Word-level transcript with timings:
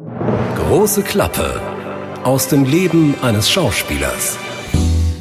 Große 0.00 1.02
Klappe 1.02 1.60
aus 2.24 2.48
dem 2.48 2.64
Leben 2.64 3.14
eines 3.20 3.50
Schauspielers. 3.50 4.38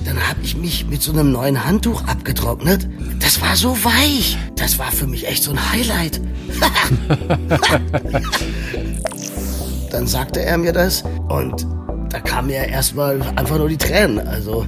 Dann 0.06 0.26
habe 0.26 0.40
ich 0.42 0.56
mich 0.56 0.88
mit 0.88 1.02
so 1.02 1.12
einem 1.12 1.34
neuen 1.34 1.66
Handtuch 1.66 2.06
abgetrocknet. 2.08 2.88
Das 3.20 3.42
war 3.42 3.58
so 3.58 3.76
weich. 3.84 4.38
Das 4.56 4.80
war 4.80 4.90
für 4.94 5.06
mich 5.06 5.28
echt 5.28 5.44
so 5.44 5.52
ein 5.52 5.72
Highlight. 5.74 6.22
Dann 9.92 10.08
sagte 10.08 10.46
er 10.46 10.58
mir 10.58 10.72
das 10.72 11.04
und 11.28 11.68
da 12.12 12.22
kamen 12.22 12.48
mir 12.48 12.66
erstmal 12.66 13.22
einfach 13.36 13.58
nur 13.58 13.68
die 13.68 13.78
Tränen. 13.78 14.26
Also 14.26 14.66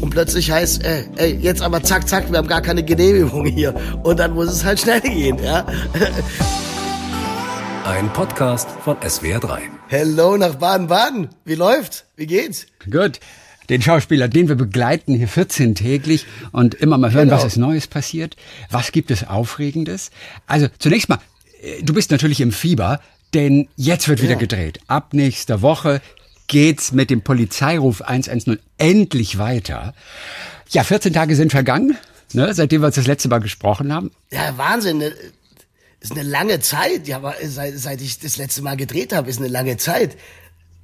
und 0.00 0.10
plötzlich 0.10 0.50
heißt, 0.50 0.84
äh, 0.84 1.04
ey, 1.16 1.36
jetzt 1.36 1.62
aber 1.62 1.84
zack, 1.84 2.08
zack, 2.08 2.30
wir 2.32 2.38
haben 2.38 2.48
gar 2.48 2.62
keine 2.62 2.82
Genehmigung 2.82 3.46
hier. 3.46 3.74
Und 4.02 4.18
dann 4.18 4.34
muss 4.34 4.48
es 4.48 4.64
halt 4.64 4.80
schnell 4.80 5.00
gehen, 5.00 5.38
ja. 5.42 5.64
Ein 7.88 8.12
Podcast 8.12 8.68
von 8.84 8.98
SWR3. 8.98 9.60
Hello 9.88 10.36
nach 10.36 10.56
Baden-Baden. 10.56 11.30
Wie 11.46 11.54
läuft? 11.54 12.04
Wie 12.16 12.26
geht's? 12.26 12.66
Gut. 12.90 13.18
Den 13.70 13.80
Schauspieler, 13.80 14.28
den 14.28 14.48
wir 14.48 14.56
begleiten 14.56 15.14
hier 15.14 15.26
14 15.26 15.74
täglich 15.74 16.26
und 16.52 16.74
immer 16.74 16.98
mal 16.98 17.12
hören, 17.14 17.28
Genau. 17.30 17.38
was 17.38 17.46
ist 17.46 17.56
Neues 17.56 17.86
passiert. 17.86 18.36
Was 18.70 18.92
gibt 18.92 19.10
es 19.10 19.26
Aufregendes? 19.26 20.10
Also 20.46 20.66
zunächst 20.78 21.08
mal, 21.08 21.18
äh, 21.62 21.82
du 21.82 21.94
bist 21.94 22.10
natürlich 22.10 22.42
im 22.42 22.52
Fieber, 22.52 23.00
denn 23.32 23.68
jetzt 23.76 24.06
wird 24.06 24.20
wieder 24.20 24.32
Ja. 24.32 24.38
gedreht. 24.38 24.80
Ab 24.86 25.14
nächster 25.14 25.62
Woche 25.62 26.02
geht's 26.46 26.92
mit 26.92 27.08
dem 27.08 27.22
Polizeiruf 27.22 28.02
110 28.02 28.58
endlich 28.76 29.38
weiter. 29.38 29.94
Ja, 30.68 30.84
14 30.84 31.14
Tage 31.14 31.34
sind 31.36 31.52
vergangen, 31.52 31.96
ne, 32.34 32.52
seitdem 32.52 32.82
wir 32.82 32.88
uns 32.88 32.96
das 32.96 33.06
letzte 33.06 33.30
Mal 33.30 33.38
gesprochen 33.40 33.94
haben. 33.94 34.10
Ja, 34.30 34.52
Wahnsinn. 34.58 35.02
Ist 36.00 36.12
eine 36.12 36.22
lange 36.22 36.60
Zeit. 36.60 37.08
Ja, 37.08 37.16
aber 37.16 37.34
seit, 37.44 37.78
seit 37.78 38.00
ich 38.00 38.18
das 38.20 38.36
letzte 38.36 38.62
Mal 38.62 38.76
gedreht 38.76 39.12
habe, 39.12 39.28
ist 39.28 39.38
eine 39.38 39.48
lange 39.48 39.76
Zeit. 39.76 40.16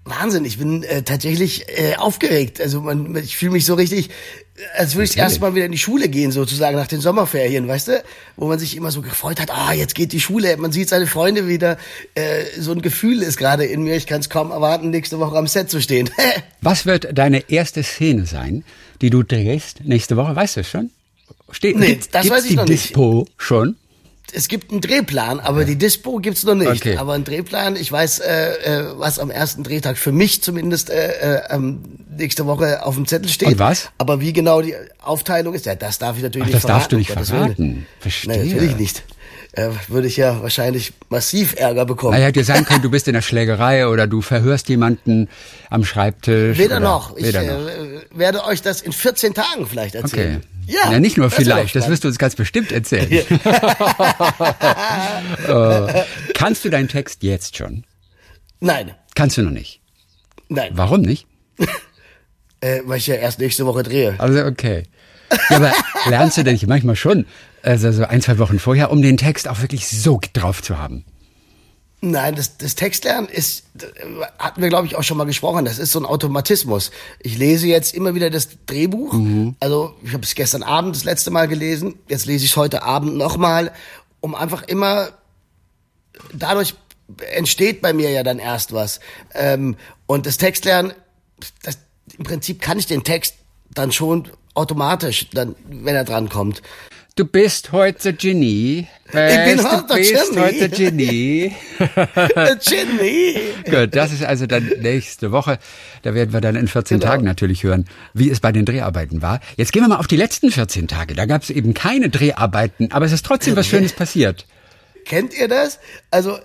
Wahnsinn, 0.04 0.44
ich 0.44 0.58
bin 0.58 0.82
äh, 0.82 1.02
tatsächlich 1.02 1.66
äh, 1.68 1.96
aufgeregt. 1.96 2.60
Also 2.60 2.82
man, 2.82 3.16
ich 3.16 3.36
fühle 3.38 3.52
mich 3.52 3.64
so 3.64 3.72
richtig, 3.74 4.10
äh, 4.10 4.78
als 4.78 4.94
würde 4.94 5.04
ich 5.04 5.10
das 5.10 5.16
erste 5.16 5.40
Mal 5.40 5.54
wieder 5.54 5.64
in 5.64 5.72
die 5.72 5.78
Schule 5.78 6.10
gehen, 6.10 6.30
sozusagen 6.30 6.76
nach 6.76 6.88
den 6.88 7.00
Sommerferien, 7.00 7.66
weißt 7.66 7.88
du? 7.88 8.04
Wo 8.36 8.46
man 8.46 8.58
sich 8.58 8.76
immer 8.76 8.90
so 8.90 9.00
gefreut 9.00 9.40
hat, 9.40 9.50
ah, 9.50 9.72
jetzt 9.72 9.94
geht 9.94 10.12
die 10.12 10.20
Schule, 10.20 10.58
man 10.58 10.72
sieht 10.72 10.90
seine 10.90 11.06
Freunde 11.06 11.48
wieder. 11.48 11.78
Äh, 12.14 12.44
so 12.58 12.72
ein 12.72 12.82
Gefühl 12.82 13.22
ist 13.22 13.38
gerade 13.38 13.64
in 13.64 13.82
mir, 13.82 13.96
ich 13.96 14.06
kann 14.06 14.20
es 14.20 14.28
kaum 14.28 14.50
erwarten, 14.50 14.90
nächste 14.90 15.18
Woche 15.20 15.38
am 15.38 15.46
Set 15.46 15.70
zu 15.70 15.80
stehen. 15.80 16.10
Was 16.60 16.84
wird 16.84 17.16
deine 17.16 17.48
erste 17.48 17.82
Szene 17.82 18.26
sein, 18.26 18.62
die 19.00 19.08
du 19.08 19.22
drehst 19.22 19.84
nächste 19.84 20.18
Woche? 20.18 20.36
Weißt 20.36 20.56
du 20.56 20.60
es 20.60 20.68
schon? 20.68 20.90
Steht, 21.50 21.78
Nee, 21.78 21.98
das 22.10 22.28
weiß 22.28 22.44
ich 22.44 22.50
die 22.50 22.56
noch 22.56 22.66
nicht. 22.66 22.90
Dispo 22.90 23.26
schon? 23.38 23.76
Es 24.32 24.48
gibt 24.48 24.70
einen 24.70 24.80
Drehplan, 24.80 25.40
aber 25.40 25.64
die 25.64 25.76
Dispo 25.76 26.16
gibt's 26.18 26.44
noch 26.44 26.54
nicht. 26.54 26.68
Okay. 26.68 26.96
Aber 26.96 27.12
einen 27.12 27.24
Drehplan, 27.24 27.76
ich 27.76 27.90
weiß, 27.90 28.20
äh, 28.20 28.52
äh, 28.52 28.84
was 28.96 29.18
am 29.18 29.30
ersten 29.30 29.62
Drehtag 29.62 29.98
für 29.98 30.12
mich 30.12 30.42
zumindest 30.42 30.90
äh, 30.90 31.36
äh, 31.36 31.42
ähm, 31.50 31.82
nächste 32.16 32.46
Woche 32.46 32.84
auf 32.84 32.94
dem 32.94 33.06
Zettel 33.06 33.28
steht. 33.28 33.48
Und 33.48 33.58
was? 33.58 33.90
Aber 33.98 34.20
wie 34.20 34.32
genau 34.32 34.62
die 34.62 34.74
Aufteilung 35.00 35.54
ist, 35.54 35.66
ja, 35.66 35.74
das 35.74 35.98
darf 35.98 36.16
ich 36.16 36.22
natürlich 36.22 36.48
Ach, 36.48 36.54
nicht 36.54 36.64
das 36.64 36.68
darfst 36.68 36.92
du 36.92 37.02
verraten. 37.02 37.18
nicht 37.20 37.28
verraten. 37.28 37.86
Verstehe. 38.00 38.36
Nein, 38.36 38.48
natürlich 38.48 38.76
nicht. 38.76 39.02
Äh, 39.56 39.70
würde 39.86 40.08
ich 40.08 40.16
ja 40.16 40.42
wahrscheinlich 40.42 40.92
massiv 41.10 41.54
Ärger 41.56 41.86
bekommen. 41.86 42.12
Naja, 42.14 42.26
hätte 42.26 42.40
ja 42.40 42.44
sein 42.44 42.64
können, 42.64 42.82
du 42.82 42.90
bist 42.90 43.06
in 43.06 43.14
der 43.14 43.22
Schlägerei 43.22 43.86
oder 43.86 44.08
du 44.08 44.20
verhörst 44.20 44.68
jemanden 44.68 45.28
am 45.70 45.84
Schreibtisch. 45.84 46.58
Weder 46.58 46.80
noch. 46.80 47.16
Ich 47.16 47.24
Weder 47.26 47.42
äh, 47.42 47.46
noch. 47.46 48.02
werde 48.18 48.44
euch 48.46 48.62
das 48.62 48.80
in 48.82 48.92
14 48.92 49.32
Tagen 49.32 49.66
vielleicht 49.66 49.94
Okay. 49.94 50.02
erzählen. 50.04 50.42
Ja, 50.66 50.90
ja, 50.92 50.98
nicht 50.98 51.16
nur 51.18 51.26
das 51.28 51.34
vielleicht, 51.36 51.76
das 51.76 51.88
wirst 51.88 52.02
du 52.04 52.08
uns 52.08 52.18
ganz 52.18 52.34
bestimmt 52.34 52.72
erzählen. 52.72 53.12
äh, 55.46 56.04
kannst 56.34 56.64
du 56.64 56.70
deinen 56.70 56.88
Text 56.88 57.22
jetzt 57.22 57.56
schon? 57.56 57.84
Nein, 58.60 58.92
Kannst 59.14 59.36
du 59.36 59.42
noch 59.42 59.50
nicht. 59.52 59.80
nein, 60.48 60.70
Warum 60.74 61.02
nicht? 61.02 61.26
äh, 62.60 62.80
weil 62.84 62.98
ich 62.98 63.06
ja 63.06 63.14
erst 63.16 63.38
nächste 63.38 63.66
Woche 63.66 63.82
drehe. 63.84 64.14
Also 64.18 64.44
okay. 64.44 64.84
Ja, 65.50 65.56
aber 65.56 65.72
lernst 66.08 66.36
du 66.38 66.42
denn 66.44 66.54
nicht 66.54 66.66
manchmal 66.66 66.96
schon, 66.96 67.26
also 67.64 67.90
so 67.92 68.04
ein, 68.04 68.20
zwei 68.20 68.38
Wochen 68.38 68.58
vorher, 68.58 68.90
um 68.90 69.02
den 69.02 69.16
Text 69.16 69.48
auch 69.48 69.60
wirklich 69.60 69.88
so 69.88 70.20
drauf 70.32 70.62
zu 70.62 70.78
haben? 70.78 71.04
Nein, 72.00 72.34
das, 72.34 72.58
das 72.58 72.74
Textlernen 72.74 73.30
ist, 73.30 73.64
hatten 74.38 74.60
wir 74.60 74.68
glaube 74.68 74.86
ich 74.86 74.94
auch 74.94 75.02
schon 75.02 75.16
mal 75.16 75.24
gesprochen, 75.24 75.64
das 75.64 75.78
ist 75.78 75.90
so 75.90 75.98
ein 75.98 76.04
Automatismus. 76.04 76.90
Ich 77.20 77.38
lese 77.38 77.66
jetzt 77.66 77.94
immer 77.94 78.14
wieder 78.14 78.28
das 78.28 78.48
Drehbuch. 78.66 79.14
Also 79.60 79.94
ich 80.02 80.12
habe 80.12 80.22
es 80.22 80.34
gestern 80.34 80.62
Abend 80.62 80.94
das 80.94 81.04
letzte 81.04 81.30
Mal 81.30 81.48
gelesen, 81.48 81.94
jetzt 82.08 82.26
lese 82.26 82.44
ich 82.44 82.50
es 82.50 82.56
heute 82.58 82.82
Abend 82.82 83.16
nochmal, 83.16 83.72
um 84.20 84.34
einfach 84.34 84.64
immer, 84.64 85.12
dadurch 86.34 86.74
entsteht 87.32 87.80
bei 87.80 87.94
mir 87.94 88.10
ja 88.10 88.22
dann 88.22 88.38
erst 88.38 88.74
was. 88.74 89.00
Ähm, 89.32 89.76
und 90.06 90.26
das 90.26 90.36
Textlernen, 90.36 90.92
das, 91.62 91.78
im 92.18 92.24
Prinzip 92.24 92.60
kann 92.60 92.78
ich 92.78 92.86
den 92.86 93.04
Text 93.04 93.36
dann 93.72 93.92
schon 93.92 94.28
automatisch, 94.52 95.30
dann, 95.32 95.56
wenn 95.68 95.94
er 95.94 96.04
dran 96.04 96.28
kommt. 96.28 96.60
Du 97.16 97.24
bist 97.24 97.70
heute 97.70 98.12
Genie. 98.12 98.88
bin 99.12 99.56
Bist- 99.56 99.70
heute 99.70 99.86
du 99.86 99.94
bist 99.94 100.32
Genie. 100.32 100.40
heute 100.40 100.68
Genie. 100.68 101.52
Ginny! 102.68 103.36
Gut, 103.70 103.94
das 103.94 104.12
ist 104.12 104.24
also 104.24 104.46
dann 104.46 104.66
nächste 104.80 105.30
Woche. 105.30 105.60
Da 106.02 106.12
werden 106.14 106.32
wir 106.32 106.40
dann 106.40 106.56
in 106.56 106.66
14 106.66 106.98
Genau. 106.98 107.12
Tagen 107.12 107.24
natürlich 107.24 107.62
hören, 107.62 107.86
wie 108.14 108.30
es 108.30 108.40
bei 108.40 108.50
den 108.50 108.64
Dreharbeiten 108.64 109.22
war. 109.22 109.38
Jetzt 109.56 109.72
gehen 109.72 109.82
wir 109.84 109.88
mal 109.88 109.98
auf 109.98 110.08
die 110.08 110.16
letzten 110.16 110.50
14 110.50 110.88
Tage. 110.88 111.14
Da 111.14 111.26
gab 111.26 111.44
es 111.44 111.50
eben 111.50 111.72
keine 111.72 112.08
Dreharbeiten, 112.08 112.90
aber 112.90 113.06
es 113.06 113.12
ist 113.12 113.24
trotzdem 113.24 113.54
was 113.54 113.68
Schönes 113.68 113.92
passiert. 113.96 114.44
Kennt 115.04 115.38
ihr 115.38 115.46
das? 115.46 115.78
Also, 116.10 116.40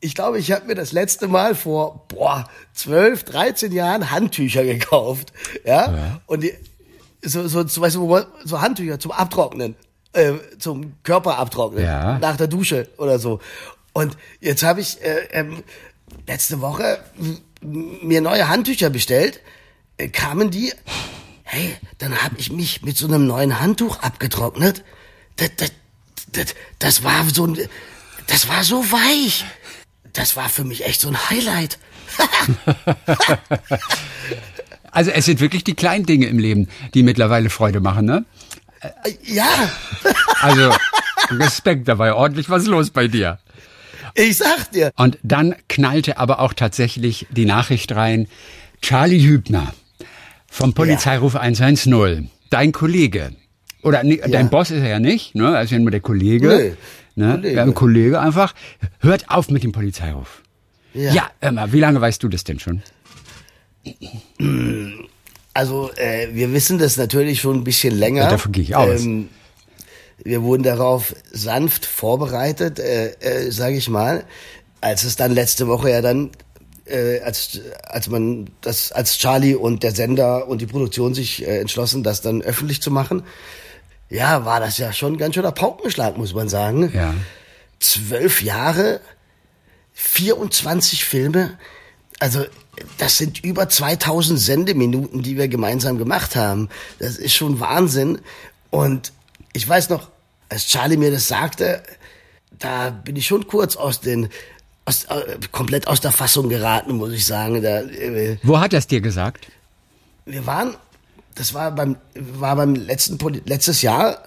ich 0.00 0.14
glaube, 0.14 0.38
ich 0.38 0.52
habe 0.52 0.64
mir 0.66 0.74
das 0.74 0.92
letzte 0.92 1.28
Mal 1.28 1.54
vor, 1.54 2.06
boah, 2.08 2.48
12, 2.72 3.24
13 3.24 3.72
Jahren 3.72 4.10
Handtücher 4.10 4.64
gekauft. 4.64 5.34
Ja? 5.66 6.22
Und 6.26 6.44
die, 6.44 6.54
so, 7.20 7.46
so, 7.46 7.66
so, 7.66 7.82
weißt 7.82 7.96
du, 7.96 8.20
so 8.44 8.62
Handtücher 8.62 8.98
zum 8.98 9.12
Abtrocknen, 9.12 9.74
äh, 10.14 10.34
zum 10.58 10.94
Körper 11.02 11.38
abtrocknen. 11.38 11.84
Ja. 11.84 12.18
Nach 12.18 12.36
der 12.36 12.46
Dusche 12.46 12.88
oder 12.96 13.18
so. 13.18 13.40
Und 13.92 14.16
jetzt 14.40 14.62
habe 14.62 14.80
ich 14.80 15.02
äh, 15.02 15.28
ähm, 15.30 15.62
letzte 16.26 16.60
Woche 16.60 16.98
mir 17.60 18.20
neue 18.20 18.48
Handtücher 18.48 18.90
bestellt. 18.90 19.40
Äh, 19.96 20.08
kamen 20.08 20.50
die, 20.50 20.72
hey, 21.42 21.76
dann 21.98 22.22
habe 22.22 22.36
ich 22.38 22.50
mich 22.50 22.82
mit 22.82 22.96
so 22.96 23.06
einem 23.06 23.26
neuen 23.26 23.60
Handtuch 23.60 24.00
abgetrocknet. 24.00 24.84
Das, 25.36 25.50
das, 25.56 25.72
das, 26.32 26.54
das 26.78 27.04
war 27.04 27.24
so 27.32 27.46
ein, 27.46 27.58
das 28.26 28.48
war 28.48 28.64
so 28.64 28.82
weich. 28.90 29.44
Das 30.12 30.36
war 30.36 30.48
für 30.48 30.64
mich 30.64 30.84
echt 30.84 31.00
so 31.00 31.08
ein 31.08 31.30
Highlight. 31.30 31.78
Also 34.94 35.10
es 35.10 35.24
sind 35.24 35.40
wirklich 35.40 35.64
die 35.64 35.74
kleinen 35.74 36.06
Dinge 36.06 36.26
im 36.26 36.38
Leben, 36.38 36.68
die 36.94 37.02
mittlerweile 37.02 37.50
Freude 37.50 37.80
machen, 37.80 38.06
ne? 38.06 38.24
Äh, 39.04 39.12
Ja, 39.24 39.48
Also 40.40 40.72
Respekt, 41.30 41.88
da 41.88 41.98
war 41.98 42.08
ja 42.08 42.14
ordentlich 42.14 42.50
was 42.50 42.66
los 42.66 42.90
bei 42.90 43.08
dir. 43.08 43.38
ich 44.14 44.36
sag 44.36 44.70
dir. 44.72 44.92
Und 44.96 45.18
dann 45.22 45.54
knallte 45.68 46.18
aber 46.18 46.40
auch 46.40 46.52
tatsächlich 46.52 47.26
die 47.30 47.46
Nachricht 47.46 47.92
rein, 47.94 48.28
Charlie 48.82 49.22
Hübner 49.26 49.72
vom 50.50 50.74
Polizeiruf 50.74 51.34
110, 51.36 52.30
dein 52.50 52.72
Kollege. 52.72 53.32
Oder 53.82 54.02
nee, 54.04 54.20
dein 54.26 54.50
Boss 54.50 54.70
ist 54.70 54.80
er 54.82 54.88
ja 54.88 54.98
nicht, 55.00 55.34
ne? 55.34 55.54
Er 55.56 55.62
ist 55.62 55.70
ja 55.70 55.78
nur 55.78 55.90
der 55.90 56.00
Kollege. 56.00 56.76
Nee, 57.16 57.24
ne? 57.26 57.32
Kollege. 57.34 57.56
Ja, 57.56 57.62
ein 57.62 57.74
Kollege 57.74 58.20
einfach. 58.20 58.54
Hört 59.00 59.28
auf 59.30 59.50
mit 59.50 59.62
dem 59.62 59.72
Polizeiruf. 59.72 60.42
Ja. 60.94 61.12
Ja, 61.12 61.30
hör 61.40 61.52
mal, 61.52 61.72
wie 61.72 61.80
lange 61.80 62.00
weißt 62.00 62.22
du 62.22 62.28
das 62.28 62.44
denn 62.44 62.60
schon? 62.60 62.82
Also, 65.54 65.92
äh, 65.94 66.28
wir 66.32 66.52
wissen 66.52 66.78
das 66.78 66.96
natürlich 66.96 67.40
schon 67.40 67.58
ein 67.58 67.64
bisschen 67.64 67.96
länger. 67.96 68.24
Ja, 68.24 68.30
davon 68.30 68.50
gehe 68.52 68.64
ich 68.64 68.74
aus. 68.74 69.02
Ähm, 69.02 69.28
wir 70.22 70.42
wurden 70.42 70.64
darauf 70.64 71.14
sanft 71.32 71.86
vorbereitet, 71.86 72.78
äh, 72.78 73.12
äh, 73.20 73.50
sage 73.50 73.76
ich 73.76 73.88
mal, 73.88 74.24
als 74.80 75.04
es 75.04 75.16
dann 75.16 75.32
letzte 75.32 75.68
Woche 75.68 75.90
ja 75.90 76.02
dann, 76.02 76.30
äh, 76.86 77.20
als, 77.20 77.60
als 77.84 78.08
man 78.08 78.50
das, 78.60 78.92
als 78.92 79.18
Charlie 79.18 79.54
und 79.54 79.82
der 79.82 79.94
Sender 79.94 80.48
und 80.48 80.60
die 80.60 80.66
Produktion 80.66 81.14
sich 81.14 81.46
äh, 81.46 81.60
entschlossen, 81.60 82.02
das 82.02 82.20
dann 82.20 82.42
öffentlich 82.42 82.82
zu 82.82 82.90
machen, 82.90 83.22
ja, 84.10 84.44
war 84.44 84.60
das 84.60 84.78
ja 84.78 84.92
schon 84.92 85.14
ein 85.14 85.18
ganz 85.18 85.34
schöner 85.34 85.52
Paukenschlag, 85.52 86.18
muss 86.18 86.34
man 86.34 86.48
sagen. 86.48 86.90
Ja. 86.94 87.14
Zwölf 87.80 88.42
Jahre, 88.42 89.00
24 89.92 91.04
Filme, 91.04 91.58
also 92.18 92.44
das 92.98 93.18
sind 93.18 93.44
über 93.44 93.68
2000 93.68 94.38
Sendeminuten, 94.38 95.22
die 95.22 95.36
wir 95.36 95.48
gemeinsam 95.48 95.98
gemacht 95.98 96.36
haben. 96.36 96.68
Das 96.98 97.16
ist 97.16 97.34
schon 97.34 97.60
Wahnsinn. 97.60 98.18
Und 98.70 99.12
ich 99.52 99.68
weiß 99.68 99.88
noch, 99.90 100.10
als 100.48 100.66
Charlie 100.66 100.96
mir 100.96 101.10
das 101.10 101.28
sagte, 101.28 101.82
da 102.58 102.90
bin 102.90 103.16
ich 103.16 103.26
schon 103.26 103.46
kurz 103.46 103.76
aus 103.76 104.00
den, 104.00 104.28
aus, 104.84 105.04
äh, 105.04 105.38
komplett 105.52 105.86
aus 105.88 106.00
der 106.00 106.12
Fassung 106.12 106.48
geraten, 106.48 106.94
muss 106.94 107.12
ich 107.12 107.26
sagen. 107.26 107.62
Da, 107.62 107.80
äh, 107.80 108.38
Wo 108.42 108.58
hat 108.58 108.72
er 108.72 108.78
es 108.78 108.86
dir 108.86 109.00
gesagt? 109.00 109.48
wir 110.26 110.46
waren, 110.46 110.76
das 111.34 111.54
war 111.54 111.72
beim, 111.72 111.96
war 112.14 112.56
beim 112.56 112.74
letzten, 112.74 113.18
letztes 113.44 113.82
Jahr, 113.82 114.22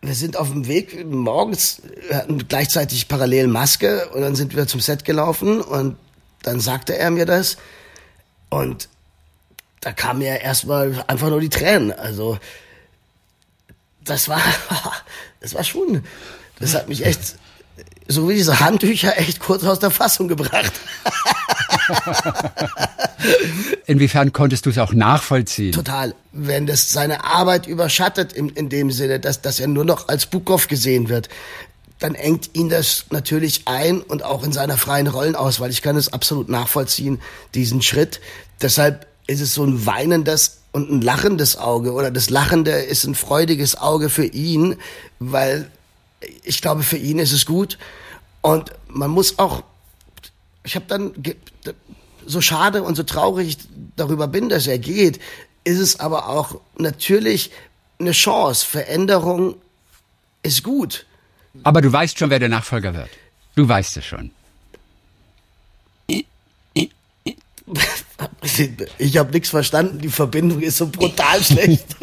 wir 0.00 0.14
sind 0.14 0.36
auf 0.36 0.50
dem 0.50 0.66
Weg 0.66 1.06
morgens, 1.06 1.80
wir 2.08 2.16
hatten 2.16 2.48
gleichzeitig 2.48 3.08
parallel 3.08 3.46
Maske 3.46 4.08
und 4.14 4.22
dann 4.22 4.34
sind 4.34 4.54
wir 4.56 4.66
zum 4.66 4.80
Set 4.80 5.04
gelaufen 5.04 5.60
und 5.60 5.96
dann 6.42 6.60
sagte 6.60 6.96
er 6.96 7.10
mir 7.10 7.26
das 7.26 7.56
und 8.50 8.88
da 9.80 9.92
kam 9.92 10.18
mir 10.18 10.40
erstmal 10.40 11.04
einfach 11.08 11.28
nur 11.28 11.40
die 11.40 11.48
Tränen. 11.48 11.92
Also 11.92 12.38
das 14.04 14.28
war, 14.28 14.40
das 15.40 15.54
war 15.54 15.64
schon, 15.64 16.04
das 16.58 16.74
hat 16.74 16.88
mich 16.88 17.04
echt, 17.04 17.36
so 18.08 18.28
wie 18.28 18.34
diese 18.34 18.60
Handtücher, 18.60 19.18
echt 19.18 19.40
kurz 19.40 19.64
aus 19.64 19.80
der 19.80 19.90
Fassung 19.90 20.28
gebracht. 20.28 20.72
Inwiefern 23.86 24.32
konntest 24.32 24.66
du 24.66 24.70
es 24.70 24.78
auch 24.78 24.92
nachvollziehen? 24.92 25.72
Total. 25.72 26.14
Wenn 26.32 26.66
das 26.66 26.92
seine 26.92 27.24
Arbeit 27.24 27.66
überschattet, 27.66 28.32
in, 28.32 28.48
in 28.50 28.68
dem 28.68 28.90
Sinne, 28.90 29.20
dass, 29.20 29.42
dass 29.42 29.60
er 29.60 29.66
nur 29.66 29.84
noch 29.84 30.08
als 30.08 30.26
Bukow 30.26 30.66
gesehen 30.68 31.08
wird, 31.08 31.28
dann 32.02 32.14
engt 32.14 32.50
ihn 32.54 32.68
das 32.68 33.06
natürlich 33.10 33.62
ein 33.66 34.00
und 34.00 34.24
auch 34.24 34.42
in 34.42 34.52
seiner 34.52 34.76
freien 34.76 35.06
Rollenauswahl. 35.06 35.70
Ich 35.70 35.82
kann 35.82 35.96
es 35.96 36.12
absolut 36.12 36.48
nachvollziehen, 36.48 37.20
diesen 37.54 37.82
Schritt. 37.82 38.20
Deshalb 38.60 39.06
ist 39.26 39.40
es 39.40 39.54
so 39.54 39.64
ein 39.64 39.86
weinendes 39.86 40.58
und 40.72 40.90
ein 40.90 41.00
lachendes 41.00 41.56
Auge 41.56 41.92
oder 41.92 42.10
das 42.10 42.30
Lachende 42.30 42.72
ist 42.72 43.04
ein 43.04 43.14
freudiges 43.14 43.76
Auge 43.76 44.08
für 44.08 44.24
ihn, 44.24 44.76
weil 45.18 45.70
ich 46.42 46.60
glaube, 46.60 46.82
für 46.82 46.96
ihn 46.96 47.18
ist 47.18 47.32
es 47.32 47.46
gut. 47.46 47.78
Und 48.40 48.72
man 48.88 49.10
muss 49.10 49.38
auch, 49.38 49.62
ich 50.64 50.74
habe 50.74 50.86
dann, 50.88 51.12
so 52.26 52.40
schade 52.40 52.82
und 52.82 52.96
so 52.96 53.02
traurig 53.02 53.48
ich 53.48 53.58
darüber 53.96 54.28
bin, 54.28 54.48
dass 54.48 54.66
er 54.66 54.78
geht, 54.78 55.20
ist 55.64 55.78
es 55.78 56.00
aber 56.00 56.28
auch 56.28 56.60
natürlich 56.76 57.50
eine 57.98 58.12
Chance. 58.12 58.66
Veränderung 58.66 59.56
ist 60.42 60.62
gut. 60.62 61.06
Aber 61.62 61.80
du 61.80 61.92
weißt 61.92 62.18
schon, 62.18 62.30
wer 62.30 62.38
der 62.38 62.48
Nachfolger 62.48 62.94
wird. 62.94 63.10
Du 63.54 63.68
weißt 63.68 63.96
es 63.96 64.04
schon. 64.04 64.30
Ich 68.98 69.16
habe 69.16 69.32
nichts 69.32 69.48
verstanden. 69.48 69.98
Die 69.98 70.08
Verbindung 70.08 70.60
ist 70.60 70.76
so 70.76 70.88
brutal 70.88 71.42
schlecht. 71.44 71.96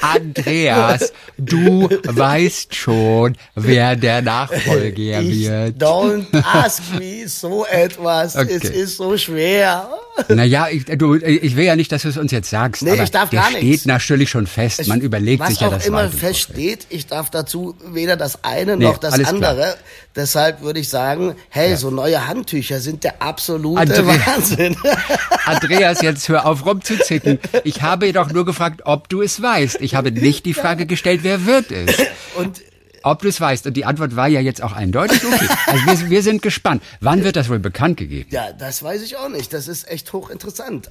Andreas, 0.00 1.12
du 1.36 1.88
weißt 2.04 2.74
schon, 2.74 3.36
wer 3.54 3.96
der 3.96 4.22
Nachfolger 4.22 5.20
ich 5.20 5.48
wird. 5.48 5.82
Don't 5.82 6.26
ask 6.44 6.82
me 6.98 7.26
so 7.28 7.64
etwas. 7.66 8.36
Okay. 8.36 8.54
Es 8.54 8.64
ist 8.64 8.96
so 8.96 9.16
schwer. 9.16 9.88
Naja, 10.28 10.68
ich, 10.70 10.84
du, 10.84 11.14
ich 11.16 11.56
will 11.56 11.64
ja 11.64 11.76
nicht, 11.76 11.90
dass 11.90 12.02
du 12.02 12.08
es 12.08 12.16
uns 12.16 12.30
jetzt 12.30 12.50
sagst. 12.50 12.82
Nee, 12.82 13.02
ich 13.02 13.10
darf 13.10 13.30
der 13.30 13.40
gar 13.40 13.50
steht 13.50 13.62
nichts. 13.62 13.86
natürlich 13.86 14.30
schon 14.30 14.46
fest. 14.46 14.86
Man 14.86 15.00
überlegt 15.00 15.46
sich 15.46 15.60
ja 15.60 15.68
das 15.68 15.78
Was 15.78 15.84
auch 15.84 15.88
immer 15.88 16.10
feststeht, 16.10 16.86
ich 16.90 17.06
darf 17.06 17.30
dazu 17.30 17.74
weder 17.86 18.16
das 18.16 18.44
eine 18.44 18.76
nee, 18.76 18.84
noch 18.84 18.98
das 18.98 19.14
andere. 19.24 19.54
Klar. 19.54 19.74
Deshalb 20.14 20.62
würde 20.62 20.78
ich 20.78 20.88
sagen, 20.88 21.34
hey, 21.48 21.70
ja. 21.70 21.76
so 21.76 21.90
neue 21.90 22.26
Handtücher 22.28 22.80
sind 22.80 23.02
der 23.02 23.20
absolute 23.20 23.80
Andreas, 23.80 24.06
Wahnsinn. 24.26 24.76
Andreas, 25.44 26.02
jetzt 26.02 26.28
hör 26.28 26.46
auf 26.46 26.64
rumzuzicken. 26.64 27.40
Ich 27.64 27.82
habe 27.82 28.06
jedoch 28.06 28.30
nur 28.30 28.44
gefragt, 28.44 28.82
ob 28.84 29.08
du 29.08 29.22
es 29.22 29.42
weißt. 29.42 29.78
Ich 29.80 29.94
habe 29.96 30.12
nicht 30.12 30.46
die 30.46 30.54
Frage 30.54 30.86
gestellt, 30.86 31.20
wer 31.22 31.46
wird 31.46 31.72
es. 31.72 31.96
Und 32.36 32.60
ob 33.04 33.22
du 33.22 33.28
es 33.28 33.40
weißt. 33.40 33.66
Und 33.66 33.76
die 33.76 33.84
Antwort 33.84 34.16
war 34.16 34.28
ja 34.28 34.40
jetzt 34.40 34.62
auch 34.62 34.72
eindeutig. 34.72 35.22
Okay. 35.24 35.48
Also 35.66 35.86
wir, 35.86 36.10
wir 36.10 36.22
sind 36.22 36.42
gespannt. 36.42 36.82
Wann 37.00 37.24
wird 37.24 37.36
das 37.36 37.48
wohl 37.48 37.58
bekannt 37.58 37.96
gegeben? 37.96 38.28
Ja, 38.30 38.52
das 38.52 38.82
weiß 38.82 39.02
ich 39.02 39.16
auch 39.16 39.28
nicht. 39.28 39.52
Das 39.52 39.66
ist 39.66 39.88
echt 39.88 40.12
hochinteressant. 40.12 40.90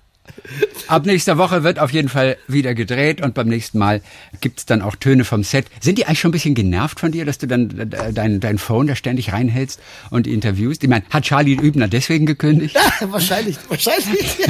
Ab 0.87 1.05
nächster 1.05 1.37
Woche 1.37 1.63
wird 1.63 1.79
auf 1.79 1.91
jeden 1.91 2.09
Fall 2.09 2.37
wieder 2.47 2.73
gedreht 2.75 3.21
und 3.21 3.33
beim 3.33 3.47
nächsten 3.47 3.77
Mal 3.77 4.01
gibt's 4.41 4.65
dann 4.65 4.81
auch 4.81 4.95
Töne 4.95 5.25
vom 5.25 5.43
Set. 5.43 5.65
Sind 5.81 5.97
die 5.97 6.05
eigentlich 6.05 6.19
schon 6.19 6.29
ein 6.29 6.33
bisschen 6.33 6.55
genervt 6.55 6.99
von 6.99 7.11
dir, 7.11 7.25
dass 7.25 7.37
du 7.37 7.47
dann 7.47 7.89
dein, 8.13 8.39
dein 8.39 8.57
Phone 8.57 8.87
da 8.87 8.95
ständig 8.95 9.33
reinhältst 9.33 9.79
und 10.09 10.27
interviewst? 10.27 10.83
Ich 10.83 10.89
meine, 10.89 11.03
hat 11.09 11.23
Charlie 11.23 11.55
Übner 11.55 11.87
deswegen 11.87 12.25
gekündigt? 12.25 12.75
Ja, 12.75 13.11
wahrscheinlich, 13.11 13.57
wahrscheinlich. 13.67 14.37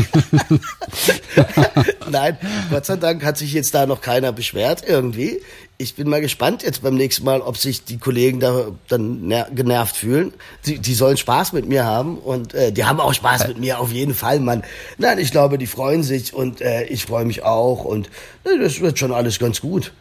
Nein, 2.11 2.37
Gott 2.69 2.85
sei 2.85 2.95
Dank 2.97 3.23
hat 3.23 3.37
sich 3.37 3.53
jetzt 3.53 3.73
da 3.73 3.85
noch 3.85 4.01
keiner 4.01 4.31
beschwert 4.31 4.83
irgendwie 4.87 5.39
ich 5.77 5.95
bin 5.95 6.07
mal 6.09 6.21
gespannt 6.21 6.63
jetzt 6.63 6.83
beim 6.83 6.95
nächsten 6.95 7.25
Mal, 7.25 7.41
ob 7.41 7.57
sich 7.57 7.83
die 7.83 7.97
Kollegen 7.97 8.39
da 8.39 8.67
dann 8.87 9.33
genervt 9.53 9.95
fühlen. 9.95 10.33
Die, 10.65 10.79
die 10.79 10.93
sollen 10.93 11.17
Spaß 11.17 11.53
mit 11.53 11.67
mir 11.67 11.85
haben 11.85 12.17
und 12.17 12.53
äh, 12.53 12.71
die 12.71 12.85
haben 12.85 12.99
auch 12.99 13.13
Spaß 13.13 13.47
mit 13.47 13.59
mir 13.59 13.79
auf 13.79 13.91
jeden 13.91 14.13
Fall, 14.13 14.39
Mann. 14.39 14.63
Nein, 14.97 15.17
ich 15.17 15.31
glaube, 15.31 15.57
die 15.57 15.67
freuen 15.67 16.03
sich 16.03 16.33
und 16.33 16.61
äh, 16.61 16.83
ich 16.85 17.05
freue 17.05 17.25
mich 17.25 17.43
auch 17.43 17.85
und 17.85 18.07
äh, 18.43 18.59
das 18.59 18.79
wird 18.79 18.99
schon 18.99 19.11
alles 19.11 19.39
ganz 19.39 19.61
gut. 19.61 19.91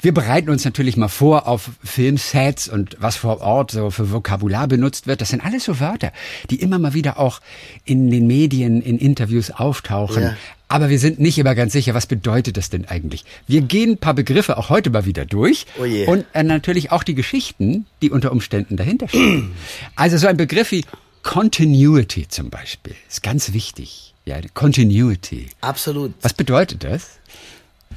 Wir 0.00 0.12
bereiten 0.12 0.50
uns 0.50 0.66
natürlich 0.66 0.98
mal 0.98 1.08
vor 1.08 1.48
auf 1.48 1.70
Filmsets 1.82 2.68
und 2.68 2.98
was 3.00 3.16
vor 3.16 3.40
Ort 3.40 3.70
so 3.70 3.90
für 3.90 4.12
Vokabular 4.12 4.68
benutzt 4.68 5.06
wird. 5.06 5.22
Das 5.22 5.30
sind 5.30 5.42
alles 5.42 5.64
so 5.64 5.80
Wörter, 5.80 6.12
die 6.50 6.60
immer 6.60 6.78
mal 6.78 6.92
wieder 6.92 7.18
auch 7.18 7.40
in 7.86 8.10
den 8.10 8.26
Medien, 8.26 8.82
in 8.82 8.98
Interviews 8.98 9.50
auftauchen. 9.50 10.22
Ja. 10.22 10.36
Aber 10.74 10.88
wir 10.88 10.98
sind 10.98 11.20
nicht 11.20 11.38
immer 11.38 11.54
ganz 11.54 11.72
sicher, 11.72 11.94
was 11.94 12.08
bedeutet 12.08 12.56
das 12.56 12.68
denn 12.68 12.84
eigentlich? 12.84 13.24
Wir 13.46 13.60
gehen 13.60 13.92
ein 13.92 13.98
paar 13.98 14.14
Begriffe 14.14 14.58
auch 14.58 14.70
heute 14.70 14.90
mal 14.90 15.04
wieder 15.04 15.24
durch 15.24 15.66
oh 15.78 15.84
yeah. 15.84 16.10
und 16.10 16.26
äh, 16.32 16.42
natürlich 16.42 16.90
auch 16.90 17.04
die 17.04 17.14
Geschichten, 17.14 17.86
die 18.02 18.10
unter 18.10 18.32
Umständen 18.32 18.76
dahinter 18.76 19.06
stehen. 19.06 19.52
also 19.94 20.16
so 20.18 20.26
ein 20.26 20.36
Begriff 20.36 20.72
wie 20.72 20.84
Continuity 21.22 22.26
zum 22.26 22.50
Beispiel 22.50 22.96
ist 23.08 23.22
ganz 23.22 23.52
wichtig. 23.52 24.14
Ja, 24.24 24.38
Continuity. 24.52 25.46
Absolut. 25.60 26.12
Was 26.22 26.32
bedeutet 26.32 26.82
das? 26.82 27.20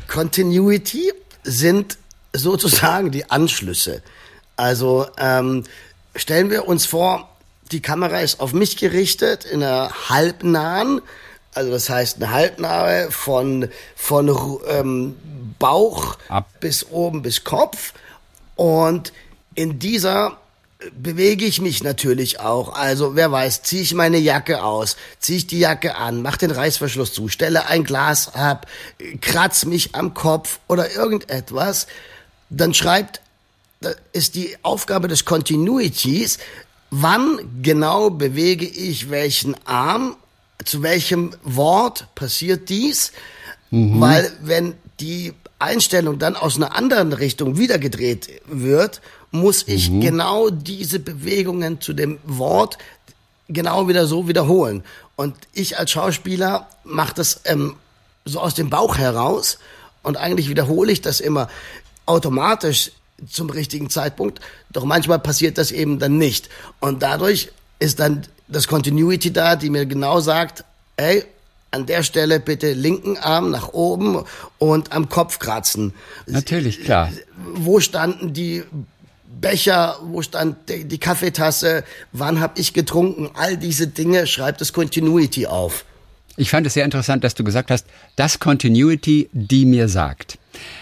Continuity 0.07 1.11
sind 1.43 1.97
sozusagen 2.31 3.09
die 3.09 3.27
Anschlüsse. 3.27 4.03
Also 4.55 5.07
ähm, 5.17 5.63
stellen 6.15 6.51
wir 6.51 6.67
uns 6.67 6.85
vor, 6.85 7.27
die 7.71 7.81
Kamera 7.81 8.19
ist 8.19 8.39
auf 8.39 8.53
mich 8.53 8.77
gerichtet 8.77 9.45
in 9.45 9.63
einer 9.63 9.89
halbnahen, 10.09 11.01
also 11.57 11.71
das 11.71 11.89
heißt 11.89 12.17
eine 12.17 12.31
halbnahe 12.31 13.11
von 13.11 13.69
von 13.95 14.59
ähm, 14.69 15.15
Bauch 15.57 16.17
Ab. 16.29 16.47
bis 16.59 16.91
oben 16.91 17.23
bis 17.23 17.43
Kopf 17.43 17.93
und 18.55 19.11
in 19.55 19.79
dieser 19.79 20.37
bewege 20.93 21.45
ich 21.45 21.59
mich 21.59 21.83
natürlich 21.83 22.39
auch. 22.39 22.73
Also 22.73 23.15
wer 23.15 23.31
weiß, 23.31 23.63
ziehe 23.63 23.81
ich 23.81 23.95
meine 23.95 24.17
Jacke 24.17 24.63
aus, 24.63 24.95
ziehe 25.19 25.39
ich 25.39 25.47
die 25.47 25.57
Jacke 25.57 25.95
an, 25.95 26.21
mach 26.21 26.37
den 26.37 26.51
Reißverschluss 26.51 27.13
zu, 27.13 27.27
stelle 27.27 27.65
ein 27.65 27.83
Glas 27.83 28.35
ab, 28.35 28.67
kratz 29.19 29.65
mich 29.65 29.95
am 29.95 30.13
Kopf 30.13 30.59
oder 30.67 30.91
irgendetwas, 30.91 31.87
dann 32.51 32.75
schreibt, 32.75 33.21
da 33.81 33.91
ist 34.13 34.35
die 34.35 34.55
Aufgabe 34.61 35.07
des 35.07 35.25
Continuities, 35.25 36.37
wann 36.91 37.39
genau 37.63 38.11
bewege 38.11 38.67
ich 38.67 39.09
welchen 39.09 39.55
Arm, 39.65 40.15
zu 40.63 40.83
welchem 40.83 41.31
Wort 41.43 42.07
passiert 42.15 42.69
dies, 42.69 43.11
mhm. 43.69 43.99
weil 44.01 44.31
wenn 44.41 44.75
die 44.99 45.33
Einstellung 45.59 46.19
dann 46.19 46.35
aus 46.35 46.57
einer 46.57 46.75
anderen 46.75 47.13
Richtung 47.13 47.57
wiedergedreht 47.57 48.29
wird, 48.45 49.01
muss 49.31 49.67
ich 49.67 49.89
mhm. 49.89 50.01
genau 50.01 50.49
diese 50.49 50.99
Bewegungen 50.99 51.81
zu 51.81 51.93
dem 51.93 52.19
Wort 52.23 52.77
genau 53.49 53.87
wieder 53.87 54.07
so 54.07 54.27
wiederholen. 54.27 54.83
Und 55.15 55.35
ich 55.53 55.77
als 55.77 55.91
Schauspieler 55.91 56.67
mache 56.83 57.15
das 57.15 57.41
ähm, 57.45 57.75
so 58.25 58.39
aus 58.39 58.53
dem 58.53 58.69
Bauch 58.69 58.97
heraus 58.97 59.57
und 60.03 60.17
eigentlich 60.17 60.49
wiederhole 60.49 60.91
ich 60.91 61.01
das 61.01 61.19
immer 61.19 61.49
automatisch 62.05 62.91
zum 63.29 63.49
richtigen 63.49 63.89
Zeitpunkt. 63.89 64.39
Doch 64.69 64.85
manchmal 64.85 65.19
passiert 65.19 65.57
das 65.57 65.71
eben 65.71 65.99
dann 65.99 66.17
nicht. 66.17 66.49
Und 66.79 67.01
dadurch 67.01 67.51
ist 67.79 67.99
dann 67.99 68.23
das 68.47 68.67
Continuity 68.67 69.31
da, 69.31 69.55
die 69.55 69.69
mir 69.69 69.85
genau 69.85 70.19
sagt, 70.19 70.63
ey, 70.97 71.23
an 71.71 71.85
der 71.85 72.03
Stelle 72.03 72.39
bitte 72.39 72.73
linken 72.73 73.17
Arm 73.17 73.51
nach 73.51 73.73
oben 73.73 74.23
und 74.57 74.93
am 74.93 75.09
Kopf 75.09 75.39
kratzen. 75.39 75.93
Natürlich, 76.25 76.83
klar. 76.83 77.11
Wo 77.55 77.79
standen 77.79 78.33
die 78.33 78.63
Becher, 79.41 79.97
wo 80.03 80.21
stand 80.21 80.57
die 80.69 80.97
Kaffeetasse, 80.97 81.83
wann 82.11 82.39
habe 82.39 82.59
ich 82.59 82.73
getrunken, 82.73 83.29
all 83.33 83.57
diese 83.57 83.87
Dinge 83.87 84.25
schreibt 84.25 84.61
das 84.61 84.73
Continuity 84.73 85.45
auf. 85.45 85.85
Ich 86.37 86.49
fand 86.49 86.67
es 86.67 86.75
sehr 86.75 86.85
interessant, 86.85 87.23
dass 87.23 87.33
du 87.33 87.43
gesagt 87.43 87.71
hast, 87.71 87.85
das 88.15 88.39
Continuity, 88.39 89.29
die 89.33 89.65
mir 89.65 89.89
sagt. 89.89 90.37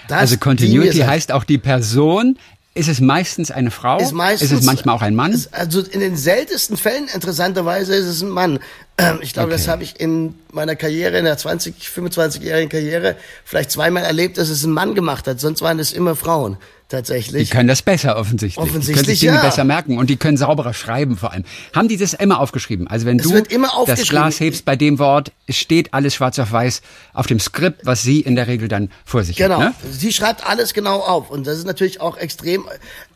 Das, 0.08 0.20
also 0.20 0.38
Continuity 0.38 1.00
heißt 1.00 1.32
auch 1.32 1.44
die 1.46 1.58
Person, 1.58 2.38
ist 2.76 2.90
es 2.90 3.00
meistens 3.00 3.52
eine 3.52 3.72
Frau? 3.72 3.98
Ist, 4.00 4.12
meistens, 4.12 4.52
ist 4.52 4.60
es 4.60 4.66
manchmal 4.66 4.96
auch 4.96 5.02
ein 5.02 5.16
Mann? 5.16 5.32
Ist, 5.32 5.54
also 5.54 5.80
in 5.82 6.02
den 6.02 6.18
seltensten 6.18 6.76
Fällen, 6.76 7.08
interessanterweise, 7.08 7.96
ist 7.96 8.06
es 8.06 8.22
ein 8.22 8.30
Mann. 8.30 8.60
Ähm, 8.98 9.20
ich 9.22 9.32
glaube, 9.32 9.48
okay. 9.48 9.58
das 9.58 9.70
habe 9.70 9.84
ich 9.84 9.98
in 9.98 10.36
meiner 10.52 10.76
Karriere, 10.76 11.18
in 11.18 11.24
der 11.24 11.38
20, 11.38 11.76
25-jährigen 11.78 12.70
Karriere, 12.70 13.16
vielleicht 13.46 13.72
zweimal 13.72 14.04
erlebt, 14.04 14.38
dass 14.38 14.50
es 14.50 14.66
ein 14.66 14.72
Mann 14.72 14.94
gemacht 14.94 15.26
hat. 15.26 15.40
Sonst 15.40 15.62
waren 15.62 15.80
es 15.80 15.94
immer 15.94 16.18
Frauen 16.18 16.58
tatsächlich. 16.90 17.50
Die 17.50 17.56
können 17.56 17.68
das 17.68 17.82
besser 17.82 18.18
offensichtlich. 18.18 18.58
Offensichtlich, 18.58 18.88
die 18.88 18.94
können 18.94 19.06
sich 19.06 19.20
Dinge 19.22 19.36
ja. 19.36 19.42
besser 19.42 19.64
merken 19.64 19.98
und 19.98 20.10
die 20.10 20.18
können 20.18 20.38
sauberer 20.38 20.74
schreiben 20.74 21.18
vor 21.18 21.32
allem. 21.32 21.44
Haben 21.74 21.88
die 21.88 21.98
das 21.98 22.14
immer 22.14 22.40
aufgeschrieben? 22.40 22.88
Also 22.88 23.06
wenn 23.06 23.20
es 23.20 23.28
du 23.28 23.44
das 23.86 24.08
Glas 24.08 24.40
hebst 24.40 24.66
bei 24.66 24.76
dem 24.76 25.00
Wort, 25.00 25.32
steht 25.50 25.94
alles 25.94 26.16
schwarz 26.16 26.40
auf 26.40 26.52
weiß 26.52 26.82
auf 27.14 27.28
dem 27.28 27.40
Skript, 27.40 27.86
was 27.86 28.04
sie 28.04 28.22
in 28.22 28.36
der 28.36 28.48
Regel 28.48 28.68
dann 28.68 28.92
vor 29.04 29.24
sich 29.24 29.38
genau. 29.38 29.60
hat. 29.60 29.80
Genau. 29.82 29.92
Ne? 29.92 29.98
Sie 29.98 30.14
schreibt 30.14 30.46
alles 30.46 30.74
genau 30.74 31.00
auf 31.00 31.30
und 31.30 31.48
das 31.48 31.58
ist 31.58 31.66
natürlich 31.66 32.02
auch 32.02 32.18
extrem 32.18 32.66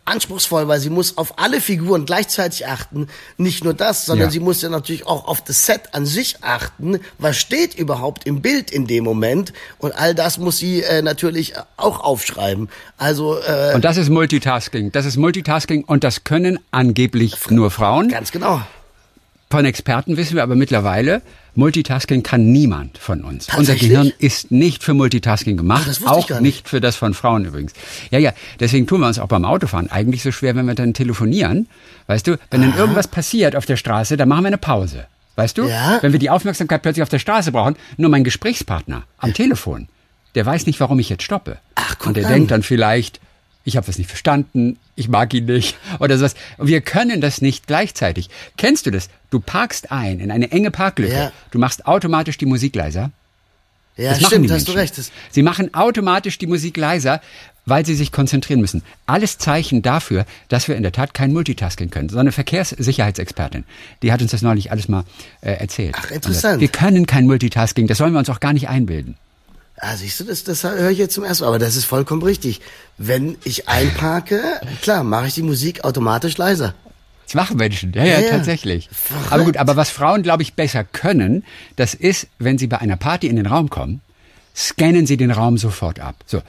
anspruchsvoll, 0.10 0.68
weil 0.68 0.80
sie 0.80 0.90
muss 0.90 1.18
auf 1.18 1.40
alle 1.40 1.62
Figuren 1.62 2.06
gleichzeitig 2.06 2.68
achten. 2.68 3.08
Nicht 3.38 3.64
nur 3.64 3.74
das, 3.74 4.06
sondern 4.06 4.28
Ja. 4.28 4.32
sie 4.32 4.40
muss 4.40 4.62
ja 4.62 4.70
natürlich 4.70 5.08
auch 5.08 5.28
auf 5.28 5.42
das 5.44 5.66
Set 5.66 5.94
an 5.94 6.06
sich 6.06 6.44
achten. 6.44 7.00
Was 7.18 7.38
steht 7.38 7.76
überhaupt 7.76 8.26
im 8.26 8.42
Bild 8.42 8.72
in 8.72 8.88
dem 8.88 9.04
Moment? 9.04 9.54
Und 9.78 9.94
all 9.96 10.14
das 10.16 10.38
muss 10.38 10.58
sie 10.58 10.82
äh, 10.84 11.02
natürlich 11.02 11.54
auch 11.78 12.02
aufschreiben. 12.02 12.70
Also 12.98 13.38
äh, 13.40 13.74
Und 13.76 13.86
das 13.86 13.98
ist 13.98 14.10
Multitasking. 14.10 14.92
Das 14.92 15.06
ist 15.06 15.18
Multitasking 15.18 15.84
und 15.86 16.04
das 16.04 16.24
können 16.24 16.60
angeblich 16.72 17.36
nur 17.50 17.72
Frauen. 17.72 18.10
ganz 18.10 18.32
genau. 18.32 18.62
Von 19.52 19.66
Experten 19.66 20.16
wissen 20.18 20.36
wir 20.36 20.44
aber 20.44 20.56
mittlerweile, 20.56 21.22
Multitasking 21.56 22.24
kann 22.24 22.52
niemand 22.52 22.98
von 22.98 23.24
uns. 23.24 23.48
Unser? 23.58 23.76
Gehirn 23.76 24.12
ist 24.20 24.52
nicht 24.52 24.84
für 24.84 24.94
Multitasking 24.94 25.58
gemacht, 25.58 25.90
Ach, 26.06 26.12
auch 26.12 26.30
nicht. 26.30 26.42
nicht. 26.42 26.70
für 26.70 26.80
das 26.82 26.96
von 26.96 27.14
Frauen 27.14 27.46
übrigens. 27.46 27.74
Ja, 28.12 28.20
ja, 28.20 28.34
deswegen 28.60 28.88
tun 28.88 29.02
wir 29.02 29.08
uns 29.08 29.20
auch 29.20 29.28
beim 29.28 29.46
Autofahren 29.46 29.90
eigentlich 29.90 30.24
so 30.24 30.32
schwer, 30.32 30.56
wenn 30.56 30.66
wir 30.66 30.76
dann 30.76 30.94
telefonieren. 30.94 31.68
Weißt 32.08 32.28
du, 32.28 32.38
wenn 32.52 32.62
dann 32.62 32.78
irgendwas 32.78 33.08
passiert 33.08 33.56
auf 33.56 33.66
der 33.66 33.78
Straße, 33.78 34.16
dann 34.18 34.30
machen 34.30 34.44
wir 34.44 34.48
eine 34.48 34.58
Pause. 34.58 35.06
Weißt 35.36 35.58
du? 35.58 35.68
Ja. 35.68 36.00
Wenn 36.02 36.12
wir 36.12 36.20
die 36.20 36.30
Aufmerksamkeit 36.30 36.82
plötzlich 36.82 37.04
auf 37.04 37.10
der 37.10 37.20
Straße 37.20 37.52
brauchen, 37.52 37.76
nur 37.98 38.10
mein 38.10 38.24
Gesprächspartner 38.24 39.04
am 39.18 39.34
Telefon, 39.34 39.88
der 40.36 40.46
weiß 40.46 40.66
nicht, 40.66 40.80
warum 40.80 41.00
ich 41.00 41.10
jetzt 41.10 41.24
stoppe. 41.24 41.58
Ach, 41.76 41.96
guck 41.98 42.08
Und 42.08 42.18
der 42.18 42.26
an. 42.28 42.34
denkt 42.34 42.52
dann 42.52 42.62
vielleicht, 42.64 43.20
ich 43.70 43.78
habe 43.78 43.88
das 43.88 43.98
nicht 43.98 44.10
verstanden, 44.10 44.78
ich 44.96 45.08
mag 45.08 45.34
ihn 45.34 45.46
nicht 45.46 45.78
oder 46.00 46.18
sowas. 46.18 46.36
Wir 46.58 46.82
können 46.82 47.22
das 47.22 47.42
nicht 47.42 47.68
gleichzeitig. 47.68 48.30
Kennst 48.58 48.86
du 48.86 48.92
das? 48.92 49.10
Du 49.30 49.40
parkst 49.40 49.92
ein 49.92 50.20
in 50.20 50.32
eine 50.32 50.52
enge 50.52 50.72
Parklücke. 50.72 51.14
Ja. 51.14 51.32
Du 51.52 51.60
machst 51.60 51.86
automatisch 51.86 52.38
die 52.38 52.46
Musik 52.46 52.76
leiser. 52.76 53.12
Ja, 53.96 54.12
Das 54.12 54.26
stimmt, 54.28 54.50
hast 54.50 54.68
du 54.68 54.72
recht. 54.72 54.96
Sie 55.30 55.44
machen 55.44 55.74
automatisch 55.74 56.38
die 56.38 56.48
Musik 56.48 56.78
leiser, 56.78 57.22
weil 57.66 57.86
sie 57.86 57.96
sich 57.96 58.12
konzentrieren 58.12 58.62
müssen. 58.62 58.82
Alles 59.06 59.38
Zeichen 59.38 59.82
dafür, 59.82 60.26
dass 60.48 60.68
wir 60.68 60.76
in 60.76 60.84
der 60.84 60.94
Tat 60.94 61.14
kein 61.14 61.34
Multitasking 61.34 61.90
können. 61.90 62.08
So 62.10 62.18
eine 62.18 62.32
Verkehrssicherheitsexpertin, 62.32 63.66
die 64.02 64.12
hat 64.12 64.22
uns 64.22 64.32
das 64.32 64.42
neulich 64.42 64.72
alles 64.72 64.88
mal 64.88 65.04
äh, 65.42 65.52
erzählt. 65.52 65.96
Ach, 65.98 66.12
interessant. 66.12 66.62
Wir 66.62 66.70
können 66.70 67.06
kein 67.06 67.26
Multitasking, 67.28 67.88
das 67.88 67.98
sollen 67.98 68.14
wir 68.14 68.20
uns 68.20 68.30
auch 68.30 68.40
gar 68.40 68.54
nicht 68.54 68.70
einbilden. 68.70 69.16
Ah, 69.82 69.96
siehst 69.96 70.20
du, 70.20 70.26
das, 70.26 70.44
das 70.44 70.64
höre 70.64 70.90
ich 70.90 70.98
jetzt 70.98 71.14
zum 71.14 71.24
ersten 71.24 71.44
Mal, 71.44 71.50
aber 71.50 71.60
das 71.60 71.76
ist 71.76 71.86
vollkommen 71.86 72.22
richtig. 72.22 72.60
Wenn 72.98 73.38
ich 73.46 73.70
einparke, 73.70 74.42
klar, 74.82 75.04
mache 75.06 75.28
ich 75.28 75.36
die 75.36 75.42
Musik 75.42 75.86
automatisch 75.86 76.38
leiser. 76.38 76.74
Das 77.26 77.36
machen 77.36 77.58
Menschen, 77.58 77.94
ja, 77.94 78.04
ja, 78.04 78.20
Ja, 78.20 78.30
tatsächlich. 78.30 78.90
Verrückt. 78.92 79.32
Aber 79.32 79.44
gut, 79.46 79.58
aber 79.58 79.76
was 79.78 79.90
Frauen, 79.90 80.24
glaube 80.24 80.44
ich, 80.44 80.56
besser 80.56 80.84
können, 80.84 81.44
das 81.76 81.94
ist, 81.94 82.28
wenn 82.40 82.58
sie 82.58 82.68
bei 82.68 82.80
einer 82.80 82.98
Party 82.98 83.28
in 83.28 83.38
den 83.38 83.46
Raum 83.46 83.70
kommen, 83.70 84.02
scannen 84.56 85.06
sie 85.06 85.16
den 85.16 85.32
Raum 85.32 85.58
sofort 85.58 86.00
ab. 86.00 86.16
So, 86.26 86.42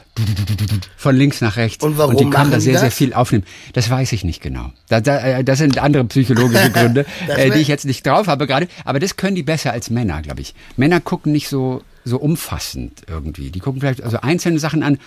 von 0.97 1.15
links 1.15 1.41
nach 1.41 1.57
rechts. 1.57 1.85
Und 1.85 1.99
warum 1.99 2.17
Und 2.17 2.21
die 2.21 2.25
machen 2.25 2.51
da 2.51 2.59
sehr, 2.59 2.79
sehr 2.79 2.89
das? 2.89 2.95
viel 2.95 3.15
aufnehmen. 3.15 3.45
Das 3.75 3.89
weiß 3.91 4.11
ich 4.13 4.25
nicht 4.25 4.43
genau. 4.43 4.73
Da, 4.89 5.01
da, 5.01 5.19
äh, 5.19 5.45
das 5.45 5.59
sind 5.59 5.79
andere 5.79 6.05
psychologische 6.05 6.71
Gründe, 6.73 7.07
äh, 7.29 7.51
die 7.51 7.59
ich 7.61 7.69
jetzt 7.69 7.85
nicht 7.85 8.05
drauf 8.05 8.27
habe 8.27 8.47
gerade. 8.49 8.67
Aber 8.85 8.99
das 8.99 9.17
können 9.17 9.37
die 9.37 9.45
besser 9.45 9.73
als 9.73 9.91
Männer, 9.91 10.23
glaube 10.23 10.41
ich. 10.41 10.55
Männer 10.77 11.01
gucken 11.01 11.31
nicht 11.31 11.49
so, 11.49 11.83
so 12.05 12.19
umfassend 12.19 13.03
irgendwie. 13.09 13.51
Die 13.51 13.61
gucken 13.61 13.81
vielleicht 13.81 14.03
also 14.03 14.19
einzelne 14.21 14.59
Sachen 14.59 14.83
an. 14.83 14.99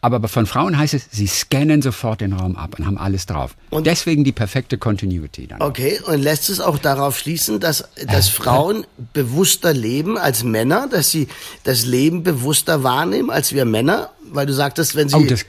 Aber 0.00 0.28
von 0.28 0.46
Frauen 0.46 0.78
heißt 0.78 0.94
es, 0.94 1.08
sie 1.10 1.26
scannen 1.26 1.82
sofort 1.82 2.20
den 2.20 2.32
Raum 2.32 2.54
ab 2.54 2.76
und 2.78 2.86
haben 2.86 2.98
alles 2.98 3.26
drauf. 3.26 3.56
Und- 3.70 3.84
Deswegen 3.84 4.22
die 4.22 4.30
perfekte 4.30 4.78
Continuity 4.78 5.48
dann. 5.48 5.60
Okay, 5.60 5.98
und 6.06 6.22
lässt 6.22 6.48
es 6.50 6.60
auch 6.60 6.78
darauf 6.78 7.18
schließen, 7.18 7.58
dass, 7.58 7.82
dass 8.06 8.28
Frauen 8.28 8.86
bewusster 9.12 9.74
leben 9.74 10.16
als 10.16 10.44
Männer, 10.44 10.86
dass 10.88 11.10
sie 11.10 11.26
das 11.64 11.84
Leben 11.84 12.22
bewusster 12.22 12.84
wahrnehmen 12.84 13.28
als 13.30 13.52
wir 13.52 13.64
Männer? 13.64 14.10
Weil 14.30 14.46
du 14.46 14.52
sagtest, 14.52 14.94
wenn 14.94 15.08
sie... 15.08 15.16
Oh, 15.16 15.24
das, 15.24 15.44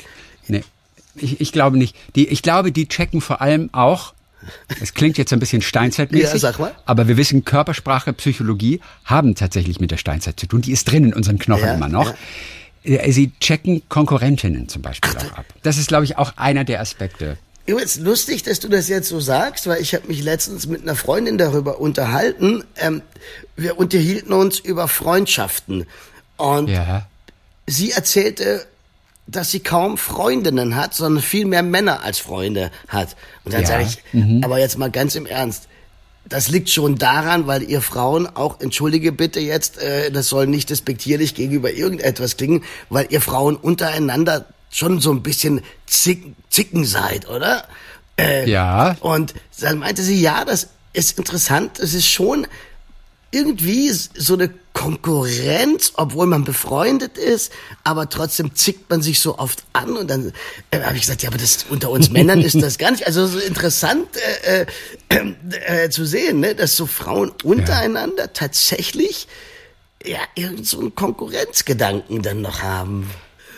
nee, 0.48 0.64
ich, 1.16 1.40
ich 1.40 1.52
glaube 1.52 1.78
nicht. 1.78 1.96
Die, 2.16 2.28
ich 2.28 2.42
glaube, 2.42 2.72
die 2.72 2.88
checken 2.88 3.22
vor 3.22 3.42
allem 3.42 3.70
auch, 3.72 4.14
es 4.82 4.94
klingt 4.94 5.18
jetzt 5.18 5.34
ein 5.34 5.40
bisschen 5.40 5.62
steinzeitmäßig, 5.62 6.34
Ja, 6.34 6.40
sag 6.40 6.60
mal. 6.60 6.74
aber 6.86 7.08
wir 7.08 7.18
wissen, 7.18 7.46
Körpersprache, 7.46 8.14
Psychologie 8.14 8.80
haben 9.06 9.36
tatsächlich 9.36 9.80
mit 9.80 9.92
der 9.92 9.98
Steinzeit 9.98 10.40
zu 10.40 10.48
tun. 10.48 10.62
Die 10.62 10.72
ist 10.72 10.86
drin 10.90 11.06
in 11.06 11.14
unseren 11.14 11.40
Knochen 11.40 11.66
Ja, 11.66 11.74
immer 11.74 11.90
noch. 11.90 12.14
Äh, 12.84 13.12
Sie 13.12 13.32
checken 13.40 13.82
Konkurrentinnen 13.90 14.70
zum 14.70 14.82
Beispiel 14.82 15.12
auch 15.18 15.34
ab. 15.38 15.46
Das 15.64 15.78
ist, 15.78 15.88
glaube 15.90 16.06
ich, 16.06 16.18
auch 16.18 16.34
einer 16.38 16.64
der 16.64 16.80
Aspekte. 16.82 17.38
Übrigens 17.66 17.98
lustig, 18.00 18.42
dass 18.44 18.60
du 18.60 18.68
das 18.68 18.88
jetzt 18.88 19.10
so 19.10 19.20
sagst, 19.20 19.68
weil 19.68 19.80
ich 19.82 19.94
habe 19.94 20.08
mich 20.08 20.24
letztens 20.24 20.66
mit 20.66 20.82
einer 20.82 20.96
Freundin 20.96 21.38
darüber 21.38 21.80
unterhalten. 21.80 22.64
Ähm, 22.78 23.02
wir 23.56 23.78
unterhielten 23.78 24.34
uns 24.34 24.58
über 24.60 24.88
Freundschaften. 24.88 25.86
Und 26.38 26.70
Ja. 26.70 27.06
sie 27.68 27.92
erzählte, 27.92 28.66
dass 29.32 29.52
sie 29.52 29.60
kaum 29.60 29.98
Freundinnen 29.98 30.76
hat, 30.76 30.94
sondern 30.94 31.22
viel 31.24 31.46
mehr 31.46 31.64
Männer 31.64 32.04
als 32.04 32.20
Freunde 32.20 32.72
hat. 32.88 33.16
Und 33.46 33.54
dann 33.54 33.62
Ja. 33.62 33.68
sage 33.68 33.84
ich, 33.84 34.44
aber 34.44 34.60
jetzt 34.60 34.78
mal 34.78 34.90
ganz 34.92 35.16
im 35.16 35.26
Ernst. 35.26 35.68
Das 36.28 36.50
liegt 36.50 36.70
schon 36.70 36.98
daran, 36.98 37.48
weil 37.48 37.64
ihr 37.64 37.82
Frauen 37.82 38.28
auch, 38.28 38.60
entschuldige 38.60 39.12
bitte 39.12 39.40
jetzt, 39.40 39.78
äh, 39.80 40.12
das 40.12 40.28
soll 40.30 40.46
nicht 40.48 40.70
despektierlich 40.70 41.34
gegenüber 41.34 41.72
irgendetwas 41.72 42.38
klingen, 42.38 42.64
weil 42.90 43.08
ihr 43.10 43.22
Frauen 43.22 43.56
untereinander 43.56 44.46
schon 44.70 45.00
so 45.00 45.12
ein 45.12 45.24
bisschen 45.24 45.62
zick, 45.88 46.24
zicken 46.50 46.86
seid, 46.86 47.28
oder? 47.30 47.64
Äh, 48.20 48.50
Ja. 48.50 48.96
Und 49.00 49.34
dann 49.60 49.80
meinte 49.80 50.04
sie, 50.04 50.22
ja, 50.22 50.46
das 50.46 50.68
ist 50.94 51.18
interessant, 51.18 51.80
es 51.80 51.94
ist 51.94 52.08
schon 52.08 52.46
irgendwie 53.32 53.90
so 53.92 54.34
eine 54.34 54.50
Konkurrenz, 54.74 55.94
obwohl 55.96 56.26
man 56.26 56.46
befreundet 56.46 57.18
ist, 57.18 57.52
aber 57.84 58.10
trotzdem 58.10 58.56
zickt 58.56 58.90
man 58.90 59.02
sich 59.02 59.20
so 59.20 59.38
oft 59.38 59.64
an 59.74 59.98
und 59.98 60.10
dann 60.10 60.32
äh, 60.72 60.80
habe 60.82 60.96
ich 60.96 61.02
gesagt, 61.02 61.22
ja, 61.22 61.30
aber 61.30 61.38
das 61.38 61.66
unter 61.70 61.90
uns 61.90 62.10
Männern 62.10 62.42
ist 62.42 62.62
das 62.62 62.78
gar 62.78 62.92
nicht. 62.92 63.06
Also 63.06 63.28
so 63.28 63.40
interessant 63.40 64.08
äh, 64.44 64.66
äh, 65.10 65.86
äh, 65.86 65.90
zu 65.90 66.06
sehen, 66.06 66.40
ne, 66.40 66.56
dass 66.56 66.76
so 66.76 66.86
Frauen 66.86 67.32
untereinander 67.44 68.32
tatsächlich 68.34 69.28
ja 70.06 70.20
irgend 70.36 70.66
so 70.66 70.80
einen 70.80 70.96
Konkurrenzgedanken 70.96 72.22
dann 72.22 72.42
noch 72.42 72.62
haben. 72.62 73.10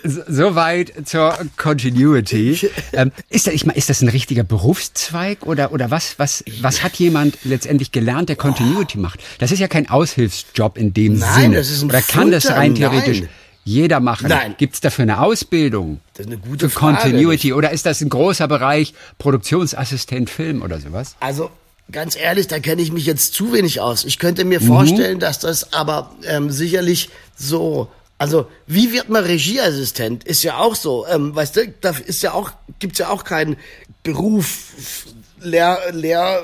So- 0.04 0.22
Soweit 0.28 0.94
zur 1.06 1.38
Continuity. 1.58 2.70
ähm, 2.94 3.12
ist, 3.30 3.48
das, 3.48 3.54
ich 3.54 3.66
meine, 3.66 3.78
ist 3.78 3.90
das 3.90 4.02
ein 4.02 4.10
richtiger 4.10 4.44
Berufszweig 4.44 5.46
oder, 5.46 5.72
oder 5.72 5.92
was, 5.92 6.18
was, 6.18 6.44
was 6.62 6.84
hat 6.84 6.96
jemand 6.96 7.38
letztendlich 7.44 7.92
gelernt, 7.92 8.30
der 8.30 8.36
Continuity 8.36 8.98
macht? 8.98 9.20
Das 9.40 9.52
ist 9.52 9.60
ja 9.60 9.68
kein 9.68 9.90
Aushilfsjob 9.90 10.78
in 10.78 10.94
dem 10.94 11.20
Nein, 11.20 11.42
Sinne. 11.42 11.56
das 11.58 11.70
ist 11.70 11.82
ein 11.84 11.90
oder 11.90 12.02
kann 12.02 12.32
das 12.32 12.50
rein 12.50 12.76
theoretisch 12.76 13.22
nein. 13.22 13.30
jeder 13.64 14.00
machen? 14.00 14.28
Nein. 14.30 14.56
Gibt 14.58 14.76
es 14.76 14.82
dafür 14.82 15.04
eine 15.04 15.22
Ausbildung? 15.22 16.00
Das 16.16 16.26
ist 16.26 16.32
eine 16.32 16.42
gute 16.42 16.70
für 16.70 16.80
Frage. 16.80 16.98
Continuity 16.98 17.54
oder 17.54 17.72
ist 17.72 17.86
das 17.86 18.02
ein 18.02 18.10
großer 18.10 18.48
Bereich 18.48 18.94
Produktionsassistent 19.20 20.30
Film 20.30 20.62
oder 20.62 20.80
sowas? 20.80 21.16
Also 21.20 21.50
ganz 21.92 22.16
ehrlich, 22.16 22.48
da 22.48 22.60
kenne 22.60 22.82
ich 22.82 22.92
mich 22.92 23.06
jetzt 23.06 23.34
zu 23.34 23.54
wenig 23.54 23.82
aus. 23.82 24.06
Ich 24.06 24.18
könnte 24.20 24.44
Mhm. 24.44 24.50
mir 24.50 24.62
vorstellen, 24.62 25.20
dass 25.20 25.40
das 25.40 25.74
aber 25.74 26.12
ähm, 26.26 26.50
sicherlich 26.50 27.10
so. 27.36 27.90
Also 28.22 28.46
wie 28.68 28.92
wird 28.92 29.10
man 29.10 29.24
Regieassistent? 29.24 30.26
Ist 30.26 30.44
ja 30.44 30.58
auch 30.58 30.76
so. 30.76 31.08
Ähm, 31.08 31.36
weißt 31.36 31.56
du, 31.56 31.74
da 31.82 31.90
ist 31.90 32.22
ja 32.22 32.34
auch 32.34 32.52
gibt's 32.78 33.00
ja 33.00 33.10
auch 33.10 33.24
keinen 33.24 33.58
Beruf, 34.04 35.08
Lehr, 35.40 35.80
Lehr 35.92 36.44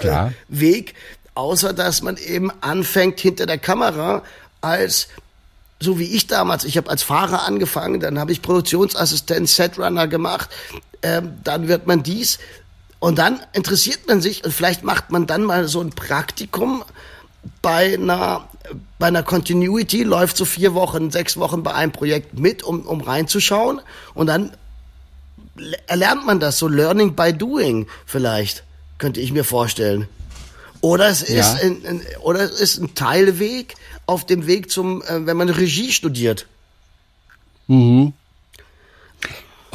Klar. 0.00 0.32
Weg, 0.48 0.94
außer 1.34 1.74
dass 1.74 2.00
man 2.00 2.16
eben 2.16 2.50
anfängt 2.62 3.20
hinter 3.20 3.44
der 3.44 3.58
Kamera 3.58 4.22
als 4.62 5.08
so 5.78 5.98
wie 5.98 6.06
ich 6.06 6.26
damals, 6.26 6.64
ich 6.64 6.78
habe 6.78 6.88
als 6.88 7.02
Fahrer 7.02 7.42
angefangen, 7.42 8.00
dann 8.00 8.18
habe 8.18 8.32
ich 8.32 8.40
Produktionsassistent, 8.40 9.50
Setrunner 9.50 10.08
gemacht, 10.08 10.48
ähm, 11.02 11.34
dann 11.44 11.68
wird 11.68 11.86
man 11.86 12.02
dies 12.02 12.38
und 12.98 13.18
dann 13.18 13.40
interessiert 13.52 14.08
man 14.08 14.22
sich 14.22 14.42
und 14.42 14.54
vielleicht 14.54 14.84
macht 14.84 15.10
man 15.10 15.26
dann 15.26 15.44
mal 15.44 15.68
so 15.68 15.82
ein 15.82 15.90
Praktikum 15.90 16.82
bei 17.60 17.92
einer 17.92 18.48
bei 18.98 19.06
einer 19.08 19.22
Continuity 19.22 20.02
läuft 20.02 20.36
so 20.36 20.44
vier 20.44 20.74
Wochen, 20.74 21.10
sechs 21.10 21.36
Wochen 21.36 21.62
bei 21.62 21.74
einem 21.74 21.92
Projekt 21.92 22.38
mit, 22.38 22.62
um, 22.62 22.80
um 22.82 23.00
reinzuschauen 23.00 23.80
und 24.14 24.26
dann 24.26 24.52
le- 25.56 25.76
erlernt 25.86 26.26
man 26.26 26.40
das 26.40 26.58
so 26.58 26.68
Learning 26.68 27.14
by 27.14 27.32
Doing 27.32 27.86
vielleicht 28.06 28.64
könnte 28.98 29.20
ich 29.20 29.32
mir 29.32 29.44
vorstellen. 29.44 30.08
Oder 30.80 31.08
es 31.08 31.22
ist 31.22 31.30
Ja. 31.36 31.52
ein, 31.62 31.82
ein, 31.86 32.00
oder 32.22 32.40
es 32.40 32.60
ist 32.60 32.78
ein 32.78 32.94
Teilweg 32.94 33.74
auf 34.06 34.24
dem 34.24 34.46
Weg 34.46 34.70
zum, 34.70 35.02
äh, 35.02 35.26
wenn 35.26 35.36
man 35.36 35.48
Regie 35.48 35.90
studiert. 35.92 36.46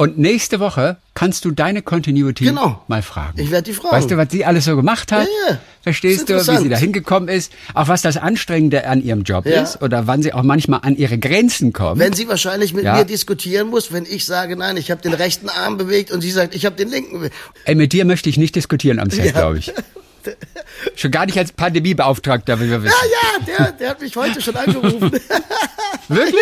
Und 0.02 0.18
nächste 0.18 0.58
Woche 0.58 0.96
kannst 1.14 1.44
du 1.44 1.52
deine 1.52 1.80
Continuity 1.80 2.46
Genau. 2.46 2.82
mal 2.88 3.02
fragen. 3.02 3.40
Ich 3.40 3.52
werd 3.52 3.68
die 3.68 3.72
fragen. 3.72 3.94
Weißt 3.94 4.10
du, 4.10 4.16
was 4.16 4.28
sie 4.32 4.44
alles 4.44 4.64
so 4.64 4.74
gemacht 4.74 5.12
hat? 5.12 5.28
Ja, 5.46 5.52
ja. 5.52 5.58
Verstehst 5.82 6.28
du, 6.28 6.34
wie 6.44 6.56
sie 6.56 6.68
da 6.68 6.76
hingekommen 6.76 7.28
ist? 7.28 7.52
Auch 7.74 7.86
was 7.86 8.02
das 8.02 8.16
Anstrengende 8.16 8.84
an 8.88 9.00
ihrem 9.00 9.22
Job 9.22 9.46
Ja. 9.46 9.62
ist? 9.62 9.80
Oder 9.80 10.08
wann 10.08 10.20
sie 10.20 10.32
auch 10.32 10.42
manchmal 10.42 10.80
an 10.82 10.96
ihre 10.96 11.18
Grenzen 11.18 11.72
kommt? 11.72 12.00
Wenn 12.00 12.14
sie 12.14 12.26
wahrscheinlich 12.26 12.74
mit 12.74 12.82
mir 12.82 13.04
diskutieren 13.04 13.68
muss, 13.68 13.92
wenn 13.92 14.04
ich 14.04 14.24
sage, 14.26 14.56
nein, 14.56 14.76
ich 14.76 14.90
habe 14.90 15.00
den 15.00 15.14
rechten 15.14 15.48
Arm 15.48 15.76
bewegt 15.78 16.10
und 16.10 16.20
sie 16.20 16.32
sagt, 16.32 16.56
ich 16.56 16.66
habe 16.66 16.74
den 16.74 16.88
linken. 16.88 17.18
bewegt. 17.18 17.34
Ey, 17.64 17.76
mit 17.76 17.92
dir 17.92 18.04
möchte 18.04 18.28
ich 18.28 18.38
nicht 18.38 18.56
diskutieren 18.56 18.98
am 18.98 19.08
Set, 19.08 19.34
glaube 19.34 19.58
ich. 19.58 19.72
Schon 20.96 21.12
gar 21.12 21.26
nicht 21.26 21.38
als 21.38 21.52
Pandemiebeauftragter, 21.52 22.58
wie 22.60 22.70
wir 22.70 22.82
wissen. 22.82 22.94
Ja, 23.12 23.54
ja, 23.56 23.56
der, 23.66 23.72
der 23.72 23.90
hat 23.90 24.00
mich 24.00 24.16
heute 24.16 24.40
schon 24.40 24.56
angerufen. 24.56 25.12
Wirklich? 26.08 26.40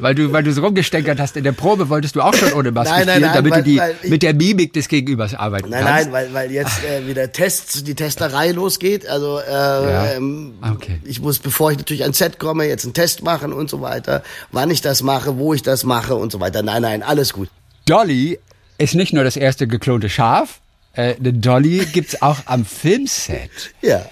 Weil 0.00 0.14
du, 0.14 0.32
weil 0.32 0.42
du 0.42 0.52
so 0.52 0.62
rumgesteckert 0.62 1.18
hast 1.20 1.36
in 1.36 1.44
der 1.44 1.52
Probe, 1.52 1.88
wolltest 1.88 2.16
du 2.16 2.20
auch 2.22 2.34
schon 2.34 2.52
ohne 2.52 2.70
Maske 2.72 2.92
Nein, 2.94 3.06
nein, 3.06 3.14
spielen, 3.16 3.22
nein, 3.26 3.34
damit 3.34 3.52
weil- 3.52 3.62
du 3.62 3.70
die 3.70 3.80
ich- 4.04 4.10
mit 4.10 4.22
der 4.22 4.34
Mimik 4.34 4.72
des 4.72 4.88
Gegenübers 4.88 5.34
arbeiten 5.34 5.70
Nein, 5.70 5.84
kannst. 5.84 6.04
nein, 6.04 6.12
weil, 6.12 6.34
weil 6.34 6.50
jetzt 6.50 6.84
äh, 6.84 7.06
wieder 7.06 7.30
Tests, 7.32 7.84
die 7.84 7.94
Testerei 7.94 8.50
losgeht. 8.52 9.06
Also 9.06 9.38
äh, 9.38 9.50
Ja. 9.52 10.12
ähm, 10.12 10.54
Okay. 10.74 11.00
ich 11.04 11.20
muss, 11.20 11.38
bevor 11.38 11.70
ich 11.72 11.78
natürlich 11.78 12.02
ans 12.02 12.18
Set 12.18 12.38
komme, 12.38 12.66
jetzt 12.66 12.84
einen 12.84 12.94
Test 12.94 13.22
machen 13.22 13.52
und 13.52 13.70
so 13.70 13.80
weiter. 13.80 14.22
Wann 14.50 14.70
ich 14.70 14.80
das 14.80 15.02
mache, 15.02 15.36
wo 15.38 15.54
ich 15.54 15.62
das 15.62 15.84
mache 15.84 16.14
und 16.16 16.32
so 16.32 16.40
weiter. 16.40 16.62
Nein, 16.62 16.82
nein, 16.82 17.02
alles 17.02 17.32
gut. 17.32 17.48
Dolly 17.86 18.38
ist 18.78 18.94
nicht 18.94 19.12
nur 19.12 19.24
das 19.24 19.36
erste 19.36 19.66
geklonte 19.66 20.08
Schaf, 20.08 20.60
äh, 20.94 21.14
eine 21.16 21.32
Dolly 21.32 21.86
gibt's 21.92 22.20
auch 22.22 22.38
am 22.46 22.64
Filmset. 22.64 23.50
Ja. 23.80 24.04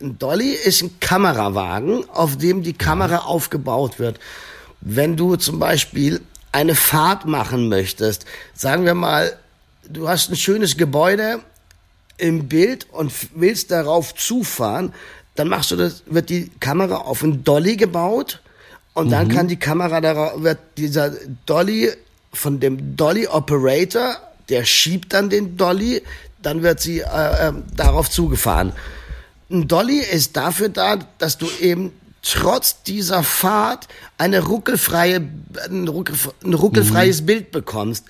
Ein 0.00 0.18
Dolly 0.18 0.50
ist 0.52 0.82
ein 0.82 0.90
Kamerawagen, 1.00 2.04
auf 2.10 2.36
dem 2.36 2.62
die 2.62 2.74
Kamera 2.74 3.18
aufgebaut 3.18 3.98
wird. 3.98 4.18
Wenn 4.80 5.16
du 5.16 5.36
zum 5.36 5.58
Beispiel 5.58 6.20
eine 6.52 6.74
Fahrt 6.74 7.26
machen 7.26 7.68
möchtest, 7.68 8.24
sagen 8.54 8.84
wir 8.84 8.94
mal, 8.94 9.36
du 9.88 10.08
hast 10.08 10.30
ein 10.30 10.36
schönes 10.36 10.76
Gebäude 10.76 11.40
im 12.16 12.48
Bild 12.48 12.86
und 12.90 13.12
willst 13.34 13.70
darauf 13.70 14.14
zufahren, 14.14 14.92
dann 15.34 15.48
machst 15.48 15.70
du 15.70 15.76
das, 15.76 16.02
wird 16.06 16.28
die 16.28 16.50
Kamera 16.60 16.96
auf 16.96 17.22
ein 17.22 17.44
Dolly 17.44 17.76
gebaut 17.76 18.40
und 18.94 19.10
dann 19.10 19.28
kann 19.28 19.48
die 19.48 19.56
Kamera 19.56 20.00
darauf, 20.00 20.42
wird 20.42 20.58
dieser 20.76 21.12
Dolly 21.46 21.90
von 22.32 22.60
dem 22.60 22.96
Dolly 22.96 23.26
Operator, 23.26 24.16
der 24.48 24.64
schiebt 24.64 25.12
dann 25.12 25.30
den 25.30 25.56
Dolly, 25.56 26.02
dann 26.42 26.62
wird 26.62 26.80
sie 26.80 27.00
äh, 27.00 27.48
äh, 27.48 27.52
darauf 27.76 28.10
zugefahren. 28.10 28.72
Ein 29.50 29.68
Dolly 29.68 29.98
ist 29.98 30.36
dafür 30.36 30.68
da, 30.68 30.98
dass 31.18 31.38
du 31.38 31.46
eben 31.60 31.92
trotz 32.22 32.82
dieser 32.82 33.22
Fahrt 33.22 33.88
eine 34.18 34.40
ruckelfreie, 34.40 35.22
ein, 35.68 35.88
ruckel, 35.88 36.14
ein 36.44 36.54
ruckelfreies 36.54 37.24
Bild 37.26 37.50
bekommst. 37.50 38.04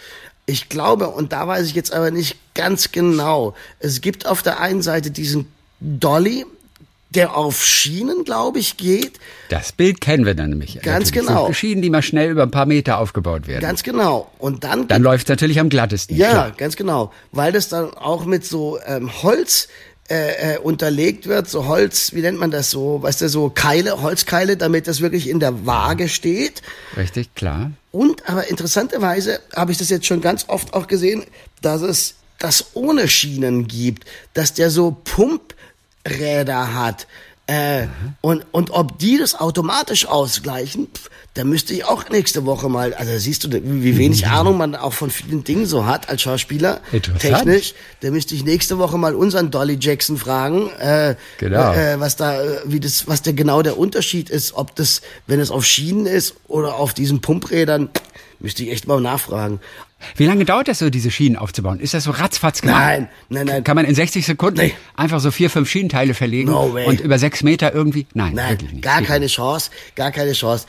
Ich 0.47 0.69
glaube, 0.69 1.09
und 1.09 1.33
da 1.33 1.47
weiß 1.47 1.67
ich 1.67 1.75
jetzt 1.75 1.93
aber 1.93 2.11
nicht 2.11 2.37
ganz 2.55 2.91
genau, 2.91 3.55
es 3.79 4.01
gibt 4.01 4.27
auf 4.27 4.43
der 4.43 4.61
einen 4.61 4.83
Seite 4.83 5.11
diesen 5.11 5.47
Dolly, 5.79 6.45
der 7.11 7.37
auf 7.37 7.65
Schienen, 7.65 8.25
glaube 8.25 8.61
ich, 8.61 8.77
geht. 8.77 9.19
Das 9.49 9.73
Bild 9.73 10.01
kennen 10.01 10.25
wir 10.27 10.35
dann 10.35 10.51
nämlich. 10.51 10.81
Ganz 10.81 11.09
natürlich. 11.09 11.29
genau. 11.29 11.47
So 11.49 11.53
Schienen, 11.53 11.83
die 11.83 11.91
mal 11.91 12.03
schnell 12.03 12.31
über 12.31 12.45
ein 12.45 12.53
paar 12.53 12.67
Meter 12.67 12.99
aufgebaut 12.99 13.49
werden. 13.49 13.63
Ganz 13.63 13.83
genau. 13.83 14.31
Und 14.39 14.63
dann, 14.63 14.87
dann 14.87 15.03
läuft's 15.03 15.29
natürlich 15.29 15.59
am 15.59 15.69
glattesten. 15.69 16.17
ja, 16.17 16.31
klar. 16.31 16.51
ganz 16.57 16.77
genau, 16.77 17.13
weil 17.33 17.53
das 17.53 17.69
dann 17.69 17.93
auch 17.95 18.27
mit 18.27 18.45
so 18.45 18.79
ähm, 18.87 19.11
Holz 19.23 19.69
äh, 20.11 20.55
äh, 20.55 20.59
unterlegt 20.59 21.29
wird, 21.29 21.49
so 21.49 21.67
Holz, 21.69 22.15
wie 22.15 22.21
nennt 22.21 22.37
man 22.37 22.51
das 22.51 22.71
so, 22.71 23.01
weißt 23.01 23.21
du, 23.21 23.29
so 23.29 23.49
Keile, 23.49 24.03
Holzkeile, 24.03 24.57
damit 24.57 24.89
das 24.89 25.01
wirklich 25.01 25.29
in 25.29 25.39
der 25.39 25.67
Waage 25.67 26.09
steht. 26.09 26.63
Richtig, 26.97 27.33
klar. 27.37 27.71
Und 27.93 28.29
aber 28.29 28.49
interessanterweise 28.49 29.39
habe 29.55 29.71
ich 29.71 29.79
das 29.79 29.89
jetzt 29.89 30.07
schon 30.07 30.21
ganz 30.21 30.47
oft 30.49 30.75
auch 30.75 30.89
gesehen, 30.89 31.23
dass 31.63 31.83
es 31.83 32.17
das 32.41 32.75
ohne 32.75 33.07
Schienen 33.07 33.69
gibt, 33.69 34.05
dass 34.35 34.53
der 34.53 34.71
so 34.71 34.97
Pumpräder 35.05 36.75
hat. 36.75 37.07
Äh, 37.51 37.89
und, 38.21 38.47
und 38.53 38.71
ob 38.71 39.01
die 39.01 39.19
das 39.19 39.35
automatisch 39.35 40.07
ausgleichen, 40.07 40.87
pf, 40.87 41.11
da 41.35 41.43
müsste 41.43 41.75
ich 41.75 41.85
auch 41.85 42.09
nächste 42.09 42.47
Woche 42.47 42.69
mal, 42.69 42.95
also 42.95 43.17
siehst 43.19 43.43
du, 43.43 43.51
wie 43.51 43.99
wenig 43.99 44.29
Ahnung 44.29 44.57
man 44.57 44.77
auch 44.77 44.93
von 44.93 45.11
vielen 45.11 45.43
Dingen 45.43 45.67
so 45.67 45.85
hat 45.85 46.09
als 46.09 46.23
Schauspieler, 46.23 46.81
technisch, 47.19 47.75
da 48.03 48.13
müsste 48.13 48.37
ich 48.37 48.45
nächste 48.45 48.79
Woche 48.79 48.99
mal 48.99 49.17
unseren 49.17 49.51
Dolly 49.51 49.77
Jackson 49.81 50.17
fragen, 50.17 50.71
äh, 50.79 51.17
Genau. 51.39 51.73
äh, 51.73 51.99
was 51.99 52.15
da, 52.15 52.41
äh, 52.41 52.61
wie 52.67 52.79
das, 52.79 53.09
was 53.09 53.23
der 53.23 53.33
genau 53.33 53.63
der 53.63 53.77
Unterschied 53.79 54.31
ist, 54.31 54.53
ob 54.55 54.77
das, 54.77 55.01
wenn 55.27 55.41
es 55.41 55.51
auf 55.51 55.65
Schienen 55.65 56.07
ist 56.07 56.35
oder 56.47 56.77
auf 56.77 56.95
diesen 56.95 57.21
Pumprädern, 57.21 57.91
müsste 58.39 58.63
ich 58.63 58.71
echt 58.71 58.87
mal 58.87 59.01
nachfragen. 59.01 59.59
Wie 60.17 60.25
lange 60.27 60.45
dauert 60.45 60.69
das 60.69 60.79
so, 60.79 60.91
diese 60.91 61.11
Schienen 61.11 61.37
aufzubauen? 61.37 61.81
Ist 61.81 61.95
das 61.95 62.05
so 62.05 62.11
ratzfatz 62.11 62.63
gemacht? 62.63 62.79
Nein, 62.81 63.09
nein, 63.29 63.47
nein. 63.47 63.65
Kann 63.65 63.77
man 63.77 63.85
in 63.85 63.95
60 63.95 64.25
Sekunden 64.27 64.61
Nee. 64.61 64.75
einfach 64.97 65.21
so 65.21 65.31
vier, 65.31 65.51
fünf 65.51 65.69
Schienenteile 65.71 66.15
verlegen 66.15 66.51
No 66.51 66.73
way. 66.75 66.87
und 66.87 67.01
über 67.01 67.19
sechs 67.19 67.43
Meter 67.43 67.75
irgendwie? 67.75 68.07
Nein, 68.15 68.35
Nein, 68.35 68.59
gar 68.81 69.03
keine 69.03 69.27
Chance, 69.27 69.71
gar 69.97 70.11
keine 70.13 70.33
Chance. 70.33 70.67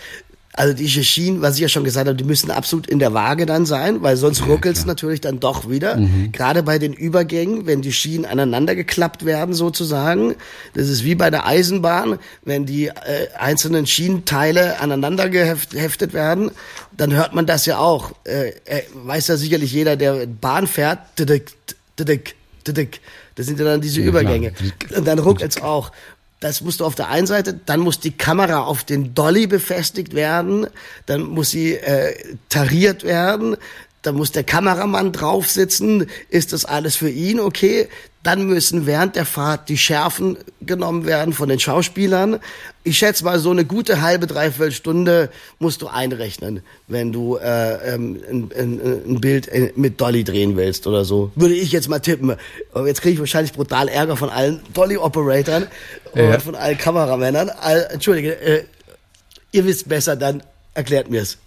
Also 0.54 0.74
diese 0.74 1.02
Schienen, 1.04 1.42
was 1.42 1.56
ich 1.56 1.62
ja 1.62 1.70
schon 1.70 1.86
gesagt 1.86 2.08
habe, 2.08 2.18
die 2.18 2.26
müssen 2.26 2.52
absolut 2.52 2.86
in 2.88 3.00
der 3.00 3.14
Waage 3.14 3.46
dann 3.46 3.66
sein, 3.66 4.02
weil 4.02 4.18
sonst 4.18 4.46
ruckelt's 4.48 4.86
natürlich 4.86 5.22
dann 5.22 5.40
doch 5.40 5.70
wieder. 5.70 5.96
Mhm. 5.96 6.34
Gerade 6.34 6.62
bei 6.62 6.78
den 6.78 6.92
Übergängen, 6.92 7.68
wenn 7.68 7.82
die 7.82 7.94
Schienen 7.94 8.26
aneinander 8.26 8.76
geklappt 8.76 9.24
werden 9.24 9.54
sozusagen. 9.54 10.36
Das 10.74 10.90
ist 10.90 11.06
wie 11.06 11.16
bei 11.16 11.30
der 11.30 11.46
Eisenbahn, 11.46 12.20
wenn 12.44 12.66
die 12.66 12.88
äh, 12.88 12.94
einzelnen 13.40 13.88
Schienenteile 13.88 14.80
aneinander 14.82 15.26
geheft- 15.26 15.72
geheftet 15.72 16.14
werden, 16.14 16.52
dann 16.98 17.14
hört 17.14 17.34
man 17.34 17.46
das 17.46 17.66
ja 17.66 17.78
auch. 17.78 18.12
Äh, 18.26 18.50
äh, 18.66 18.82
weiß 18.94 19.30
ja 19.30 19.38
sicherlich 19.38 19.72
jeder, 19.72 19.96
der 19.96 20.26
Bahn 20.28 20.68
fährt. 20.68 21.00
Tidik, 21.16 21.54
tidik, 21.96 22.36
tidik. 22.66 23.00
Das 23.36 23.46
sind 23.46 23.58
ja 23.58 23.64
dann 23.66 23.80
diese 23.80 24.02
Ja, 24.02 24.10
klar. 24.10 24.22
Übergänge. 24.24 24.52
Und 24.98 25.08
dann 25.08 25.20
ruckelt's 25.20 25.62
auch. 25.62 25.94
Das 26.42 26.62
musst 26.62 26.80
du 26.80 26.86
auf 26.86 26.96
der 26.96 27.08
einen 27.10 27.28
Seite, 27.28 27.54
dann 27.54 27.80
muss 27.82 28.00
die 28.00 28.18
Kamera 28.18 28.64
auf 28.64 28.84
den 28.84 29.14
Dolly 29.14 29.46
befestigt 29.46 30.16
werden, 30.16 30.66
dann 31.06 31.22
muss 31.22 31.52
sie 31.52 31.76
äh, 31.76 32.16
tariert 32.50 33.04
werden, 33.04 33.56
dann 34.02 34.16
muss 34.16 34.32
der 34.32 34.44
Kameramann 34.44 35.12
drauf 35.12 35.48
sitzen, 35.48 36.08
ist 36.30 36.52
das 36.52 36.66
alles 36.66 36.96
für 36.96 37.12
ihn 37.12 37.40
okay? 37.40 37.88
Dann 38.24 38.46
müssen 38.46 38.86
während 38.86 39.16
der 39.16 39.26
Fahrt 39.26 39.68
die 39.68 39.78
Schärfen 39.80 40.38
genommen 40.62 41.06
werden 41.06 41.34
von 41.34 41.50
den 41.50 41.60
Schauspielern. 41.60 42.40
Ich 42.84 43.00
schätze 43.00 43.24
mal, 43.24 43.40
so 43.40 43.50
eine 43.50 43.66
gute 43.66 44.02
halbe, 44.02 44.28
dreiviertel 44.28 44.72
Stunde 44.72 45.30
musst 45.58 45.82
du 45.82 45.88
einrechnen, 45.88 46.62
wenn 46.88 47.12
du 47.12 47.38
äh, 47.38 47.94
ähm, 47.96 48.22
ein, 48.30 48.52
ein, 48.56 48.82
ein 49.08 49.22
Bild 49.22 49.48
äh, 49.48 49.72
mit 49.76 50.00
Dolly 50.00 50.24
drehen 50.24 50.56
willst 50.56 50.86
oder 50.86 51.04
so. 51.04 51.32
Würde 51.36 51.56
ich 51.56 51.72
jetzt 51.72 51.90
mal 51.90 52.00
tippen. 52.00 52.36
Aber 52.74 52.88
jetzt 52.88 53.02
kriege 53.02 53.14
ich 53.14 53.20
wahrscheinlich 53.20 53.54
brutal 53.54 53.88
Ärger 53.88 54.16
von 54.16 54.30
allen 54.30 54.62
Dolly-Operatoren 54.74 55.66
Ja. 56.14 56.36
und 56.36 56.42
von 56.44 56.56
allen 56.56 56.78
Kameramännern. 56.78 57.50
All, 57.50 57.88
Entschuldige, 57.92 58.40
äh, 58.40 58.64
ihr 59.52 59.66
wisst 59.66 59.90
besser, 59.90 60.16
dann 60.16 60.44
erklärt 60.76 61.10
mir's. 61.10 61.38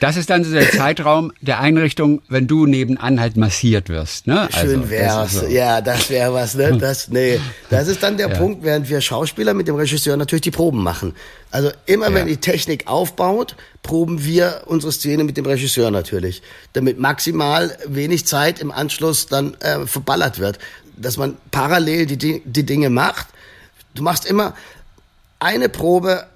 Das 0.00 0.16
ist 0.16 0.30
dann 0.30 0.44
so 0.44 0.52
der 0.52 0.70
Zeitraum 0.70 1.32
der 1.40 1.60
Einrichtung, 1.60 2.22
wenn 2.28 2.46
du 2.46 2.66
nebenan 2.66 3.20
halt 3.20 3.36
massiert 3.36 3.88
wirst. 3.88 4.26
Ne? 4.26 4.48
Schön 4.52 4.60
Also, 4.60 4.76
das 4.80 4.90
wär's. 4.90 5.32
ist 5.34 5.40
so. 5.40 5.46
Ja, 5.46 5.80
das 5.80 6.10
wäre 6.10 6.32
was, 6.32 6.54
ne? 6.54 6.76
Das, 6.80 7.08
nee. 7.08 7.40
Das 7.70 7.88
ist 7.88 8.02
dann 8.02 8.16
der 8.16 8.28
Punkt, 8.28 8.62
während 8.62 8.88
wir 8.88 9.00
Schauspieler 9.00 9.54
mit 9.54 9.66
dem 9.68 9.74
Regisseur 9.74 10.16
natürlich 10.16 10.42
die 10.42 10.50
Proben 10.50 10.82
machen. 10.82 11.14
Also 11.50 11.70
immer 11.86 12.08
Ja. 12.10 12.14
wenn 12.14 12.26
die 12.26 12.36
Technik 12.36 12.86
aufbaut, 12.86 13.56
proben 13.82 14.24
wir 14.24 14.62
unsere 14.66 14.92
Szene 14.92 15.24
mit 15.24 15.36
dem 15.36 15.46
Regisseur 15.46 15.90
natürlich. 15.90 16.42
Damit 16.74 16.98
maximal 16.98 17.76
wenig 17.86 18.26
Zeit 18.26 18.60
im 18.60 18.70
Anschluss 18.70 19.26
dann 19.26 19.54
äh, 19.60 19.86
verballert 19.86 20.38
wird. 20.38 20.58
Dass 20.96 21.16
man 21.16 21.36
parallel 21.50 22.06
die, 22.06 22.16
Di- 22.18 22.42
die 22.44 22.66
Dinge 22.66 22.90
macht. 22.90 23.26
Du 23.94 24.02
machst 24.02 24.26
immer 24.26 24.54
eine 25.40 25.68
Probe 25.68 26.26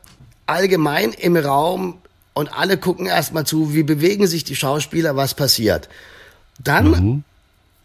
allgemein 0.46 1.12
im 1.12 1.36
Raum 1.36 1.98
und 2.34 2.52
alle 2.56 2.76
gucken 2.76 3.06
erstmal 3.06 3.44
zu, 3.44 3.74
wie 3.74 3.82
bewegen 3.82 4.26
sich 4.26 4.44
die 4.44 4.56
Schauspieler, 4.56 5.16
was 5.16 5.34
passiert. 5.34 5.88
Dann 6.62 7.24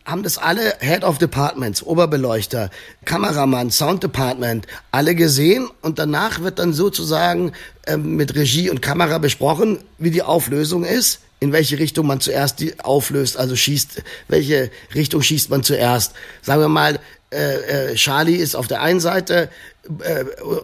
haben 0.07 0.23
das 0.23 0.37
alle 0.37 0.73
Head 0.79 1.03
of 1.03 1.17
Departments, 1.17 1.83
Oberbeleuchter, 1.83 2.69
Kameramann, 3.03 3.71
Sound 3.71 4.03
Department, 4.03 4.65
alle 4.91 5.15
gesehen 5.15 5.67
und 5.81 5.99
danach 5.99 6.41
wird 6.41 6.59
dann 6.59 6.71
sozusagen 6.71 7.51
ähm, 7.85 8.15
mit 8.15 8.33
Regie 8.33 8.69
und 8.69 8.81
Kamera 8.81 9.17
besprochen, 9.17 9.79
wie 9.97 10.11
die 10.11 10.23
Auflösung 10.23 10.85
ist, 10.85 11.19
in 11.41 11.51
welche 11.51 11.77
Richtung 11.77 12.07
man 12.07 12.21
zuerst 12.21 12.61
die 12.61 12.79
auflöst, 12.79 13.35
also 13.35 13.55
schießt, 13.57 14.01
welche 14.29 14.71
Richtung 14.95 15.21
schießt 15.21 15.49
man 15.49 15.63
zuerst. 15.63 16.13
Sagen 16.41 16.61
wir 16.61 16.69
mal, 16.69 16.99
äh, 17.29 17.91
äh, 17.91 17.95
Charlie 17.95 18.37
ist 18.37 18.55
auf 18.55 18.67
der 18.67 18.81
einen 18.81 19.01
Seite 19.01 19.35
äh, 19.43 19.47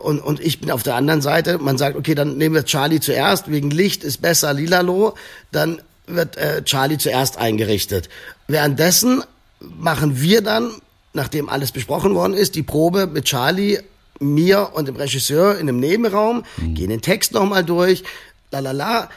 und, 0.03 0.19
und 0.19 0.39
ich 0.39 0.59
bin 0.59 0.71
auf 0.71 0.83
der 0.83 0.95
anderen 0.95 1.21
Seite. 1.21 1.57
Man 1.57 1.77
sagt, 1.77 1.95
okay, 1.95 2.15
dann 2.15 2.37
nehmen 2.37 2.55
wir 2.55 2.65
Charlie 2.65 2.99
zuerst, 2.99 3.49
wegen 3.49 3.71
Licht 3.71 4.03
ist 4.03 4.21
besser 4.21 4.53
lilalo, 4.53 5.15
dann 5.51 5.81
wird 6.07 6.37
äh, 6.37 6.63
Charlie 6.63 6.97
zuerst 6.97 7.37
eingerichtet. 7.37 8.09
Währenddessen 8.47 9.23
machen 9.59 10.21
wir 10.21 10.41
dann, 10.41 10.71
nachdem 11.13 11.47
alles 11.49 11.71
besprochen 11.71 12.15
worden 12.15 12.33
ist, 12.33 12.55
die 12.55 12.63
Probe 12.63 13.07
mit 13.07 13.25
Charlie, 13.25 13.79
mir 14.19 14.71
und 14.73 14.87
dem 14.87 14.95
Regisseur 14.95 15.55
in 15.55 15.67
einem 15.69 15.79
Nebenraum, 15.79 16.43
gehen 16.57 16.89
den 16.89 17.01
Text 17.01 17.33
nochmal 17.33 17.63
durch, 17.63 18.03
la 18.51 18.59
la 18.59 18.71
la, 18.71 19.09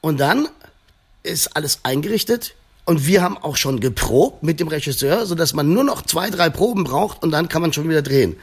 und 0.00 0.20
dann 0.20 0.48
ist 1.22 1.56
alles 1.56 1.80
eingerichtet 1.82 2.54
und 2.84 3.06
wir 3.06 3.22
haben 3.22 3.38
auch 3.38 3.56
schon 3.56 3.80
geprobt 3.80 4.42
mit 4.42 4.60
dem 4.60 4.68
Regisseur, 4.68 5.26
so 5.26 5.34
dass 5.34 5.54
man 5.54 5.72
nur 5.72 5.84
noch 5.84 6.02
zwei, 6.02 6.30
drei 6.30 6.50
Proben 6.50 6.84
braucht 6.84 7.22
und 7.22 7.30
dann 7.30 7.48
kann 7.48 7.62
man 7.62 7.72
schon 7.72 7.88
wieder 7.88 8.02
drehen. 8.02 8.36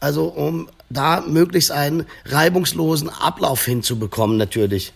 Also 0.00 0.24
um 0.26 0.68
da 0.90 1.20
möglichst 1.22 1.70
einen 1.72 2.06
reibungslosen 2.26 3.08
Ablauf 3.08 3.64
hinzubekommen 3.64 4.36
natürlich. 4.36 4.92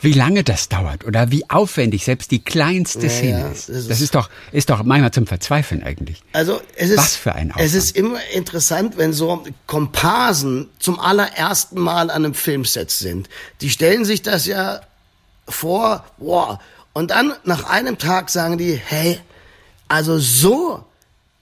Wie 0.00 0.12
lange 0.12 0.44
das 0.44 0.68
dauert 0.68 1.04
oder 1.04 1.32
wie 1.32 1.48
aufwendig 1.50 2.04
selbst 2.04 2.30
die 2.30 2.42
kleinste 2.42 3.06
Ja, 3.08 3.10
Szene 3.10 3.40
ja, 3.40 3.48
ist. 3.48 3.68
das 3.68 3.76
ist- 3.76 3.90
Das 3.90 4.00
ist 4.00 4.14
doch, 4.14 4.30
ist 4.52 4.70
doch 4.70 4.82
manchmal 4.84 5.10
zum 5.10 5.26
Verzweifeln 5.26 5.82
eigentlich. 5.82 6.22
Also 6.32 6.60
es 6.76 6.90
ist, 6.90 6.98
Was 6.98 7.16
für 7.16 7.34
ein 7.34 7.48
es 7.50 7.54
Aufwand. 7.56 7.74
ist 7.74 7.96
immer 7.96 8.20
interessant, 8.32 8.96
wenn 8.96 9.12
so 9.12 9.44
Komparsen 9.66 10.68
zum 10.78 11.00
allerersten 11.00 11.80
Mal 11.80 12.02
an 12.02 12.24
einem 12.24 12.34
Filmset 12.34 12.92
sind. 12.92 13.28
Die 13.60 13.70
stellen 13.70 14.04
sich 14.04 14.22
das 14.22 14.46
ja 14.46 14.80
vor, 15.48 16.04
wow. 16.18 16.58
Und 16.92 17.10
dann 17.10 17.32
nach 17.44 17.64
einem 17.64 17.98
Tag 17.98 18.30
sagen 18.30 18.58
die, 18.58 18.74
hey, 18.74 19.18
also 19.88 20.18
so 20.18 20.84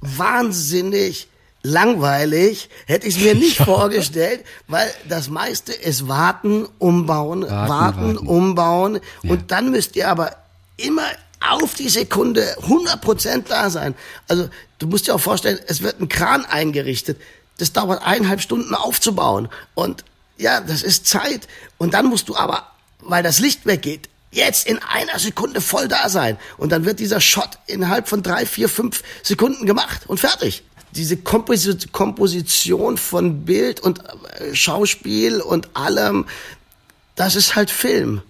wahnsinnig 0.00 1.28
langweilig, 1.62 2.68
hätte 2.86 3.06
ich 3.06 3.16
es 3.16 3.22
mir 3.22 3.34
nicht 3.34 3.56
vorgestellt, 3.64 4.44
weil 4.66 4.90
das 5.08 5.28
meiste 5.28 5.72
ist 5.72 6.08
warten, 6.08 6.66
umbauen, 6.78 7.42
warten, 7.42 7.68
warten, 7.68 8.14
warten. 8.14 8.26
umbauen 8.26 9.00
ja. 9.22 9.32
und 9.32 9.50
dann 9.50 9.70
müsst 9.70 9.96
ihr 9.96 10.08
aber 10.08 10.36
immer 10.76 11.04
auf 11.40 11.74
die 11.74 11.88
Sekunde 11.88 12.56
100% 12.62 13.44
da 13.48 13.70
sein. 13.70 13.94
Also 14.28 14.48
du 14.78 14.86
musst 14.86 15.06
dir 15.06 15.14
auch 15.14 15.20
vorstellen, 15.20 15.58
es 15.66 15.82
wird 15.82 16.00
ein 16.00 16.08
Kran 16.08 16.44
eingerichtet. 16.44 17.20
Das 17.58 17.72
dauert 17.72 18.02
eineinhalb 18.02 18.40
Stunden 18.40 18.74
aufzubauen. 18.74 19.48
Und 19.74 20.04
ja, 20.36 20.60
das 20.60 20.82
ist 20.82 21.06
Zeit. 21.06 21.48
Und 21.78 21.94
dann 21.94 22.06
musst 22.06 22.28
du 22.28 22.36
aber, 22.36 22.66
weil 23.00 23.22
das 23.22 23.40
Licht 23.40 23.66
weggeht, 23.66 24.08
jetzt 24.30 24.66
in 24.66 24.78
einer 24.82 25.18
Sekunde 25.18 25.60
voll 25.60 25.88
da 25.88 26.08
sein. 26.08 26.38
Und 26.56 26.72
dann 26.72 26.84
wird 26.84 27.00
dieser 27.00 27.20
Shot 27.20 27.58
innerhalb 27.66 28.08
von 28.08 28.22
drei, 28.22 28.46
vier, 28.46 28.68
fünf 28.68 29.02
Sekunden 29.22 29.66
gemacht 29.66 30.02
und 30.06 30.20
fertig. 30.20 30.62
Diese 30.94 31.16
Komposition 31.16 32.96
von 32.96 33.44
Bild 33.44 33.80
und 33.80 34.00
äh, 34.00 34.54
Schauspiel 34.54 35.40
und 35.40 35.68
allem, 35.74 36.26
das 37.14 37.36
ist 37.36 37.54
halt 37.56 37.70
Film. 37.70 38.22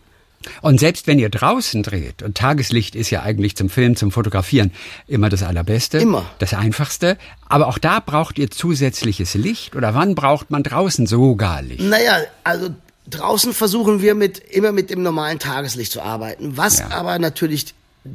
Und 0.63 0.81
selbst 0.81 1.07
wenn 1.07 1.19
ihr 1.19 1.29
draußen 1.29 1.83
dreht, 1.83 2.23
und 2.23 2.37
Tageslicht 2.37 2.95
ist 2.95 3.11
ja 3.11 3.23
eigentlich 3.23 3.57
zum 3.57 3.69
Film, 3.69 3.95
zum 3.97 4.11
Fotografieren 4.11 4.73
immer 5.07 5.29
das 5.29 5.43
Allerbeste, 5.43 5.99
immer. 5.99 6.25
das 6.39 6.55
Einfachste, 6.55 7.19
aber 7.49 7.69
auch 7.69 7.79
da 7.79 8.01
braucht 8.01 8.39
ihr 8.39 8.51
zusätzliches 8.51 9.35
Licht 9.35 9.77
oder 9.77 9.95
wann 9.95 10.15
braucht 10.15 10.51
man 10.51 10.63
draußen 10.63 11.07
sogar 11.07 11.61
Licht? 11.61 11.83
Naja, 11.83 12.21
also 12.43 12.71
draußen 13.11 13.53
versuchen 13.53 14.01
wir 14.01 14.15
mit, 14.15 14.39
immer 14.39 14.73
mit 14.73 14.89
dem 14.89 15.03
normalen 15.03 15.39
Tageslicht 15.39 15.93
zu 15.93 16.01
arbeiten, 16.01 16.57
was 16.57 16.79
ja. 16.79 16.91
aber 16.91 17.19
natürlich 17.19 17.75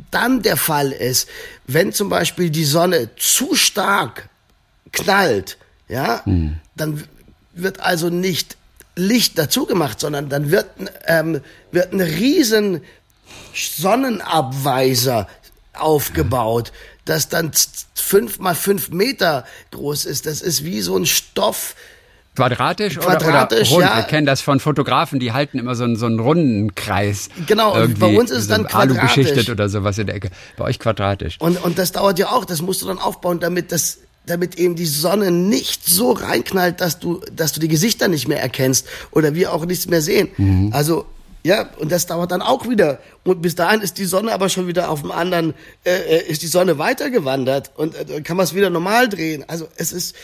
dann 0.09 0.41
der 0.41 0.57
Fall 0.57 0.91
ist, 0.91 1.29
wenn 1.67 1.93
zum 1.93 2.09
Beispiel 2.09 2.49
die 2.49 2.65
Sonne 2.65 3.09
zu 3.17 3.53
stark 3.53 4.29
knallt, 4.95 5.57
ja, 5.87 6.25
hm. 6.25 6.57
dann 6.75 7.03
wird 7.53 7.79
also 7.79 8.09
nicht 8.09 8.57
Licht 8.95 9.37
dazu 9.37 9.65
gemacht, 9.65 9.99
sondern 9.99 10.29
dann 10.29 10.51
wird, 10.51 10.67
ähm, 11.07 11.41
wird 11.71 11.93
ein 11.93 12.01
riesen 12.01 12.81
Sonnenabweiser 13.53 15.27
aufgebaut, 15.73 16.71
das 17.03 17.29
dann 17.29 17.51
fünf 17.93 18.39
mal 18.39 18.55
fünf 18.55 18.89
Meter 18.89 19.45
groß 19.71 20.05
ist. 20.05 20.25
Das 20.25 20.41
ist 20.41 20.63
wie 20.63 20.81
so 20.81 20.97
ein 20.97 21.05
Stoff. 21.05 21.75
Quadratisch, 22.35 22.97
Quadratisch 22.97 23.71
oder, 23.71 23.77
oder 23.77 23.85
rund? 23.85 23.95
Ja. 23.95 23.97
Wir 23.97 24.03
kennen 24.03 24.25
das 24.25 24.41
von 24.41 24.59
Fotografen, 24.59 25.19
die 25.19 25.31
halten 25.31 25.57
immer 25.57 25.75
so 25.75 25.85
einen, 25.85 25.95
so 25.95 26.05
einen 26.05 26.19
runden 26.19 26.75
Kreis. 26.75 27.29
Genau, 27.47 27.87
bei 27.97 28.17
uns 28.17 28.29
ist 28.29 28.39
es 28.39 28.47
dann 28.47 28.67
quadratisch. 28.67 28.97
Alu 28.97 29.07
beschichtet 29.07 29.49
oder 29.49 29.69
sowas 29.69 29.97
in 29.97 30.07
der 30.07 30.15
Ecke. 30.15 30.31
Bei 30.57 30.65
euch 30.65 30.79
quadratisch. 30.79 31.37
Und, 31.39 31.63
und 31.63 31.77
das 31.77 31.93
dauert 31.93 32.19
ja 32.19 32.29
auch, 32.31 32.43
das 32.43 32.61
musst 32.61 32.81
du 32.81 32.87
dann 32.87 32.99
aufbauen, 32.99 33.39
damit 33.39 33.71
das 33.71 33.99
damit 34.25 34.57
eben 34.57 34.75
die 34.75 34.85
Sonne 34.85 35.31
nicht 35.31 35.85
so 35.85 36.11
reinknallt, 36.11 36.81
dass 36.81 36.99
du, 36.99 37.21
dass 37.35 37.51
du 37.51 37.59
die 37.59 37.67
Gesichter 37.67 38.07
nicht 38.07 38.27
mehr 38.27 38.41
erkennst 38.41 38.87
oder 39.11 39.33
wir 39.35 39.53
auch 39.53 39.65
nichts 39.65 39.87
mehr 39.87 40.01
sehen. 40.01 40.29
Mhm. 40.37 40.71
Also 40.73 41.05
ja, 41.43 41.69
und 41.77 41.91
das 41.91 42.07
dauert 42.07 42.31
dann 42.31 42.41
auch 42.41 42.67
wieder. 42.67 42.99
Und 43.23 43.43
bis 43.43 43.53
dahin 43.53 43.81
ist 43.81 43.99
die 43.99 44.05
Sonne 44.05 44.33
aber 44.33 44.49
schon 44.49 44.65
wieder 44.65 44.89
auf 44.89 45.01
dem 45.01 45.11
anderen, 45.11 45.53
äh, 45.83 45.91
äh 45.91 46.27
ist 46.27 46.41
die 46.41 46.47
Sonne 46.47 46.79
weitergewandert 46.79 47.69
und 47.75 47.93
äh, 47.93 48.21
kann 48.21 48.35
man 48.35 48.45
es 48.45 48.55
wieder 48.55 48.71
normal 48.71 49.09
drehen. 49.09 49.47
Also 49.47 49.67
es 49.77 49.93
ist. 49.93 50.15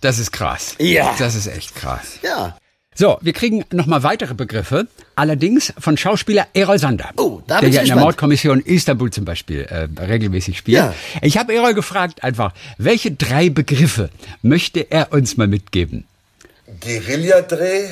Das 0.00 0.18
ist 0.18 0.32
krass. 0.32 0.74
Ja. 0.78 1.14
Das 1.18 1.34
ist 1.34 1.46
echt 1.46 1.74
krass. 1.74 2.18
Ja. 2.22 2.56
So, 2.98 3.18
wir 3.20 3.34
kriegen 3.34 3.62
nochmal 3.72 4.02
weitere 4.04 4.32
Begriffe, 4.32 4.86
allerdings 5.16 5.70
von 5.78 5.98
Schauspieler 5.98 6.46
Erol 6.54 6.78
Sander, 6.78 7.10
oh, 7.18 7.42
da 7.46 7.60
bin 7.60 7.70
der 7.70 7.82
ja 7.82 7.82
in 7.82 7.94
der 7.94 8.02
Mordkommission 8.02 8.60
Istanbul 8.62 9.10
zum 9.10 9.26
Beispiel 9.26 9.64
äh, 9.64 9.86
regelmäßig 10.02 10.56
spielt. 10.56 10.78
Ja. 10.78 10.94
Ich 11.20 11.36
habe 11.36 11.54
Erol 11.54 11.74
gefragt 11.74 12.24
einfach, 12.24 12.54
welche 12.78 13.10
drei 13.10 13.50
Begriffe 13.50 14.08
möchte 14.40 14.90
er 14.90 15.12
uns 15.12 15.36
mal 15.36 15.46
mitgeben? 15.46 16.06
Guerilladreh. 16.80 17.88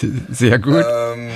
Sehr 0.32 0.58
gut. 0.58 0.84
Ähm, 0.84 1.30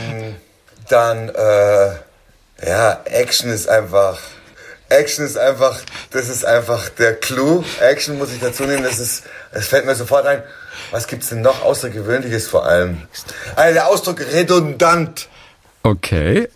dann, 0.89 1.29
äh, 1.29 2.67
ja, 2.67 3.01
Action 3.05 3.51
ist 3.51 3.69
einfach 3.69 4.19
Action 4.89 5.25
ist 5.25 5.39
einfach, 5.39 5.81
das 6.11 6.29
ist 6.29 6.45
einfach 6.45 6.89
der 6.91 7.15
Clou. 7.15 7.65
Action 7.81 8.19
muss 8.19 8.33
ich 8.33 8.41
dazu 8.41 8.65
nehmen, 8.65 8.83
das 8.83 8.99
ist, 8.99 9.23
es 9.53 9.69
fällt 9.69 9.87
mir 9.87 9.95
sofort 9.95 10.27
ein. 10.27 10.43
Was 10.91 11.07
gibt's 11.07 11.29
denn 11.29 11.43
noch 11.43 11.63
Außergewöhnliches 11.63 12.49
vor 12.49 12.67
allem? 12.67 13.03
Also 13.57 13.75
der 13.75 13.89
Ausdruck 13.89 14.21
redundant. 14.21 15.29
Okay. 15.83 16.49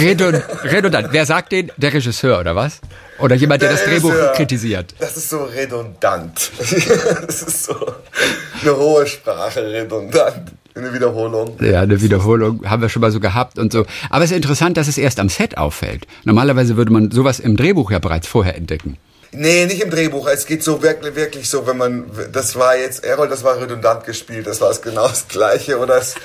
Redund, 0.00 0.42
redundant. 0.64 1.08
Wer 1.10 1.26
sagt 1.26 1.52
den? 1.52 1.70
Der 1.76 1.92
Regisseur 1.92 2.40
oder 2.40 2.56
was? 2.56 2.80
Oder 3.18 3.34
jemand, 3.36 3.62
der, 3.62 3.70
der 3.70 3.78
das 3.78 3.86
Drehbuch 3.86 4.32
kritisiert? 4.34 4.94
Das 4.98 5.16
ist 5.16 5.28
so 5.28 5.44
redundant. 5.44 6.50
das 6.58 7.42
ist 7.42 7.64
so 7.64 7.74
eine 8.62 8.76
hohe 8.76 9.06
Sprache, 9.06 9.62
redundant. 9.62 10.52
Eine 10.74 10.94
Wiederholung. 10.94 11.58
Ja, 11.60 11.82
eine 11.82 12.00
Wiederholung 12.00 12.68
haben 12.68 12.80
wir 12.80 12.88
schon 12.88 13.02
mal 13.02 13.12
so 13.12 13.20
gehabt 13.20 13.58
und 13.58 13.72
so. 13.72 13.84
Aber 14.08 14.24
es 14.24 14.30
ist 14.30 14.36
interessant, 14.36 14.78
dass 14.78 14.88
es 14.88 14.96
erst 14.96 15.20
am 15.20 15.28
Set 15.28 15.58
auffällt. 15.58 16.06
Normalerweise 16.24 16.78
würde 16.78 16.90
man 16.90 17.10
sowas 17.10 17.40
im 17.40 17.58
Drehbuch 17.58 17.90
ja 17.90 17.98
bereits 17.98 18.26
vorher 18.26 18.56
entdecken. 18.56 18.96
Nee, 19.34 19.64
nicht 19.64 19.80
im 19.80 19.90
Drehbuch. 19.90 20.28
Es 20.28 20.44
geht 20.44 20.62
so 20.62 20.82
wirklich, 20.82 21.16
wirklich 21.16 21.48
so, 21.48 21.66
wenn 21.66 21.78
man, 21.78 22.10
das 22.30 22.54
war 22.56 22.76
jetzt, 22.76 23.02
Errol, 23.02 23.28
das 23.28 23.42
war 23.42 23.58
redundant 23.58 24.04
gespielt, 24.04 24.46
das 24.46 24.60
war 24.60 24.70
es 24.70 24.82
genau 24.82 25.08
das 25.08 25.26
Gleiche. 25.26 25.78
Oder 25.78 25.96
das, 25.96 26.16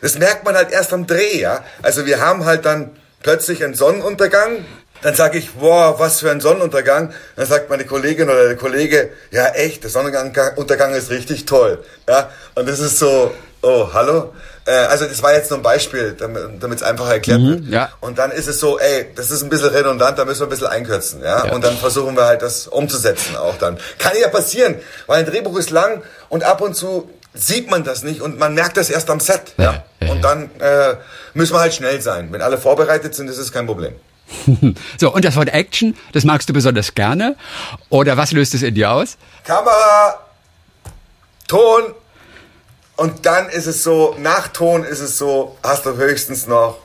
das 0.00 0.18
merkt 0.18 0.44
man 0.44 0.54
halt 0.54 0.72
erst 0.72 0.94
am 0.94 1.06
Dreh, 1.06 1.38
ja. 1.38 1.62
Also 1.82 2.06
wir 2.06 2.18
haben 2.20 2.46
halt 2.46 2.64
dann 2.64 2.96
plötzlich 3.22 3.62
einen 3.62 3.74
Sonnenuntergang. 3.74 4.64
Dann 5.02 5.14
sage 5.14 5.36
ich, 5.36 5.52
boah, 5.52 5.98
was 5.98 6.20
für 6.20 6.30
ein 6.30 6.40
Sonnenuntergang. 6.40 7.12
Dann 7.36 7.46
sagt 7.46 7.68
meine 7.68 7.84
Kollegin 7.84 8.30
oder 8.30 8.46
der 8.46 8.56
Kollege, 8.56 9.10
ja 9.30 9.48
echt, 9.48 9.82
der 9.82 9.90
Sonnenuntergang 9.90 10.94
ist 10.94 11.10
richtig 11.10 11.44
toll. 11.44 11.84
Ja, 12.08 12.30
und 12.54 12.66
das 12.66 12.80
ist 12.80 12.98
so, 12.98 13.34
oh, 13.60 13.90
hallo? 13.92 14.32
Äh, 14.66 14.72
also 14.72 15.06
das 15.06 15.22
war 15.22 15.32
jetzt 15.32 15.50
nur 15.50 15.60
ein 15.60 15.62
Beispiel, 15.62 16.16
damit 16.18 16.78
es 16.78 16.82
einfach 16.82 17.08
erklärt 17.08 17.40
mhm, 17.40 17.48
wird. 17.48 17.64
Ja. 17.68 17.90
Und 18.00 18.18
dann 18.18 18.30
ist 18.30 18.48
es 18.48 18.60
so, 18.60 18.78
ey, 18.78 19.06
das 19.14 19.30
ist 19.30 19.42
ein 19.42 19.48
bisschen 19.48 19.68
redundant, 19.68 20.18
da 20.18 20.24
müssen 20.24 20.40
wir 20.40 20.46
ein 20.46 20.50
bisschen 20.50 20.66
einkürzen. 20.66 21.22
Ja? 21.22 21.46
ja? 21.46 21.52
Und 21.52 21.64
dann 21.64 21.76
versuchen 21.76 22.16
wir 22.16 22.26
halt 22.26 22.42
das 22.42 22.66
umzusetzen 22.66 23.36
auch 23.36 23.56
dann. 23.58 23.78
Kann 23.98 24.12
ja 24.20 24.28
passieren, 24.28 24.76
weil 25.06 25.20
ein 25.20 25.26
Drehbuch 25.26 25.56
ist 25.56 25.70
lang 25.70 26.02
und 26.28 26.44
ab 26.44 26.60
und 26.60 26.74
zu 26.74 27.08
sieht 27.32 27.70
man 27.70 27.84
das 27.84 28.02
nicht 28.02 28.20
und 28.20 28.38
man 28.38 28.54
merkt 28.54 28.76
das 28.76 28.90
erst 28.90 29.08
am 29.10 29.20
Set. 29.20 29.54
Ja. 29.56 29.64
ja? 29.64 29.84
ja 30.00 30.12
und 30.12 30.22
dann 30.22 30.50
äh, 30.58 30.96
müssen 31.34 31.54
wir 31.54 31.60
halt 31.60 31.74
schnell 31.74 32.00
sein. 32.00 32.28
Wenn 32.32 32.42
alle 32.42 32.58
vorbereitet 32.58 33.14
sind, 33.14 33.28
ist 33.28 33.38
es 33.38 33.52
kein 33.52 33.66
Problem. 33.66 33.94
so, 34.98 35.12
und 35.12 35.24
das 35.24 35.36
Wort 35.36 35.50
Action, 35.50 35.96
das 36.12 36.24
magst 36.24 36.48
du 36.48 36.52
besonders 36.52 36.94
gerne? 36.94 37.36
Oder 37.90 38.16
was 38.16 38.32
löst 38.32 38.54
es 38.54 38.62
in 38.62 38.74
dir 38.74 38.90
aus? 38.90 39.16
Kamera, 39.44 40.20
Ton, 41.46 41.94
und 42.96 43.26
dann 43.26 43.48
ist 43.48 43.66
es 43.66 43.82
so, 43.82 44.16
nach 44.18 44.48
Ton 44.48 44.84
ist 44.84 45.00
es 45.00 45.18
so, 45.18 45.56
hast 45.62 45.86
du 45.86 45.96
höchstens 45.96 46.46
noch 46.46 46.78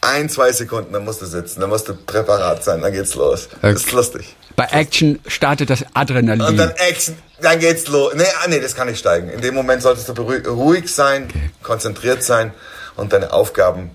ein, 0.00 0.28
zwei 0.28 0.52
Sekunden, 0.52 0.92
dann 0.92 1.04
musst 1.04 1.22
du 1.22 1.26
sitzen, 1.26 1.60
dann 1.60 1.70
musst 1.70 1.88
du 1.88 1.94
präparat 1.94 2.62
sein, 2.62 2.82
dann 2.82 2.92
geht's 2.92 3.14
los. 3.14 3.48
Okay. 3.50 3.72
Das 3.72 3.84
ist 3.84 3.92
lustig. 3.92 4.36
Bei 4.54 4.66
Action 4.66 5.18
startet 5.26 5.70
das 5.70 5.84
Adrenalin. 5.94 6.46
Und 6.46 6.56
dann 6.58 6.70
Action, 6.76 7.16
dann 7.40 7.58
geht's 7.58 7.88
los. 7.88 8.12
Nee, 8.14 8.24
ah, 8.42 8.48
nee, 8.48 8.60
das 8.60 8.74
kann 8.76 8.86
nicht 8.86 8.98
steigen. 8.98 9.30
In 9.30 9.40
dem 9.40 9.54
Moment 9.54 9.82
solltest 9.82 10.08
du 10.08 10.22
ruhig 10.22 10.94
sein, 10.94 11.28
okay. 11.30 11.50
konzentriert 11.62 12.22
sein 12.22 12.52
und 12.96 13.12
deine 13.12 13.32
Aufgaben 13.32 13.90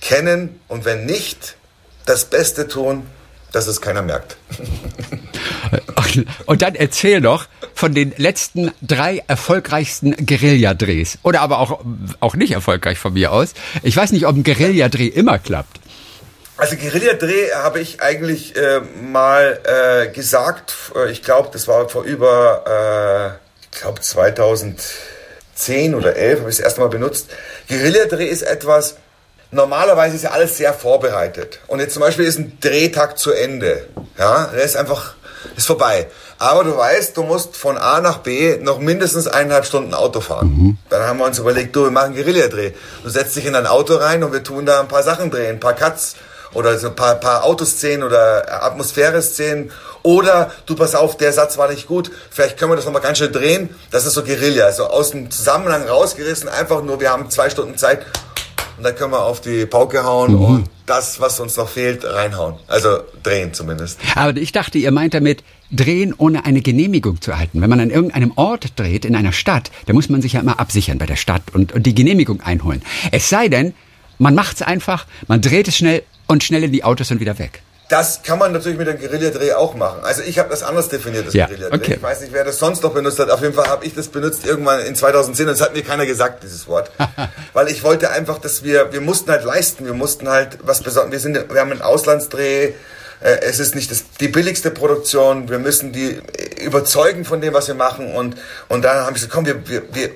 kennen. 0.00 0.60
Und 0.68 0.84
wenn 0.84 1.06
nicht, 1.06 1.56
das 2.04 2.24
Beste 2.24 2.66
tun, 2.66 3.06
dass 3.52 3.66
es 3.66 3.80
keiner 3.80 4.02
merkt. 4.02 4.36
Und 6.46 6.62
dann 6.62 6.74
erzähl 6.74 7.20
doch 7.20 7.46
von 7.74 7.94
den 7.94 8.12
letzten 8.16 8.70
drei 8.82 9.22
erfolgreichsten 9.28 10.26
Guerilladrehs. 10.26 11.18
Oder 11.22 11.40
aber 11.40 11.58
auch, 11.58 11.80
auch 12.20 12.34
nicht 12.34 12.52
erfolgreich 12.52 12.98
von 12.98 13.14
mir 13.14 13.32
aus. 13.32 13.54
Ich 13.82 13.96
weiß 13.96 14.12
nicht, 14.12 14.26
ob 14.26 14.36
ein 14.36 14.42
Guerilladreh 14.42 15.06
immer 15.06 15.38
klappt. 15.38 15.80
Also 16.56 16.76
Guerilladreh 16.76 17.52
habe 17.54 17.80
ich 17.80 18.02
eigentlich 18.02 18.54
äh, 18.56 18.80
mal 19.02 19.58
äh, 19.64 20.08
gesagt, 20.12 20.74
äh, 20.94 21.10
ich 21.10 21.22
glaube, 21.22 21.48
das 21.52 21.66
war 21.66 21.88
vor 21.88 22.04
über, 22.04 23.38
äh, 23.40 23.64
ich 23.64 23.80
glaube 23.80 24.00
2010 24.00 25.94
oder 25.94 26.14
11 26.14 26.40
habe 26.40 26.50
ich 26.50 26.56
das 26.56 26.64
erste 26.64 26.80
Mal 26.82 26.88
benutzt. 26.88 27.30
Guerilladreh 27.68 28.26
ist 28.26 28.42
etwas, 28.42 28.96
normalerweise 29.52 30.16
ist 30.16 30.22
ja 30.22 30.30
alles 30.30 30.56
sehr 30.56 30.74
vorbereitet. 30.74 31.60
Und 31.68 31.78
jetzt 31.78 31.94
zum 31.94 32.00
Beispiel 32.00 32.24
ist 32.24 32.38
ein 32.38 32.58
Drehtag 32.60 33.18
zu 33.18 33.32
Ende. 33.32 33.86
Ja, 34.18 34.46
der 34.46 34.64
ist 34.64 34.76
einfach, 34.76 35.14
ist 35.56 35.66
vorbei. 35.66 36.08
Aber 36.38 36.64
du 36.64 36.76
weißt, 36.76 37.16
du 37.16 37.22
musst 37.22 37.56
von 37.56 37.78
A 37.78 38.00
nach 38.00 38.18
B 38.18 38.56
noch 38.60 38.80
mindestens 38.80 39.28
eineinhalb 39.28 39.64
Stunden 39.64 39.94
Auto 39.94 40.20
fahren. 40.20 40.48
Mhm. 40.48 40.78
Dann 40.88 41.02
haben 41.02 41.18
wir 41.18 41.26
uns 41.26 41.38
überlegt, 41.38 41.76
du, 41.76 41.84
wir 41.84 41.90
machen 41.92 42.14
Guerilladreh. 42.14 42.72
Du 43.04 43.10
setzt 43.10 43.36
dich 43.36 43.46
in 43.46 43.54
ein 43.54 43.66
Auto 43.66 43.94
rein 43.94 44.24
und 44.24 44.32
wir 44.32 44.42
tun 44.42 44.66
da 44.66 44.80
ein 44.80 44.88
paar 44.88 45.04
Sachen 45.04 45.30
drehen, 45.30 45.56
ein 45.56 45.60
paar 45.60 45.74
Cuts 45.74 46.16
oder 46.54 46.78
so 46.78 46.88
ein 46.88 46.96
paar, 46.96 47.14
paar 47.16 47.44
Autoszenen 47.44 48.02
oder 48.02 48.64
Atmosphäre-Szenen. 48.64 49.70
Oder 50.02 50.50
du 50.66 50.74
pass 50.74 50.96
auf, 50.96 51.16
der 51.16 51.32
Satz 51.32 51.58
war 51.58 51.68
nicht 51.68 51.86
gut, 51.86 52.10
vielleicht 52.30 52.58
können 52.58 52.72
wir 52.72 52.76
das 52.76 52.86
nochmal 52.86 53.02
ganz 53.02 53.18
schnell 53.18 53.30
drehen. 53.30 53.70
Das 53.92 54.04
ist 54.04 54.14
so 54.14 54.24
Guerilla, 54.24 54.72
so 54.72 54.86
aus 54.86 55.12
dem 55.12 55.30
Zusammenhang 55.30 55.86
rausgerissen, 55.86 56.48
einfach 56.48 56.82
nur, 56.82 56.98
wir 56.98 57.10
haben 57.10 57.30
zwei 57.30 57.50
Stunden 57.50 57.78
Zeit 57.78 58.04
und 58.76 58.84
da 58.84 58.92
können 58.92 59.12
wir 59.12 59.24
auf 59.24 59.40
die 59.40 59.66
Pauke 59.66 60.04
hauen 60.04 60.32
mhm. 60.32 60.44
und 60.44 60.70
das, 60.86 61.20
was 61.20 61.40
uns 61.40 61.56
noch 61.56 61.68
fehlt, 61.68 62.04
reinhauen. 62.04 62.56
Also 62.68 62.98
drehen 63.22 63.54
zumindest. 63.54 63.98
Aber 64.14 64.36
ich 64.36 64.52
dachte, 64.52 64.78
ihr 64.78 64.90
meint 64.90 65.14
damit 65.14 65.44
drehen, 65.70 66.14
ohne 66.16 66.44
eine 66.44 66.60
Genehmigung 66.60 67.20
zu 67.20 67.30
erhalten. 67.30 67.60
Wenn 67.60 67.70
man 67.70 67.80
an 67.80 67.90
irgendeinem 67.90 68.32
Ort 68.36 68.78
dreht, 68.78 69.04
in 69.04 69.16
einer 69.16 69.32
Stadt, 69.32 69.70
da 69.86 69.92
muss 69.92 70.08
man 70.08 70.20
sich 70.20 70.34
ja 70.34 70.40
immer 70.40 70.60
absichern 70.60 70.98
bei 70.98 71.06
der 71.06 71.16
Stadt 71.16 71.42
und, 71.54 71.72
und 71.72 71.84
die 71.84 71.94
Genehmigung 71.94 72.40
einholen. 72.40 72.82
Es 73.10 73.28
sei 73.28 73.48
denn, 73.48 73.74
man 74.18 74.34
macht 74.34 74.56
es 74.56 74.62
einfach, 74.62 75.06
man 75.28 75.40
dreht 75.40 75.68
es 75.68 75.76
schnell 75.76 76.02
und 76.26 76.44
schnell 76.44 76.64
in 76.64 76.72
die 76.72 76.84
Autos 76.84 77.10
und 77.10 77.20
wieder 77.20 77.38
weg. 77.38 77.62
Das 77.88 78.22
kann 78.22 78.38
man 78.38 78.52
natürlich 78.52 78.78
mit 78.78 78.88
dem 78.88 78.98
Guerilladreh 78.98 79.52
auch 79.52 79.74
machen. 79.74 80.00
Also 80.02 80.22
ich 80.22 80.38
habe 80.38 80.48
das 80.48 80.62
anders 80.62 80.88
definiert, 80.88 81.26
das 81.26 81.34
ja, 81.34 81.46
Guerilladreh. 81.46 81.76
Okay. 81.76 81.94
Ich 81.96 82.02
weiß 82.02 82.22
nicht, 82.22 82.32
wer 82.32 82.44
das 82.44 82.58
sonst 82.58 82.82
noch 82.82 82.94
benutzt 82.94 83.18
hat. 83.18 83.30
Auf 83.30 83.42
jeden 83.42 83.54
Fall 83.54 83.68
habe 83.68 83.84
ich 83.84 83.94
das 83.94 84.08
benutzt 84.08 84.46
irgendwann 84.46 84.80
in 84.80 84.94
2010 84.94 85.48
und 85.48 85.52
es 85.52 85.60
hat 85.60 85.74
mir 85.74 85.82
keiner 85.82 86.06
gesagt, 86.06 86.42
dieses 86.42 86.66
Wort. 86.68 86.90
Weil 87.52 87.68
ich 87.68 87.82
wollte 87.84 88.10
einfach, 88.10 88.38
dass 88.38 88.64
wir, 88.64 88.92
wir 88.92 89.00
mussten 89.00 89.30
halt 89.30 89.44
leisten, 89.44 89.84
wir 89.84 89.94
mussten 89.94 90.28
halt 90.28 90.58
was 90.62 90.82
Besonderes, 90.82 91.12
wir, 91.12 91.20
sind, 91.20 91.52
wir 91.52 91.60
haben 91.60 91.70
einen 91.70 91.82
Auslandsdreh, 91.82 92.72
äh, 93.22 93.40
es 93.42 93.58
ist 93.58 93.74
nicht 93.74 93.90
das, 93.90 94.04
die 94.20 94.28
billigste 94.28 94.70
Produktion, 94.70 95.48
wir 95.48 95.58
müssen 95.58 95.92
die 95.92 96.20
überzeugen 96.60 97.24
von 97.24 97.40
dem, 97.40 97.54
was 97.54 97.68
wir 97.68 97.74
machen 97.74 98.14
und, 98.14 98.36
und 98.68 98.82
dann 98.84 98.98
habe 98.98 99.10
ich 99.10 99.16
gesagt, 99.16 99.32
komm, 99.32 99.46
wir, 99.46 99.68
wir, 99.68 99.82
wir 99.92 100.10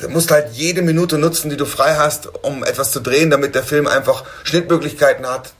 du 0.00 0.08
musst 0.08 0.30
halt 0.30 0.52
jede 0.52 0.82
Minute 0.82 1.18
nutzen, 1.18 1.50
die 1.50 1.56
du 1.56 1.66
frei 1.66 1.94
hast, 1.94 2.28
um 2.42 2.64
etwas 2.64 2.90
zu 2.92 3.00
drehen, 3.00 3.30
damit 3.30 3.54
der 3.54 3.62
Film 3.62 3.86
einfach 3.86 4.24
Schnittmöglichkeiten 4.44 5.26
hat, 5.26 5.52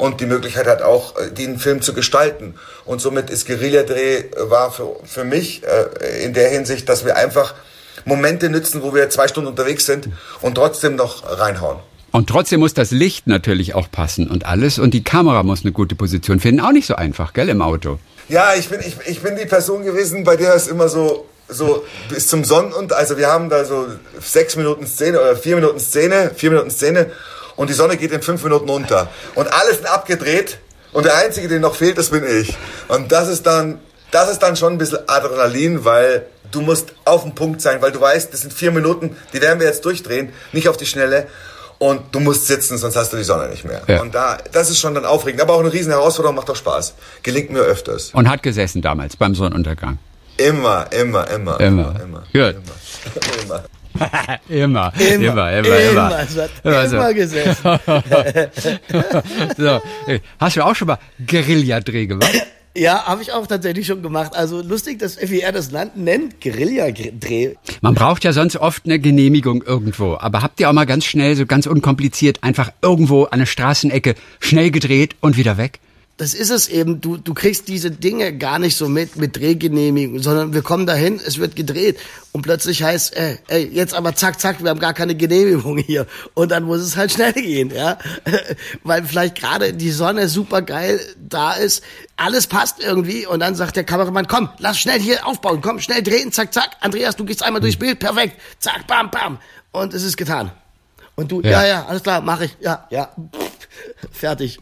und 0.00 0.20
die 0.20 0.26
Möglichkeit 0.26 0.66
hat 0.66 0.80
auch, 0.80 1.16
äh, 1.18 1.30
den 1.30 1.58
Film 1.58 1.82
zu 1.82 1.92
gestalten. 1.92 2.54
Und 2.86 3.02
somit 3.02 3.28
ist 3.28 3.46
Guerilladreh 3.46 4.16
äh, 4.16 4.50
war 4.50 4.72
für, 4.72 4.96
für 5.04 5.24
mich 5.24 5.62
äh, 5.62 6.24
in 6.24 6.32
der 6.32 6.48
Hinsicht, 6.48 6.88
dass 6.88 7.04
wir 7.04 7.16
einfach 7.16 7.54
Momente 8.06 8.48
nützen, 8.48 8.82
wo 8.82 8.94
wir 8.94 9.10
zwei 9.10 9.28
Stunden 9.28 9.50
unterwegs 9.50 9.84
sind 9.84 10.08
und 10.40 10.54
trotzdem 10.54 10.96
noch 10.96 11.38
reinhauen. 11.38 11.78
Und 12.12 12.30
trotzdem 12.30 12.60
muss 12.60 12.72
das 12.72 12.90
Licht 12.90 13.26
natürlich 13.26 13.74
auch 13.74 13.90
passen 13.90 14.28
und 14.28 14.46
alles. 14.46 14.78
Und 14.78 14.94
die 14.94 15.04
Kamera 15.04 15.42
muss 15.42 15.64
eine 15.64 15.72
gute 15.72 15.94
Position 15.94 16.40
finden. 16.40 16.62
Auch 16.62 16.72
nicht 16.72 16.86
so 16.86 16.96
einfach, 16.96 17.34
gell, 17.34 17.50
im 17.50 17.60
Auto. 17.60 17.98
Ja, 18.30 18.54
ich 18.54 18.70
bin, 18.70 18.80
ich, 18.80 18.96
ich 19.06 19.20
bin 19.20 19.36
die 19.36 19.44
Person 19.44 19.84
gewesen, 19.84 20.24
bei 20.24 20.36
der 20.36 20.54
es 20.54 20.66
immer 20.66 20.88
so, 20.88 21.26
so 21.46 21.84
bis 22.08 22.26
zum 22.26 22.44
Sonnen 22.44 22.72
und 22.72 22.94
also 22.94 23.18
wir 23.18 23.26
haben 23.26 23.50
da 23.50 23.66
so 23.66 23.86
sechs 24.18 24.56
Minuten 24.56 24.86
Szene 24.86 25.20
oder 25.20 25.36
vier 25.36 25.56
Minuten 25.56 25.78
Szene, 25.78 26.30
vier 26.34 26.50
Minuten 26.50 26.70
Szene 26.70 27.10
und 27.60 27.68
die 27.68 27.74
Sonne 27.74 27.98
geht 27.98 28.10
in 28.10 28.22
fünf 28.22 28.42
Minuten 28.42 28.70
unter. 28.70 29.10
Und 29.34 29.52
alles 29.52 29.76
sind 29.76 29.86
abgedreht 29.86 30.56
und 30.92 31.04
der 31.04 31.14
Einzige, 31.18 31.46
der 31.46 31.60
noch 31.60 31.74
fehlt, 31.74 31.98
das 31.98 32.08
bin 32.08 32.24
ich. 32.24 32.56
Und 32.88 33.12
das 33.12 33.28
ist 33.28 33.46
dann, 33.46 33.80
das 34.10 34.30
ist 34.30 34.38
dann 34.38 34.56
schon 34.56 34.72
ein 34.72 34.78
bisschen 34.78 35.00
Adrenalin, 35.06 35.84
weil 35.84 36.24
du 36.50 36.62
musst 36.62 36.94
auf 37.04 37.22
dem 37.22 37.34
Punkt 37.34 37.60
sein, 37.60 37.82
weil 37.82 37.92
du 37.92 38.00
weißt, 38.00 38.32
das 38.32 38.40
sind 38.40 38.54
vier 38.54 38.70
Minuten, 38.70 39.14
die 39.34 39.42
werden 39.42 39.60
wir 39.60 39.66
jetzt 39.66 39.84
durchdrehen, 39.84 40.32
nicht 40.52 40.70
auf 40.70 40.78
die 40.78 40.86
Schnelle. 40.86 41.26
Und 41.78 42.14
du 42.14 42.20
musst 42.20 42.46
sitzen, 42.46 42.78
sonst 42.78 42.96
hast 42.96 43.12
du 43.12 43.18
die 43.18 43.24
Sonne 43.24 43.50
nicht 43.50 43.66
mehr. 43.66 43.82
Ja. 43.86 44.00
Und 44.00 44.14
da, 44.14 44.38
das 44.52 44.70
ist 44.70 44.78
schon 44.80 44.94
dann 44.94 45.04
aufregend. 45.04 45.42
Aber 45.42 45.52
auch 45.52 45.60
eine 45.60 45.70
riesen 45.70 45.92
Herausforderung, 45.92 46.36
macht 46.36 46.48
doch 46.48 46.56
Spaß. 46.56 46.94
Gelingt 47.22 47.50
mir 47.50 47.60
öfters. 47.60 48.10
Und 48.14 48.26
hat 48.26 48.42
gesessen 48.42 48.80
damals 48.80 49.16
beim 49.16 49.34
Sonnenuntergang. 49.34 49.98
Immer, 50.38 50.86
immer, 50.92 51.28
immer. 51.28 51.60
Immer. 51.60 51.60
Immer. 51.60 52.00
immer. 52.02 52.22
Gut. 52.32 52.56
Immer. 52.56 53.42
immer. 53.44 53.64
immer, 54.48 54.92
immer, 54.98 55.18
immer, 55.18 55.52
immer, 55.52 55.58
immer. 55.58 56.26
Immer, 56.64 56.84
immer 56.84 57.08
so. 57.08 57.14
gesessen. 57.14 57.62
so. 59.56 59.80
Hast 60.38 60.56
du 60.56 60.64
auch 60.64 60.74
schon 60.74 60.88
mal 60.88 60.98
Guerilladreh 61.26 62.06
gemacht? 62.06 62.46
Ja, 62.76 63.04
habe 63.04 63.20
ich 63.20 63.32
auch 63.32 63.48
tatsächlich 63.48 63.86
schon 63.86 64.00
gemacht. 64.00 64.36
Also 64.36 64.62
lustig, 64.62 65.00
dass 65.00 65.16
er 65.16 65.52
das 65.52 65.72
nennt, 65.96 66.40
Guerilladreh. 66.40 67.54
Man 67.80 67.94
braucht 67.94 68.22
ja 68.22 68.32
sonst 68.32 68.56
oft 68.56 68.84
eine 68.84 69.00
Genehmigung 69.00 69.62
irgendwo. 69.62 70.16
Aber 70.18 70.42
habt 70.42 70.60
ihr 70.60 70.68
auch 70.68 70.72
mal 70.72 70.86
ganz 70.86 71.04
schnell, 71.04 71.34
so 71.34 71.46
ganz 71.46 71.66
unkompliziert, 71.66 72.44
einfach 72.44 72.72
irgendwo 72.80 73.24
an 73.24 73.40
der 73.40 73.46
Straßenecke 73.46 74.14
schnell 74.38 74.70
gedreht 74.70 75.16
und 75.20 75.36
wieder 75.36 75.58
weg? 75.58 75.80
Das 76.20 76.34
ist 76.34 76.50
es 76.50 76.68
eben. 76.68 77.00
Du, 77.00 77.16
du 77.16 77.32
kriegst 77.32 77.66
diese 77.66 77.90
Dinge 77.90 78.36
gar 78.36 78.58
nicht 78.58 78.76
so 78.76 78.90
mit, 78.90 79.16
mit 79.16 79.38
Drehgenehmigung, 79.38 80.18
sondern 80.18 80.52
wir 80.52 80.60
kommen 80.60 80.84
dahin, 80.84 81.18
es 81.18 81.38
wird 81.38 81.56
gedreht 81.56 81.98
und 82.32 82.42
plötzlich 82.42 82.82
heißt, 82.82 83.16
ey, 83.16 83.38
ey, 83.48 83.64
jetzt 83.72 83.94
aber 83.94 84.14
zack, 84.14 84.38
zack, 84.38 84.62
wir 84.62 84.68
haben 84.68 84.80
gar 84.80 84.92
keine 84.92 85.14
Genehmigung 85.14 85.78
hier. 85.78 86.06
Und 86.34 86.50
dann 86.50 86.64
muss 86.64 86.82
es 86.82 86.94
halt 86.94 87.10
schnell 87.10 87.32
gehen, 87.32 87.70
ja. 87.74 87.96
Weil 88.82 89.02
vielleicht 89.02 89.36
gerade 89.36 89.72
die 89.72 89.90
Sonne 89.90 90.28
super 90.28 90.60
geil 90.60 91.00
da 91.26 91.54
ist, 91.54 91.82
alles 92.18 92.46
passt 92.46 92.80
irgendwie 92.80 93.24
und 93.24 93.40
dann 93.40 93.54
sagt 93.54 93.76
der 93.76 93.84
Kameramann, 93.84 94.26
komm, 94.26 94.50
lass 94.58 94.78
schnell 94.78 95.00
hier 95.00 95.26
aufbauen, 95.26 95.62
komm, 95.62 95.80
schnell 95.80 96.02
drehen, 96.02 96.32
zack, 96.32 96.52
zack. 96.52 96.76
Andreas, 96.80 97.16
du 97.16 97.24
gehst 97.24 97.42
einmal 97.42 97.62
durchs 97.62 97.78
Bild, 97.78 97.98
perfekt, 97.98 98.38
zack, 98.58 98.86
bam, 98.86 99.10
bam. 99.10 99.38
Und 99.72 99.94
es 99.94 100.02
ist 100.02 100.18
getan. 100.18 100.50
Und 101.14 101.32
du, 101.32 101.40
ja, 101.40 101.50
ja, 101.50 101.66
ja 101.66 101.86
alles 101.86 102.02
klar, 102.02 102.20
mach 102.20 102.42
ich, 102.42 102.54
ja, 102.60 102.86
ja, 102.90 103.08
fertig. 104.12 104.60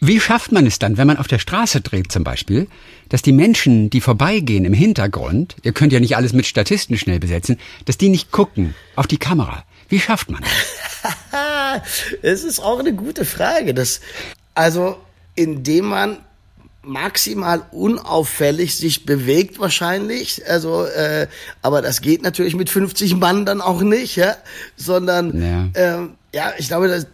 Wie 0.00 0.18
schafft 0.18 0.50
man 0.50 0.66
es 0.66 0.78
dann, 0.78 0.96
wenn 0.96 1.06
man 1.06 1.18
auf 1.18 1.28
der 1.28 1.38
Straße 1.38 1.82
dreht 1.82 2.10
zum 2.10 2.24
Beispiel, 2.24 2.68
dass 3.10 3.20
die 3.20 3.32
Menschen, 3.32 3.90
die 3.90 4.00
vorbeigehen 4.00 4.64
im 4.64 4.72
Hintergrund, 4.72 5.56
ihr 5.62 5.72
könnt 5.72 5.92
ja 5.92 6.00
nicht 6.00 6.16
alles 6.16 6.32
mit 6.32 6.46
Statisten 6.46 6.96
schnell 6.96 7.20
besetzen, 7.20 7.58
dass 7.84 7.98
die 7.98 8.08
nicht 8.08 8.30
gucken 8.30 8.74
auf 8.96 9.06
die 9.06 9.18
Kamera? 9.18 9.64
Wie 9.90 10.00
schafft 10.00 10.30
man 10.30 10.42
das? 10.42 11.82
Es 12.22 12.42
ist 12.42 12.58
auch 12.58 12.80
eine 12.80 12.92
gute 12.92 13.24
Frage. 13.24 13.74
Das, 13.74 14.00
also, 14.54 14.96
indem 15.36 15.86
man 15.86 16.18
maximal 16.82 17.62
unauffällig 17.70 18.76
sich 18.76 19.06
bewegt 19.06 19.60
wahrscheinlich. 19.60 20.42
Also, 20.48 20.84
äh, 20.84 21.28
aber 21.62 21.82
das 21.82 22.00
geht 22.00 22.22
natürlich 22.22 22.56
mit 22.56 22.70
50 22.70 23.16
Mann 23.16 23.46
dann 23.46 23.60
auch 23.60 23.82
nicht, 23.82 24.16
ja? 24.16 24.36
sondern 24.76 25.40
ja, 25.40 25.68
ähm, 25.74 26.14
ja 26.34 26.52
ich 26.58 26.68
glaube, 26.68 26.88
das, 26.88 27.06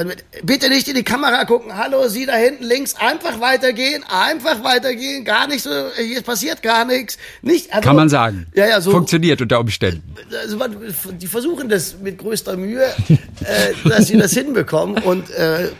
dann 0.00 0.14
bitte 0.42 0.70
nicht 0.70 0.88
in 0.88 0.94
die 0.94 1.02
Kamera 1.02 1.44
gucken. 1.44 1.76
Hallo, 1.76 2.08
Sie 2.08 2.24
da 2.24 2.34
hinten 2.34 2.64
links. 2.64 2.94
Einfach 2.94 3.40
weitergehen. 3.40 4.02
Einfach 4.08 4.64
weitergehen. 4.64 5.24
Gar 5.24 5.46
nicht 5.46 5.62
so. 5.62 5.70
Hier 5.96 6.22
passiert 6.22 6.62
gar 6.62 6.86
nichts. 6.86 7.18
Nicht. 7.42 7.72
Also, 7.72 7.86
Kann 7.86 7.96
man 7.96 8.08
sagen. 8.08 8.46
Ja, 8.54 8.66
ja, 8.66 8.80
so. 8.80 8.92
Funktioniert 8.92 9.42
unter 9.42 9.60
Umständen. 9.60 10.14
Also, 10.32 10.58
die 11.12 11.26
versuchen 11.26 11.68
das 11.68 11.96
mit 12.00 12.18
größter 12.18 12.56
Mühe, 12.56 12.84
äh, 13.44 13.88
dass 13.88 14.06
sie 14.06 14.16
das 14.16 14.32
hinbekommen. 14.32 15.02
Und 15.02 15.30
äh, 15.30 15.70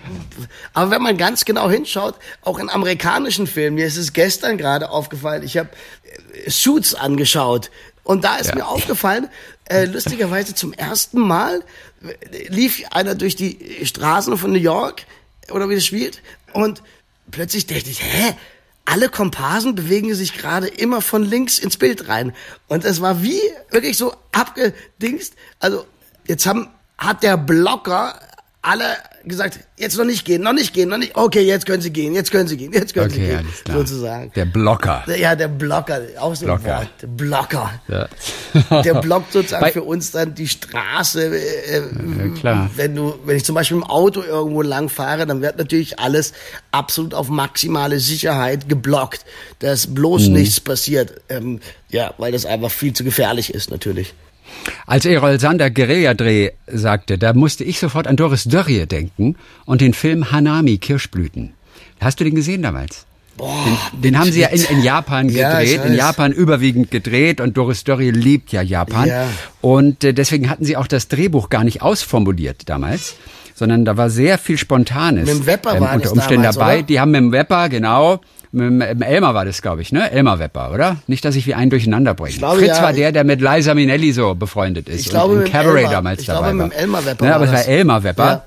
aber 0.74 0.90
wenn 0.90 1.02
man 1.02 1.16
ganz 1.16 1.46
genau 1.46 1.70
hinschaut, 1.70 2.16
auch 2.42 2.58
in 2.58 2.68
amerikanischen 2.68 3.46
Filmen, 3.46 3.76
mir 3.76 3.86
ist 3.86 3.96
es 3.96 4.12
gestern 4.12 4.58
gerade 4.58 4.90
aufgefallen. 4.90 5.42
Ich 5.44 5.56
habe 5.56 5.70
äh, 6.44 6.50
Suits 6.50 6.94
angeschaut. 6.94 7.70
Und 8.02 8.24
da 8.24 8.36
ist 8.36 8.48
ja. 8.48 8.56
mir 8.56 8.66
aufgefallen, 8.66 9.28
äh, 9.70 9.84
lustigerweise 9.84 10.54
zum 10.54 10.72
ersten 10.72 11.20
Mal 11.20 11.62
lief 12.48 12.82
einer 12.90 13.14
durch 13.14 13.36
die 13.36 13.86
Straßen 13.86 14.36
von 14.36 14.52
New 14.52 14.58
York 14.58 15.04
oder 15.50 15.68
wie 15.68 15.76
das 15.76 15.86
spielt 15.86 16.22
und 16.52 16.82
plötzlich 17.30 17.66
dachte 17.66 17.88
ich, 17.90 18.02
hä? 18.02 18.34
Alle 18.84 19.08
Komparsen 19.08 19.76
bewegen 19.76 20.12
sich 20.14 20.36
gerade 20.36 20.66
immer 20.66 21.00
von 21.00 21.22
links 21.22 21.60
ins 21.60 21.76
Bild 21.76 22.08
rein. 22.08 22.34
Und 22.66 22.84
es 22.84 23.00
war 23.00 23.22
wie 23.22 23.40
wirklich 23.70 23.96
so 23.96 24.12
abgedingst. 24.32 25.34
Also 25.60 25.86
jetzt 26.26 26.44
haben, 26.46 26.68
hat 26.98 27.22
der 27.22 27.36
Blocker 27.36 28.18
alle 28.62 28.84
gesagt, 29.24 29.60
jetzt 29.78 29.96
noch 29.96 30.04
nicht 30.04 30.24
gehen, 30.24 30.42
noch 30.42 30.52
nicht 30.52 30.74
gehen, 30.74 30.90
noch 30.90 30.98
nicht. 30.98 31.16
Okay, 31.16 31.40
jetzt 31.42 31.64
können 31.64 31.80
Sie 31.80 31.90
gehen, 31.90 32.14
jetzt 32.14 32.30
können 32.30 32.46
Sie 32.46 32.58
gehen, 32.58 32.72
jetzt 32.72 32.92
können 32.92 33.10
okay, 33.10 33.14
Sie 33.14 33.26
gehen, 33.26 33.38
alles 33.38 33.64
klar. 33.64 33.78
sozusagen. 33.78 34.32
Der 34.34 34.44
Blocker. 34.44 35.04
Ja, 35.16 35.34
der 35.34 35.48
Blocker, 35.48 36.00
auch 36.18 36.34
so 36.34 36.44
Blocker. 36.44 36.80
ein 36.80 36.88
Wort. 36.88 37.16
Blocker. 37.16 37.80
Ja. 37.88 38.82
der 38.82 39.00
blockt 39.00 39.32
sozusagen 39.32 39.62
Bei 39.62 39.72
für 39.72 39.82
uns 39.82 40.10
dann 40.10 40.34
die 40.34 40.48
Straße. 40.48 41.36
Äh, 41.36 41.78
ja, 41.78 42.34
klar. 42.38 42.70
Wenn 42.76 42.94
du, 42.94 43.18
wenn 43.24 43.36
ich 43.36 43.44
zum 43.44 43.54
Beispiel 43.54 43.78
im 43.78 43.84
Auto 43.84 44.22
irgendwo 44.22 44.60
lang 44.60 44.90
fahre, 44.90 45.26
dann 45.26 45.40
wird 45.40 45.56
natürlich 45.56 45.98
alles 45.98 46.34
absolut 46.70 47.14
auf 47.14 47.28
maximale 47.28 47.98
Sicherheit 47.98 48.68
geblockt, 48.68 49.24
dass 49.60 49.86
bloß 49.86 50.28
mhm. 50.28 50.34
nichts 50.34 50.60
passiert. 50.60 51.22
Ähm, 51.30 51.60
ja, 51.88 52.12
weil 52.18 52.32
das 52.32 52.44
einfach 52.44 52.70
viel 52.70 52.92
zu 52.92 53.04
gefährlich 53.04 53.54
ist, 53.54 53.70
natürlich. 53.70 54.12
Als 54.86 55.04
Erol 55.04 55.38
Sander 55.40 55.70
Guerilla-Dreh 55.70 56.50
sagte, 56.66 57.18
da 57.18 57.32
musste 57.32 57.64
ich 57.64 57.78
sofort 57.78 58.06
an 58.06 58.16
Doris 58.16 58.44
Dörrie 58.44 58.86
denken 58.86 59.36
und 59.64 59.80
den 59.80 59.94
Film 59.94 60.30
Hanami 60.30 60.78
Kirschblüten. 60.78 61.52
Hast 62.00 62.20
du 62.20 62.24
den 62.24 62.34
gesehen 62.34 62.62
damals? 62.62 63.06
Boah, 63.36 63.64
den, 63.92 64.02
den 64.02 64.18
haben 64.18 64.32
sie 64.32 64.40
ja 64.40 64.48
in, 64.48 64.62
in 64.64 64.82
Japan 64.82 65.28
gedreht, 65.28 65.78
ja, 65.78 65.84
in 65.84 65.94
Japan 65.94 66.32
überwiegend 66.32 66.90
gedreht 66.90 67.40
und 67.40 67.56
Doris 67.56 67.84
Dörrie 67.84 68.10
liebt 68.10 68.52
ja 68.52 68.60
Japan. 68.60 69.08
Ja. 69.08 69.28
Und 69.60 70.04
äh, 70.04 70.12
deswegen 70.12 70.50
hatten 70.50 70.64
sie 70.64 70.76
auch 70.76 70.86
das 70.86 71.08
Drehbuch 71.08 71.48
gar 71.48 71.64
nicht 71.64 71.80
ausformuliert 71.80 72.68
damals, 72.68 73.14
sondern 73.54 73.84
da 73.84 73.96
war 73.96 74.10
sehr 74.10 74.36
viel 74.36 74.58
Spontanes 74.58 75.26
mit 75.26 75.34
dem 75.34 75.46
Wepper 75.46 75.74
ähm, 75.74 75.82
unter 75.82 76.12
Umständen 76.12 76.42
damals, 76.42 76.56
dabei. 76.56 76.78
Oder? 76.78 76.82
Die 76.82 77.00
haben 77.00 77.12
mit 77.12 77.20
dem 77.20 77.32
Wepper, 77.32 77.68
genau, 77.68 78.20
mit 78.52 79.02
Elmar 79.02 79.34
war 79.34 79.44
das, 79.44 79.62
glaube 79.62 79.82
ich, 79.82 79.92
ne? 79.92 80.10
Elmar 80.10 80.38
Wepper, 80.38 80.72
oder? 80.72 80.96
Nicht, 81.06 81.24
dass 81.24 81.36
ich 81.36 81.46
wie 81.46 81.54
einen 81.54 81.70
durcheinander 81.70 82.14
bringe. 82.14 82.36
Glaube, 82.36 82.58
Fritz 82.58 82.78
ja, 82.78 82.82
war 82.82 82.92
der, 82.92 83.12
der 83.12 83.24
mit 83.24 83.40
Liza 83.40 83.74
Minnelli 83.74 84.12
so 84.12 84.34
befreundet 84.34 84.88
ist. 84.88 85.00
Ich 85.02 85.08
glaube, 85.10 85.34
und 85.34 85.46
in 85.46 85.52
Cabaret 85.52 85.78
Elmar, 85.78 85.92
damals 85.92 86.20
ich 86.20 86.26
dabei 86.26 86.48
glaube, 86.52 86.58
war. 86.58 86.66
mit 86.68 86.76
Elmar 86.76 87.04
Wepper. 87.06 87.26
Ja, 87.26 87.34
aber 87.36 87.44
es 87.44 87.52
war 87.52 87.64
Elmar 87.66 88.02
Wepper. 88.02 88.24
Ja. 88.26 88.44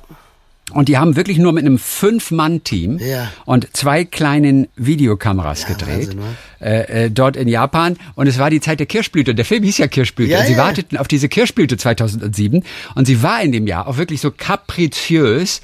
Und 0.72 0.88
die 0.88 0.98
haben 0.98 1.16
wirklich 1.18 1.38
nur 1.38 1.52
mit 1.52 1.66
einem 1.66 1.78
Fünf-Mann-Team 1.78 2.98
Ja. 2.98 3.30
und 3.46 3.68
zwei 3.76 4.06
kleinen 4.06 4.70
Videokameras 4.76 5.64
Ja, 5.64 5.70
Wahnsinn, 5.70 5.88
gedreht. 5.88 6.18
wa? 6.18 6.66
äh, 6.66 7.06
äh, 7.06 7.12
dort 7.12 7.36
in 7.36 7.48
Japan. 7.50 7.98
Und 8.16 8.28
es 8.28 8.40
war 8.40 8.50
die 8.50 8.62
Zeit 8.62 8.80
der 8.80 8.88
Kirschblüte. 8.88 9.36
Der 9.36 9.46
Film 9.46 9.64
hieß 9.64 9.78
ja 9.78 9.88
Kirschblüte. 9.88 10.32
Ja, 10.32 10.40
und 10.40 10.48
sie 10.48 10.58
warteten 10.58 10.98
auf 10.98 11.08
diese 11.10 11.28
Kirschblüte 11.30 11.78
2007. 11.78 12.64
Und 12.96 13.06
sie 13.06 13.22
war 13.22 13.42
in 13.42 13.52
dem 13.52 13.68
Jahr 13.68 13.88
auch 13.88 13.98
wirklich 13.98 14.22
so 14.22 14.32
kapriziös 14.32 15.62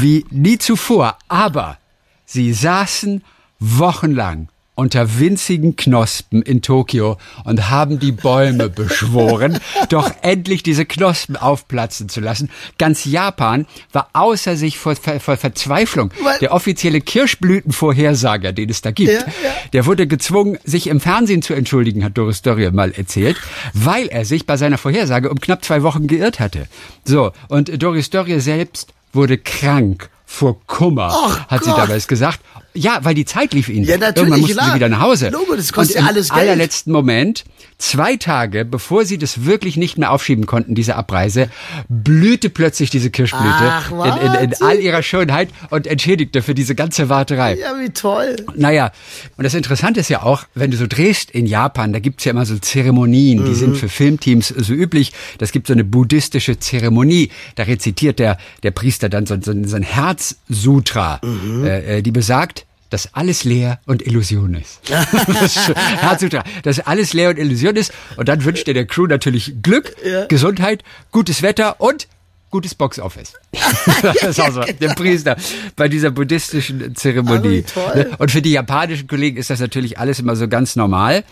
wie 0.00 0.24
nie 0.30 0.58
zuvor. 0.58 1.16
Aber 1.28 1.76
sie 2.24 2.52
saßen 2.52 3.22
wochenlang 3.58 4.48
unter 4.74 5.18
winzigen 5.18 5.74
Knospen 5.74 6.40
in 6.40 6.62
Tokio 6.62 7.16
und 7.42 7.68
haben 7.68 7.98
die 7.98 8.12
Bäume 8.12 8.68
beschworen, 8.68 9.58
doch 9.88 10.08
endlich 10.22 10.62
diese 10.62 10.86
Knospen 10.86 11.36
aufplatzen 11.36 12.08
zu 12.08 12.20
lassen. 12.20 12.48
Ganz 12.78 13.04
Japan 13.04 13.66
war 13.92 14.08
außer 14.12 14.54
sich 14.56 14.78
vor, 14.78 14.94
Ver 14.94 15.18
vor 15.18 15.36
Verzweiflung. 15.36 16.12
Weil- 16.22 16.38
Der 16.38 16.52
offizielle 16.54 17.00
Kirschblütenvorhersager, 17.00 18.52
den 18.52 18.70
es 18.70 18.80
da 18.80 18.92
gibt, 18.92 19.10
Ja, 19.12 19.18
ja. 19.18 19.24
der 19.72 19.86
wurde 19.86 20.06
gezwungen, 20.06 20.58
sich 20.62 20.86
im 20.86 21.00
Fernsehen 21.00 21.42
zu 21.42 21.54
entschuldigen, 21.54 22.04
hat 22.04 22.16
Doris 22.16 22.42
Dörrie 22.42 22.70
mal 22.70 22.92
erzählt, 22.92 23.36
weil 23.74 24.06
er 24.06 24.24
sich 24.24 24.46
bei 24.46 24.56
seiner 24.56 24.78
Vorhersage 24.78 25.28
um 25.28 25.40
knapp 25.40 25.64
zwei 25.64 25.82
Wochen 25.82 26.06
geirrt 26.06 26.38
hatte. 26.38 26.68
So, 27.04 27.32
und 27.48 27.82
Doris 27.82 28.10
Dörrie 28.10 28.38
selbst 28.38 28.92
wurde 29.12 29.38
krank 29.38 30.08
vor 30.24 30.60
Kummer, 30.66 31.08
Ach 31.12 31.48
hat 31.48 31.64
sie 31.64 31.70
Gott. 31.70 31.78
damals 31.80 32.06
gesagt. 32.06 32.38
Ja, 32.74 33.00
weil 33.02 33.14
die 33.14 33.24
Zeit 33.24 33.54
lief 33.54 33.68
ihnen. 33.68 33.84
Ja, 33.84 33.96
natürlich, 33.96 34.16
Irgendwann 34.18 34.40
mussten 34.40 34.56
klar. 34.56 34.68
sie 34.68 34.74
wieder 34.76 34.88
nach 34.88 35.00
Hause. 35.00 35.30
Logo, 35.30 35.56
das 35.56 35.72
kostet 35.72 35.96
und 35.96 36.02
ja 36.02 36.08
im 36.08 36.14
alles 36.14 36.28
Geld. 36.28 36.40
allerletzten 36.40 36.92
Moment, 36.92 37.44
zwei 37.78 38.16
Tage 38.16 38.64
bevor 38.64 39.04
sie 39.04 39.18
das 39.18 39.44
wirklich 39.44 39.76
nicht 39.76 39.98
mehr 39.98 40.12
aufschieben 40.12 40.46
konnten, 40.46 40.74
diese 40.74 40.94
Abreise, 40.94 41.48
blühte 41.88 42.50
plötzlich 42.50 42.90
diese 42.90 43.10
Kirschblüte 43.10 43.48
Ach, 43.48 43.90
in, 43.90 44.26
in, 44.26 44.50
in 44.50 44.54
all 44.60 44.78
ihrer 44.78 45.02
Schönheit 45.02 45.48
und 45.70 45.86
entschädigte 45.86 46.42
für 46.42 46.54
diese 46.54 46.74
ganze 46.74 47.08
Warterei. 47.08 47.56
Ja, 47.58 47.78
wie 47.80 47.90
toll. 47.90 48.36
Naja, 48.54 48.92
und 49.36 49.44
das 49.44 49.54
Interessante 49.54 50.00
ist 50.00 50.10
ja 50.10 50.22
auch, 50.22 50.44
wenn 50.54 50.70
du 50.70 50.76
so 50.76 50.86
drehst 50.86 51.30
in 51.30 51.46
Japan, 51.46 51.92
da 51.92 51.98
gibt's 51.98 52.24
ja 52.24 52.30
immer 52.30 52.46
so 52.46 52.58
Zeremonien, 52.58 53.44
die 53.44 53.54
sind 53.54 53.76
für 53.76 53.88
Filmteams 53.88 54.48
so 54.48 54.72
üblich. 54.72 55.12
Das 55.38 55.52
gibt 55.52 55.66
so 55.66 55.72
eine 55.72 55.84
buddhistische 55.84 56.58
Zeremonie. 56.58 57.30
Da 57.56 57.64
rezitiert 57.64 58.18
der, 58.18 58.38
der 58.62 58.70
Priester 58.70 59.08
dann 59.08 59.26
so, 59.26 59.36
so, 59.40 59.52
so 59.64 59.76
ein 59.76 59.82
Herzsutra, 59.82 61.20
äh, 61.64 61.98
äh, 61.98 62.02
die 62.02 62.12
besagt, 62.12 62.66
dass 62.90 63.14
alles 63.14 63.44
leer 63.44 63.80
und 63.86 64.06
Illusion 64.06 64.54
ist. 64.54 64.80
Dass 66.62 66.80
alles 66.80 67.12
leer 67.12 67.30
und 67.30 67.38
Illusion 67.38 67.76
ist. 67.76 67.92
Und 68.16 68.28
dann 68.28 68.44
wünscht 68.44 68.66
er 68.68 68.74
der 68.74 68.86
Crew 68.86 69.06
natürlich 69.06 69.62
Glück, 69.62 69.94
Gesundheit, 70.28 70.82
gutes 71.10 71.42
Wetter 71.42 71.80
und 71.80 72.08
gutes 72.50 72.74
Boxoffice. 72.74 73.34
das 74.02 74.38
ist 74.38 74.54
so, 74.54 74.60
der 74.62 74.88
Priester 74.94 75.36
bei 75.76 75.88
dieser 75.88 76.10
buddhistischen 76.10 76.94
Zeremonie. 76.96 77.62
Toll. 77.62 78.10
Und 78.18 78.30
für 78.30 78.42
die 78.42 78.52
japanischen 78.52 79.06
Kollegen 79.06 79.36
ist 79.36 79.50
das 79.50 79.60
natürlich 79.60 79.98
alles 79.98 80.18
immer 80.18 80.36
so 80.36 80.48
ganz 80.48 80.76
normal. 80.76 81.24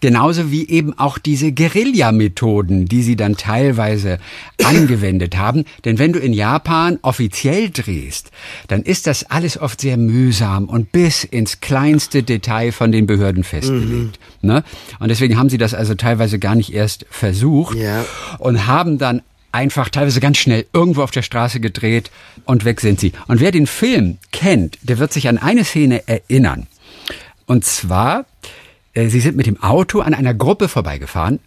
Genauso 0.00 0.50
wie 0.50 0.68
eben 0.68 0.98
auch 0.98 1.18
diese 1.18 1.52
Guerilla-Methoden, 1.52 2.86
die 2.86 3.02
sie 3.02 3.16
dann 3.16 3.36
teilweise 3.36 4.18
angewendet 4.64 5.36
haben. 5.36 5.64
Denn 5.84 5.98
wenn 5.98 6.12
du 6.12 6.18
in 6.18 6.32
Japan 6.32 6.98
offiziell 7.02 7.70
drehst, 7.70 8.30
dann 8.68 8.82
ist 8.82 9.06
das 9.06 9.30
alles 9.30 9.58
oft 9.58 9.80
sehr 9.80 9.96
mühsam 9.96 10.64
und 10.66 10.92
bis 10.92 11.24
ins 11.24 11.60
kleinste 11.60 12.22
Detail 12.22 12.72
von 12.72 12.92
den 12.92 13.06
Behörden 13.06 13.44
festgelegt. 13.44 14.18
Ne? 14.42 14.64
Und 14.98 15.08
deswegen 15.08 15.38
haben 15.38 15.48
sie 15.48 15.58
das 15.58 15.74
also 15.74 15.94
teilweise 15.94 16.38
gar 16.38 16.54
nicht 16.54 16.72
erst 16.72 17.06
versucht 17.10 17.76
Ja. 17.76 18.04
und 18.38 18.66
haben 18.66 18.98
dann 18.98 19.22
einfach 19.54 19.88
teilweise 19.88 20.20
ganz 20.20 20.38
schnell 20.38 20.66
irgendwo 20.72 21.02
auf 21.02 21.12
der 21.12 21.22
Straße 21.22 21.60
gedreht 21.60 22.10
und 22.44 22.64
weg 22.64 22.80
sind 22.80 22.98
sie. 23.00 23.12
Und 23.28 23.40
wer 23.40 23.52
den 23.52 23.66
Film 23.66 24.18
kennt, 24.32 24.78
der 24.82 24.98
wird 24.98 25.12
sich 25.12 25.28
an 25.28 25.38
eine 25.38 25.64
Szene 25.64 26.06
erinnern. 26.08 26.66
Und 27.46 27.64
zwar, 27.64 28.26
äh, 28.94 29.08
sie 29.08 29.20
sind 29.20 29.36
mit 29.36 29.46
dem 29.46 29.62
Auto 29.62 30.00
an 30.00 30.12
einer 30.12 30.34
Gruppe 30.34 30.68
vorbeigefahren 30.68 31.38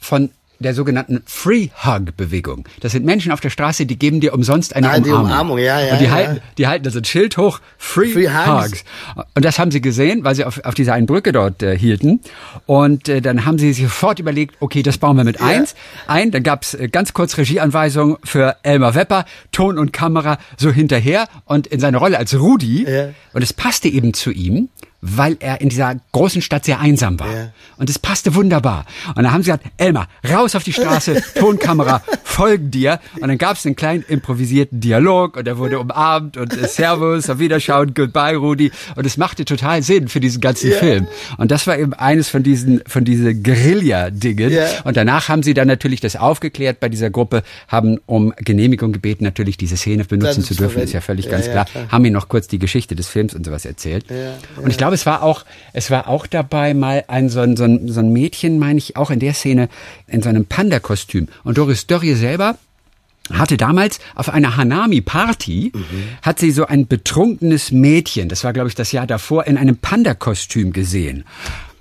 von 0.00 0.30
der 0.62 0.74
sogenannten 0.74 1.22
Free 1.26 1.68
Hug 1.84 2.16
Bewegung. 2.16 2.64
Das 2.80 2.92
sind 2.92 3.04
Menschen 3.04 3.32
auf 3.32 3.40
der 3.40 3.50
Straße, 3.50 3.86
die 3.86 3.98
geben 3.98 4.20
dir 4.20 4.34
umsonst 4.34 4.74
eine 4.74 4.90
Ah, 4.90 4.98
die 5.00 5.10
Umarmung. 5.10 5.30
Umarmung, 5.30 5.58
ja, 5.58 5.80
ja, 5.80 5.92
Und 5.92 6.00
die 6.00 6.04
ja. 6.06 6.10
halten, 6.10 6.40
die 6.58 6.66
halten 6.66 6.84
da 6.84 6.90
so 6.90 6.98
ein 6.98 7.04
Schild 7.04 7.36
hoch, 7.36 7.60
Free, 7.78 8.08
Free 8.12 8.28
Hugs. 8.28 8.70
Hugs. 8.70 8.84
Und 9.34 9.44
das 9.44 9.58
haben 9.58 9.70
sie 9.70 9.80
gesehen, 9.80 10.24
weil 10.24 10.34
sie 10.34 10.44
auf, 10.44 10.64
auf 10.64 10.74
dieser 10.74 10.94
einen 10.94 11.06
Brücke 11.06 11.32
dort 11.32 11.62
äh, 11.62 11.76
hielten. 11.76 12.20
Und 12.66 13.08
äh, 13.08 13.20
dann 13.20 13.44
haben 13.44 13.58
sie 13.58 13.72
sich 13.72 13.84
sofort 13.84 14.18
überlegt, 14.18 14.56
okay, 14.60 14.82
das 14.82 14.98
bauen 14.98 15.16
wir 15.16 15.24
mit 15.24 15.40
eins 15.40 15.74
ein. 16.06 16.30
Dann 16.30 16.42
gab's 16.42 16.74
äh, 16.74 16.88
ganz 16.88 17.12
kurz 17.12 17.36
Regieanweisungen 17.36 18.16
für 18.24 18.56
Elmar 18.62 18.94
Wepper, 18.94 19.24
Ton 19.50 19.78
und 19.78 19.92
Kamera 19.92 20.38
so 20.56 20.70
hinterher 20.70 21.28
und 21.44 21.66
in 21.66 21.80
seine 21.80 21.96
Rolle 21.96 22.18
als 22.18 22.38
Rudi. 22.38 22.84
Ja. 22.88 23.08
Und 23.32 23.42
es 23.42 23.52
passte 23.52 23.88
eben 23.88 24.14
zu 24.14 24.30
ihm, 24.30 24.68
weil 25.02 25.36
er 25.40 25.60
in 25.60 25.68
dieser 25.68 25.96
großen 26.12 26.40
Stadt 26.42 26.64
sehr 26.64 26.78
einsam 26.78 27.18
war. 27.18 27.26
Ja. 27.32 27.52
Und 27.76 27.90
es 27.90 27.98
passte 27.98 28.36
wunderbar. 28.36 28.86
Und 29.08 29.24
dann 29.24 29.32
haben 29.32 29.42
sie 29.42 29.50
gesagt, 29.50 29.66
Elmar, 29.76 30.06
raus 30.30 30.54
auf 30.54 30.62
die 30.62 30.72
Straße, 30.72 31.20
Tonkamera, 31.34 32.02
folgen 32.22 32.70
dir. 32.70 33.00
Und 33.20 33.26
dann 33.26 33.36
gab 33.36 33.56
es 33.56 33.66
einen 33.66 33.74
kleinen 33.74 34.04
improvisierten 34.06 34.80
Dialog 34.80 35.36
und 35.36 35.48
er 35.48 35.58
wurde 35.58 35.80
umarmt 35.80 36.36
und 36.36 36.56
äh, 36.56 36.68
Servus, 36.68 37.28
auf 37.28 37.40
Wiederschauen, 37.40 37.94
goodbye, 37.94 38.36
Rudi. 38.36 38.70
Und 38.94 39.04
es 39.04 39.16
machte 39.16 39.44
total 39.44 39.82
Sinn 39.82 40.06
für 40.06 40.20
diesen 40.20 40.40
ganzen 40.40 40.70
Film. 40.70 41.08
Und 41.36 41.50
das 41.50 41.66
war 41.66 41.76
eben 41.76 41.94
eines 41.94 42.28
von 42.28 42.44
diesen, 42.44 42.80
von 42.86 43.04
diesen 43.04 43.42
Guerilla-Dingen. 43.42 44.52
Ja. 44.52 44.66
Und 44.84 44.96
danach 44.96 45.28
haben 45.28 45.42
sie 45.42 45.52
dann 45.52 45.66
natürlich 45.66 46.00
das 46.00 46.14
aufgeklärt 46.14 46.78
bei 46.78 46.88
dieser 46.88 47.10
Gruppe, 47.10 47.42
haben 47.66 47.98
um 48.06 48.32
Genehmigung 48.36 48.92
gebeten, 48.92 49.24
natürlich 49.24 49.56
diese 49.56 49.76
Szene 49.76 50.04
benutzen 50.04 50.44
zu 50.44 50.54
dürfen, 50.54 50.80
ist 50.80 50.92
ja 50.92 51.00
völlig 51.00 51.24
Ja, 51.24 51.32
ganz 51.32 51.46
ja, 51.46 51.52
klar. 51.52 51.64
klar. 51.64 51.88
Haben 51.90 52.02
mir 52.02 52.12
noch 52.12 52.28
kurz 52.28 52.46
die 52.46 52.60
Geschichte 52.60 52.94
des 52.94 53.08
Films 53.08 53.34
und 53.34 53.44
sowas 53.44 53.64
erzählt. 53.64 54.04
Und 54.56 54.70
ich 54.70 54.78
glaube, 54.78 54.91
es 54.92 55.06
war 55.06 55.22
auch, 55.22 55.44
es 55.72 55.90
war 55.90 56.08
auch 56.08 56.26
dabei 56.26 56.74
mal 56.74 57.04
ein 57.08 57.28
so 57.28 57.40
ein, 57.40 57.56
so 57.56 57.64
ein, 57.64 57.88
so 57.88 58.00
ein 58.00 58.12
Mädchen, 58.12 58.58
meine 58.58 58.78
ich, 58.78 58.96
auch 58.96 59.10
in 59.10 59.18
der 59.18 59.34
Szene 59.34 59.68
in 60.06 60.22
so 60.22 60.28
einem 60.28 60.46
Panda-Kostüm. 60.46 61.28
Und 61.44 61.58
Doris 61.58 61.86
Dörrie 61.86 62.14
selber 62.14 62.56
hatte 63.32 63.56
damals 63.56 64.00
auf 64.14 64.28
einer 64.28 64.56
Hanami-Party, 64.56 65.72
hat 66.22 66.38
sie 66.38 66.50
so 66.50 66.66
ein 66.66 66.86
betrunkenes 66.86 67.70
Mädchen, 67.70 68.28
das 68.28 68.44
war 68.44 68.52
glaube 68.52 68.68
ich 68.68 68.74
das 68.74 68.92
Jahr 68.92 69.06
davor, 69.06 69.46
in 69.46 69.56
einem 69.56 69.76
Panda-Kostüm 69.76 70.72
gesehen. 70.72 71.24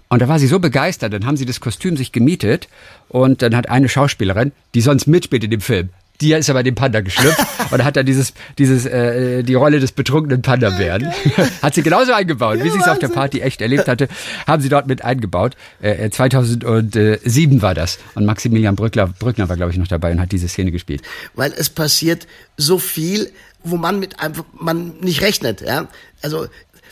Und 0.10 0.22
da 0.22 0.28
war 0.28 0.40
sie 0.40 0.48
so 0.48 0.60
begeistert, 0.60 1.14
dann 1.14 1.26
haben 1.26 1.38
sie 1.38 1.46
das 1.46 1.62
Kostüm 1.62 1.96
sich 1.96 2.12
gemietet 2.12 2.68
und 3.08 3.42
dann 3.42 3.56
hat 3.56 3.70
eine 3.70 3.88
Schauspielerin, 3.88 4.52
die 4.76 4.82
sonst 4.82 5.08
mitspielt 5.08 5.46
in 5.46 5.52
dem 5.52 5.62
Film, 5.62 5.90
die 6.22 6.34
ist 6.34 6.50
aber 6.50 6.64
dem 6.64 6.76
Panda 6.76 7.02
geschlüpft 7.02 7.40
und 7.72 7.84
hat 7.84 7.98
dann 7.98 8.06
dieses, 8.06 8.34
dieses, 8.58 8.86
äh, 8.86 9.44
die 9.44 9.56
Rolle 9.56 9.80
des 9.80 9.92
betrunkenen 9.92 10.42
Panda-Bären, 10.42 11.12
hat 11.62 11.74
sie 11.74 11.84
genauso 11.84 12.14
eingebaut, 12.14 12.60
wie 12.64 12.70
sie 12.70 12.80
es 12.80 12.88
auf 12.88 13.00
der 13.00 13.10
Party 13.10 13.42
echt 13.42 13.62
erlebt 13.62 13.88
hatte, 13.88 14.08
haben 14.48 14.62
sie 14.62 14.70
dort 14.70 14.88
mit 14.88 15.04
eingebaut. 15.04 15.56
Äh, 15.82 16.10
2007 16.10 17.62
war 17.62 17.74
das. 17.74 18.00
Und 18.16 18.26
Maximilian 18.26 18.76
Brückler, 18.76 19.08
Brückner 19.08 19.50
war, 19.50 19.58
glaube 19.58 19.72
ich, 19.72 19.78
noch 19.78 19.88
dabei 19.88 20.12
und 20.12 20.22
hat 20.22 20.32
diese 20.32 20.48
Szene 20.48 20.72
gespielt. 20.72 21.02
weil 21.34 21.52
es 21.54 21.70
passiert 21.70 22.28
so 22.58 22.78
viel, 22.78 23.32
wo 23.64 23.78
man 23.78 24.00
mit 24.00 24.20
einfach 24.20 24.44
man 24.60 24.94
nicht 25.02 25.22
rechnet, 25.22 25.62
ja? 25.62 25.88
Also 26.22 26.48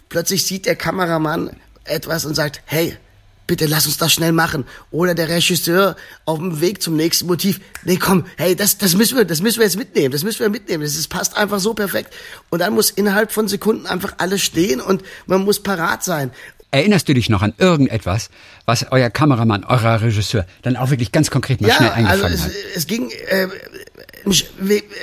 plötzlich 0.10 0.44
sieht 0.44 0.66
der 0.66 0.76
Kameramann 0.76 1.52
etwas 1.84 2.26
und 2.26 2.36
sagt, 2.36 2.62
hey, 2.66 2.96
bitte 3.50 3.66
lass 3.66 3.88
uns 3.88 3.98
das 3.98 4.14
schnell 4.14 4.32
machen. 4.32 4.64
Oder 4.92 5.16
der 5.16 5.28
Regisseur 5.28 5.96
auf 6.26 6.38
dem 6.38 6.62
Weg 6.62 6.84
zum 6.84 6.96
nächsten 6.96 7.26
Motiv, 7.26 7.60
nee, 7.84 7.98
komm, 7.98 8.26
hey, 8.38 8.56
das, 8.56 8.78
das 8.78 8.96
müssen 8.96 9.18
wir, 9.18 9.26
das 9.26 9.42
müssen 9.42 9.58
wir 9.58 9.66
jetzt 9.66 9.76
mitnehmen, 9.76 10.12
das 10.12 10.24
müssen 10.24 10.40
wir 10.40 10.50
mitnehmen. 10.50 10.84
Das 10.84 10.96
ist, 10.96 11.08
passt 11.10 11.36
einfach 11.36 11.60
so 11.60 11.74
perfekt. 11.74 12.14
Und 12.52 12.60
dann 12.60 12.74
muss 12.74 12.92
innerhalb 12.92 13.32
von 13.32 13.48
Sekunden 13.48 13.88
einfach 13.88 14.14
alles 14.20 14.44
stehen 14.44 14.80
und 14.80 15.02
man 15.26 15.44
muss 15.44 15.62
parat 15.64 16.04
sein. 16.04 16.32
Erinnerst 16.72 17.10
du 17.10 17.16
dich 17.16 17.30
noch 17.30 17.42
an 17.42 17.54
irgendetwas, 17.58 18.30
was 18.66 18.86
euer 18.92 19.10
Kameramann, 19.10 19.64
euer 19.64 20.00
Regisseur 20.00 20.46
dann 20.62 20.78
auch 20.78 20.92
wirklich 20.92 21.12
ganz 21.12 21.32
konkret 21.32 21.60
mal 21.60 21.72
schnell 21.72 21.88
Ja, 21.90 21.96
also 21.96 22.26
eingefangen 22.26 22.36
es, 22.36 22.44
hat? 22.44 22.52
es 22.76 22.86
ging, 22.86 23.10
äh, 23.10 23.48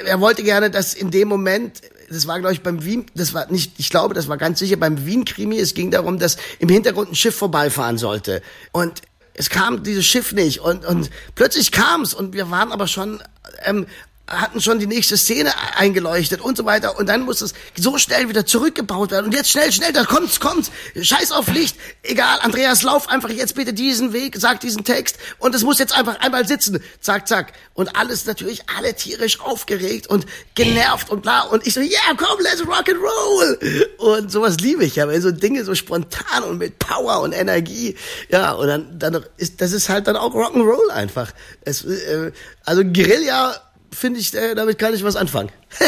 er 0.06 0.20
wollte 0.20 0.44
gerne, 0.44 0.70
dass 0.70 0.94
in 0.94 1.11
dem 1.11 1.26
Moment, 1.26 1.80
das 2.09 2.27
war 2.27 2.38
glaube 2.40 2.55
ich 2.55 2.62
beim 2.62 2.85
Wien, 2.85 3.07
das 3.14 3.35
war 3.35 3.51
nicht, 3.51 3.73
ich 3.79 3.90
glaube, 3.90 4.14
das 4.14 4.29
war 4.29 4.37
ganz 4.37 4.59
sicher 4.59 4.77
beim 4.77 5.07
Wien-Krimi, 5.07 5.59
es 5.59 5.75
ging 5.75 5.90
darum, 5.90 6.19
dass 6.19 6.37
im 6.59 6.69
Hintergrund 6.69 7.12
ein 7.12 7.14
Schiff 7.14 7.37
vorbeifahren 7.37 7.99
sollte. 7.99 8.42
Und 8.73 9.03
es 9.37 9.51
kam 9.51 9.83
dieses 9.83 10.07
Schiff 10.07 10.33
nicht. 10.33 10.61
Und, 10.61 10.85
und 10.87 11.11
plötzlich 11.35 11.71
kam's. 11.71 12.14
Und 12.14 12.33
wir 12.33 12.51
waren 12.51 12.73
aber 12.73 12.87
schon, 12.87 13.23
ähm, 13.64 13.87
hatten 14.28 14.60
schon 14.60 14.78
die 14.78 14.86
nächste 14.86 15.16
Szene 15.16 15.52
eingeleuchtet 15.76 16.40
und 16.40 16.56
so 16.56 16.64
weiter. 16.64 16.98
Und 16.98 17.08
dann 17.08 17.22
muss 17.22 17.40
es 17.40 17.54
so 17.76 17.96
schnell 17.98 18.28
wieder 18.28 18.44
zurückgebaut 18.44 19.12
werden. 19.12 19.27
Und 19.27 19.35
jetzt 19.35 19.50
schnell, 19.50 19.70
schnell, 19.72 19.92
da 19.92 20.04
kommt's, 20.04 20.40
kommt's, 20.40 20.70
scheiß 21.00 21.31
auf 21.33 21.48
Licht, 21.48 21.77
egal, 22.02 22.40
Andreas, 22.40 22.83
lauf 22.83 23.08
einfach 23.08 23.31
jetzt 23.31 23.54
bitte 23.54 23.72
diesen 23.72 24.12
Weg, 24.12 24.37
sag 24.38 24.60
diesen 24.60 24.85
Text. 24.85 25.16
Und 25.38 25.54
es 25.54 25.62
muss 25.62 25.79
jetzt 25.79 25.96
einfach 25.96 26.18
einmal 26.20 26.46
sitzen, 26.46 26.83
zack, 27.00 27.29
zack. 27.29 27.52
Und 27.74 27.96
alles 27.96 28.27
natürlich, 28.27 28.62
alle 28.77 28.94
tierisch 28.94 29.40
aufgeregt 29.40 30.08
und 30.08 30.27
genervt 30.54 31.08
und 31.10 31.22
bla. 31.22 31.42
Und 31.42 31.66
ich 31.66 31.74
so, 31.74 31.81
yeah, 31.81 32.14
komm, 32.16 32.40
let's 32.40 32.66
rock 32.66 32.88
and 32.88 32.98
roll. 32.98 33.87
Und 33.98 34.33
sowas 34.33 34.58
liebe 34.58 34.85
ich 34.85 34.96
ja, 34.96 35.06
wenn 35.08 35.22
so 35.22 35.31
Dinge 35.31 35.64
so 35.64 35.74
spontan 35.74 36.42
und 36.42 36.58
mit 36.58 36.79
Power 36.79 37.20
und 37.20 37.33
Energie, 37.33 37.96
ja 38.29 38.52
und 38.52 38.66
dann, 38.66 38.98
dann 38.98 39.24
ist, 39.37 39.60
das 39.60 39.72
ist 39.72 39.88
halt 39.88 40.08
dann 40.08 40.16
auch 40.16 40.35
Rock'n'Roll 40.35 40.90
einfach, 40.90 41.33
es, 41.62 41.85
äh, 41.85 42.33
also 42.64 42.83
Guerilla 42.85 43.60
finde 43.97 44.21
ich, 44.21 44.35
äh, 44.35 44.55
damit 44.55 44.79
kann 44.79 44.94
ich 44.94 45.03
was 45.03 45.17
anfangen. 45.17 45.51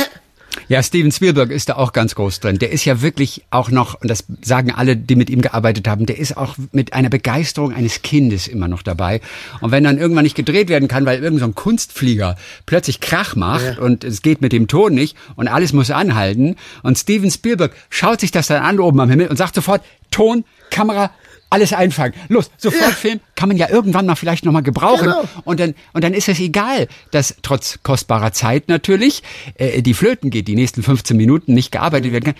Ja, 0.67 0.83
Steven 0.83 1.13
Spielberg 1.13 1.51
ist 1.51 1.69
da 1.69 1.77
auch 1.77 1.93
ganz 1.93 2.15
groß 2.15 2.41
drin. 2.41 2.59
Der 2.59 2.73
ist 2.73 2.85
ja 2.85 3.01
wirklich 3.01 3.45
auch 3.51 3.71
noch, 3.71 4.01
und 4.01 4.09
das 4.09 4.25
sagen 4.43 4.71
alle, 4.71 4.97
die 4.97 5.15
mit 5.15 5.31
ihm 5.31 5.41
gearbeitet 5.41 5.87
haben, 5.87 6.05
der 6.05 6.19
ist 6.19 6.37
auch 6.37 6.57
mit 6.73 6.93
einer 6.93 7.09
Begeisterung 7.09 7.73
eines 7.73 8.03
Kindes 8.03 8.49
immer 8.49 8.69
noch 8.69 8.83
dabei. 8.83 9.21
Und 9.61 9.71
wenn 9.71 9.85
dann 9.85 9.99
irgendwann 9.99 10.25
nicht 10.25 10.35
gedreht 10.35 10.69
werden 10.69 10.89
kann, 10.89 11.07
weil 11.07 11.23
irgendein 11.23 11.51
so 11.51 11.55
Kunstflieger 11.55 12.37
plötzlich 12.67 13.01
Krach 13.01 13.37
macht 13.37 13.77
ja. 13.77 13.83
und 13.83 14.05
es 14.05 14.21
geht 14.21 14.43
mit 14.43 14.53
dem 14.53 14.69
Ton 14.69 14.95
nicht 14.95 15.17
und 15.37 15.49
alles 15.49 15.73
muss 15.73 15.91
anhalten 15.91 16.57
und 16.83 16.99
Steven 16.99 17.31
Spielberg 17.31 17.73
schaut 17.89 18.21
sich 18.21 18.31
das 18.31 18.49
dann 18.49 18.63
an 18.63 18.81
oben 18.81 19.01
am 19.01 19.11
Himmel 19.11 19.29
und 19.29 19.37
sagt 19.37 19.55
sofort, 19.55 19.83
Ton, 20.11 20.45
Kamera, 20.71 21.11
alles 21.51 21.73
einfangen. 21.73 22.15
Los, 22.29 22.51
sofort 22.59 22.83
ja. 22.83 22.91
Film 22.91 23.21
kann 23.35 23.49
man 23.49 23.57
ja 23.57 23.69
irgendwann 23.69 24.07
mal 24.07 24.17
vielleicht 24.17 24.45
noch 24.45 24.53
mal 24.53 24.63
gebrauchen. 24.63 25.07
Genau. 25.07 25.25
Und 25.45 25.61
dann 25.61 25.75
und 25.93 26.05
dann 26.05 26.15
ist 26.15 26.29
es 26.29 26.39
egal, 26.41 26.89
dass 27.11 27.37
trotz 27.43 27.79
kostbarer 27.83 28.33
Zeit 28.33 28.69
natürlich 28.69 29.23
äh, 29.55 29.83
die 29.83 29.95
Flöten 29.95 30.31
geht, 30.31 30.49
die 30.49 30.57
nächsten 30.57 30.83
15 30.83 31.17
Minuten 31.17 31.55
nicht 31.55 31.73
gearbeitet 31.73 32.13
werden 32.13 32.25
kann. 32.25 32.35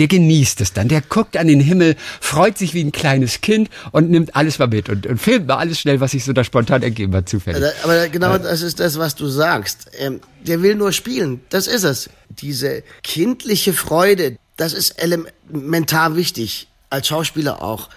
Der 0.00 0.08
genießt 0.08 0.60
es 0.60 0.72
dann, 0.72 0.88
der 0.88 1.02
guckt 1.02 1.36
an 1.36 1.46
den 1.46 1.60
Himmel, 1.60 1.94
freut 2.20 2.58
sich 2.58 2.74
wie 2.74 2.82
ein 2.82 2.90
kleines 2.90 3.40
Kind 3.42 3.70
und 3.92 4.10
nimmt 4.10 4.34
alles 4.34 4.58
mal 4.58 4.66
mit 4.66 4.88
und, 4.88 5.06
und 5.06 5.18
filmt 5.18 5.46
mal 5.46 5.56
alles 5.56 5.78
schnell, 5.78 6.00
was 6.00 6.10
sich 6.10 6.24
so 6.24 6.32
da 6.32 6.42
spontan 6.42 6.82
ergeben 6.82 7.14
hat, 7.14 7.28
zufällig. 7.28 7.62
Aber 7.84 8.08
genau 8.08 8.36
das 8.38 8.62
ist 8.62 8.80
das, 8.80 8.98
was 8.98 9.14
du 9.14 9.28
sagst. 9.28 9.90
Ähm, 9.98 10.20
der 10.42 10.62
will 10.62 10.74
nur 10.74 10.90
spielen, 10.90 11.42
das 11.48 11.68
ist 11.68 11.84
es. 11.84 12.10
Diese 12.28 12.82
kindliche 13.04 13.72
Freude, 13.72 14.36
das 14.56 14.72
ist 14.72 15.00
elementar 15.00 16.16
wichtig, 16.16 16.66
als 16.90 17.06
Schauspieler 17.06 17.62
auch 17.62 17.88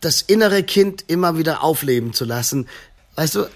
das 0.00 0.22
innere 0.22 0.62
Kind 0.62 1.04
immer 1.06 1.38
wieder 1.38 1.62
aufleben 1.62 2.12
zu 2.12 2.24
lassen. 2.24 2.68
Weißt 3.16 3.34
du, 3.34 3.46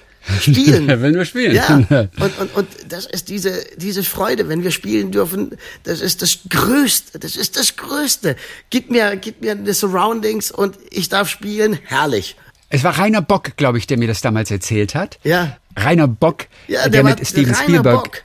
spielen. 0.41 0.89
will 1.01 1.13
nur 1.13 1.25
spielen. 1.25 1.55
Ja. 1.55 1.77
Und, 2.21 2.39
und, 2.39 2.55
und 2.55 2.69
das 2.89 3.07
ist 3.07 3.29
diese, 3.29 3.65
diese 3.77 4.03
Freude, 4.05 4.49
wenn 4.49 4.63
wir 4.63 4.71
spielen 4.71 5.11
dürfen, 5.11 5.57
das 5.85 6.01
ist 6.01 6.23
das 6.23 6.39
Größte. 6.49 7.19
Das 7.19 7.37
ist 7.37 7.57
das 7.57 7.77
Größte. 7.77 8.37
Gib 8.71 8.91
mir, 8.91 9.17
gib 9.17 9.41
mir 9.41 9.55
die 9.55 9.73
Surroundings 9.73 10.51
und 10.51 10.79
ich 10.91 11.09
darf 11.09 11.29
spielen. 11.29 11.79
Herrlich. 11.85 12.37
Es 12.69 12.85
war 12.85 12.99
Rainer 12.99 13.21
Bock, 13.21 13.57
glaube 13.57 13.79
ich, 13.79 13.87
der 13.87 13.99
mir 13.99 14.09
das 14.09 14.21
damals 14.21 14.51
erzählt 14.51 14.95
hat. 14.95 15.19
Ja. 15.25 15.59
Rainer 15.77 16.09
Bock, 16.09 16.47
ja, 16.69 16.83
der, 16.83 17.03
der 17.03 17.05
mit 17.05 17.27
Steven 17.27 17.55
Spielberg 17.55 18.05
Bock. 18.05 18.23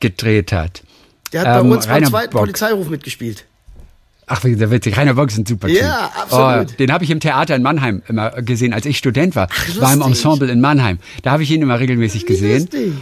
gedreht 0.00 0.52
hat. 0.52 0.82
Der 1.32 1.40
hat 1.42 1.46
bei 1.46 1.60
ähm, 1.60 1.72
uns 1.72 1.86
beim 1.86 2.04
zweiten 2.04 2.32
Bock. 2.32 2.42
Polizeiruf 2.42 2.88
mitgespielt. 2.88 3.44
Ach, 4.28 4.40
der 4.42 4.70
witzig. 4.70 4.96
Rainer 4.96 5.14
Bock 5.14 5.30
ist 5.30 5.38
ein 5.38 5.46
super 5.46 5.68
Typ. 5.68 5.78
Ja, 5.78 6.12
absolut. 6.14 6.70
Oh, 6.70 6.76
den 6.78 6.92
habe 6.92 7.04
ich 7.04 7.10
im 7.10 7.20
Theater 7.20 7.56
in 7.56 7.62
Mannheim 7.62 8.02
immer 8.08 8.30
gesehen, 8.42 8.72
als 8.72 8.86
ich 8.86 8.98
Student 8.98 9.34
war. 9.34 9.48
Ach, 9.50 9.80
war 9.80 9.92
im 9.92 10.02
Ensemble 10.02 10.50
in 10.50 10.60
Mannheim. 10.60 10.98
Da 11.22 11.32
habe 11.32 11.42
ich 11.42 11.50
ihn 11.50 11.62
immer 11.62 11.80
regelmäßig 11.80 12.26
gesehen. 12.26 12.60
Lustig. 12.60 12.92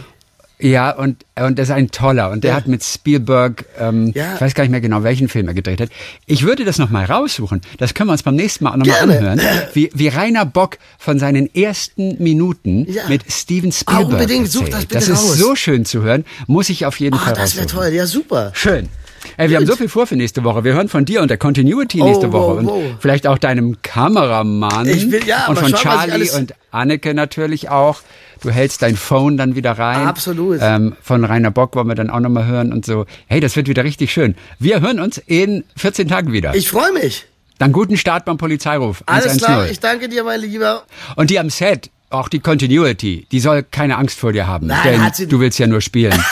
Ja, 0.59 0.89
und, 0.89 1.23
und 1.35 1.59
das 1.59 1.69
ist 1.69 1.75
ein 1.75 1.91
toller. 1.91 2.31
Und 2.31 2.43
der 2.43 2.51
ja. 2.51 2.57
hat 2.57 2.67
mit 2.67 2.83
Spielberg, 2.83 3.65
ähm, 3.79 4.11
ja. 4.15 4.35
ich 4.35 4.41
weiß 4.41 4.55
gar 4.55 4.63
nicht 4.63 4.71
mehr 4.71 4.81
genau, 4.81 5.03
welchen 5.03 5.29
Film 5.29 5.47
er 5.47 5.53
gedreht 5.53 5.79
hat. 5.79 5.89
Ich 6.25 6.43
würde 6.43 6.65
das 6.65 6.79
nochmal 6.79 7.05
raussuchen. 7.05 7.61
Das 7.77 7.93
können 7.93 8.09
wir 8.09 8.13
uns 8.13 8.23
beim 8.23 8.35
nächsten 8.35 8.63
Mal 8.63 8.71
auch 8.71 8.77
nochmal 8.77 9.01
anhören. 9.01 9.41
Wie, 9.73 9.91
wie 9.93 10.07
Rainer 10.07 10.45
Bock 10.45 10.79
von 10.97 11.19
seinen 11.19 11.53
ersten 11.53 12.21
Minuten 12.23 12.91
ja. 12.91 13.07
mit 13.07 13.31
Steven 13.31 13.71
Spielberg. 13.71 14.05
Ah, 14.05 14.13
unbedingt, 14.13 14.51
such 14.51 14.69
das 14.69 14.85
bitte 14.85 14.95
Das 14.95 15.07
ist 15.09 15.19
raus. 15.19 15.37
so 15.37 15.55
schön 15.55 15.85
zu 15.85 16.01
hören. 16.01 16.25
Muss 16.47 16.69
ich 16.69 16.87
auf 16.87 16.99
jeden 16.99 17.17
oh, 17.17 17.19
Fall 17.19 17.33
das 17.33 17.55
wäre 17.55 17.67
toll. 17.67 17.89
Ja, 17.89 18.07
super. 18.07 18.51
Schön. 18.55 18.89
Ey, 19.35 19.49
wir 19.49 19.57
Gut. 19.57 19.67
haben 19.67 19.71
so 19.71 19.77
viel 19.77 19.89
vor 19.89 20.07
für 20.07 20.15
nächste 20.15 20.43
Woche. 20.43 20.63
Wir 20.63 20.73
hören 20.73 20.89
von 20.89 21.05
dir 21.05 21.21
und 21.21 21.29
der 21.29 21.37
Continuity 21.37 22.01
nächste 22.01 22.29
oh, 22.29 22.33
Woche 22.33 22.57
wow, 22.57 22.65
wow. 22.65 22.83
und 22.91 23.01
vielleicht 23.01 23.27
auch 23.27 23.37
deinem 23.37 23.81
Kameramann 23.81 24.87
ich 24.87 25.11
will, 25.11 25.25
ja, 25.25 25.47
und 25.47 25.59
von 25.59 25.73
Charlie 25.73 26.29
und 26.31 26.53
Anneke 26.71 27.13
natürlich 27.13 27.69
auch. 27.69 28.01
Du 28.41 28.51
hältst 28.51 28.81
dein 28.81 28.95
Phone 28.95 29.37
dann 29.37 29.55
wieder 29.55 29.71
rein. 29.71 30.07
Absolut. 30.07 30.59
Ähm, 30.61 30.95
von 31.01 31.25
Rainer 31.25 31.51
Bock 31.51 31.75
wollen 31.75 31.87
wir 31.87 31.95
dann 31.95 32.09
auch 32.09 32.19
nochmal 32.19 32.45
hören 32.45 32.71
und 32.71 32.85
so. 32.85 33.05
Hey, 33.25 33.39
das 33.39 33.55
wird 33.55 33.67
wieder 33.67 33.83
richtig 33.83 34.13
schön. 34.13 34.35
Wir 34.59 34.81
hören 34.81 34.99
uns 34.99 35.17
in 35.17 35.63
14 35.75 36.07
Tagen 36.07 36.31
wieder. 36.31 36.55
Ich 36.55 36.69
freue 36.69 36.93
mich. 36.93 37.25
Dann 37.57 37.71
guten 37.71 37.97
Start 37.97 38.25
beim 38.25 38.37
Polizeiruf. 38.37 39.03
Alles 39.07 39.25
110. 39.25 39.45
klar, 39.45 39.69
ich 39.69 39.79
danke 39.79 40.09
dir, 40.09 40.23
mein 40.23 40.41
Lieber. 40.41 40.83
Und 41.15 41.31
die 41.31 41.39
am 41.39 41.49
Set, 41.49 41.89
auch 42.09 42.29
die 42.29 42.39
Continuity, 42.39 43.27
die 43.31 43.39
soll 43.39 43.63
keine 43.63 43.97
Angst 43.97 44.19
vor 44.19 44.31
dir 44.31 44.45
haben. 44.47 44.67
Nein, 44.67 45.11
denn 45.17 45.29
du 45.29 45.39
willst 45.39 45.57
ja 45.57 45.65
nur 45.67 45.81
spielen. 45.81 46.13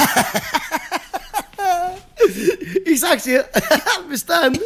Ich 2.96 3.02
sag's 3.02 3.24
dir. 3.24 3.43
Bis 4.10 4.26
dann. 4.26 4.58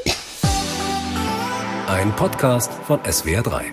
Ein 1.87 2.15
Podcast 2.15 2.71
von 2.85 2.99
SWR3. 2.99 3.71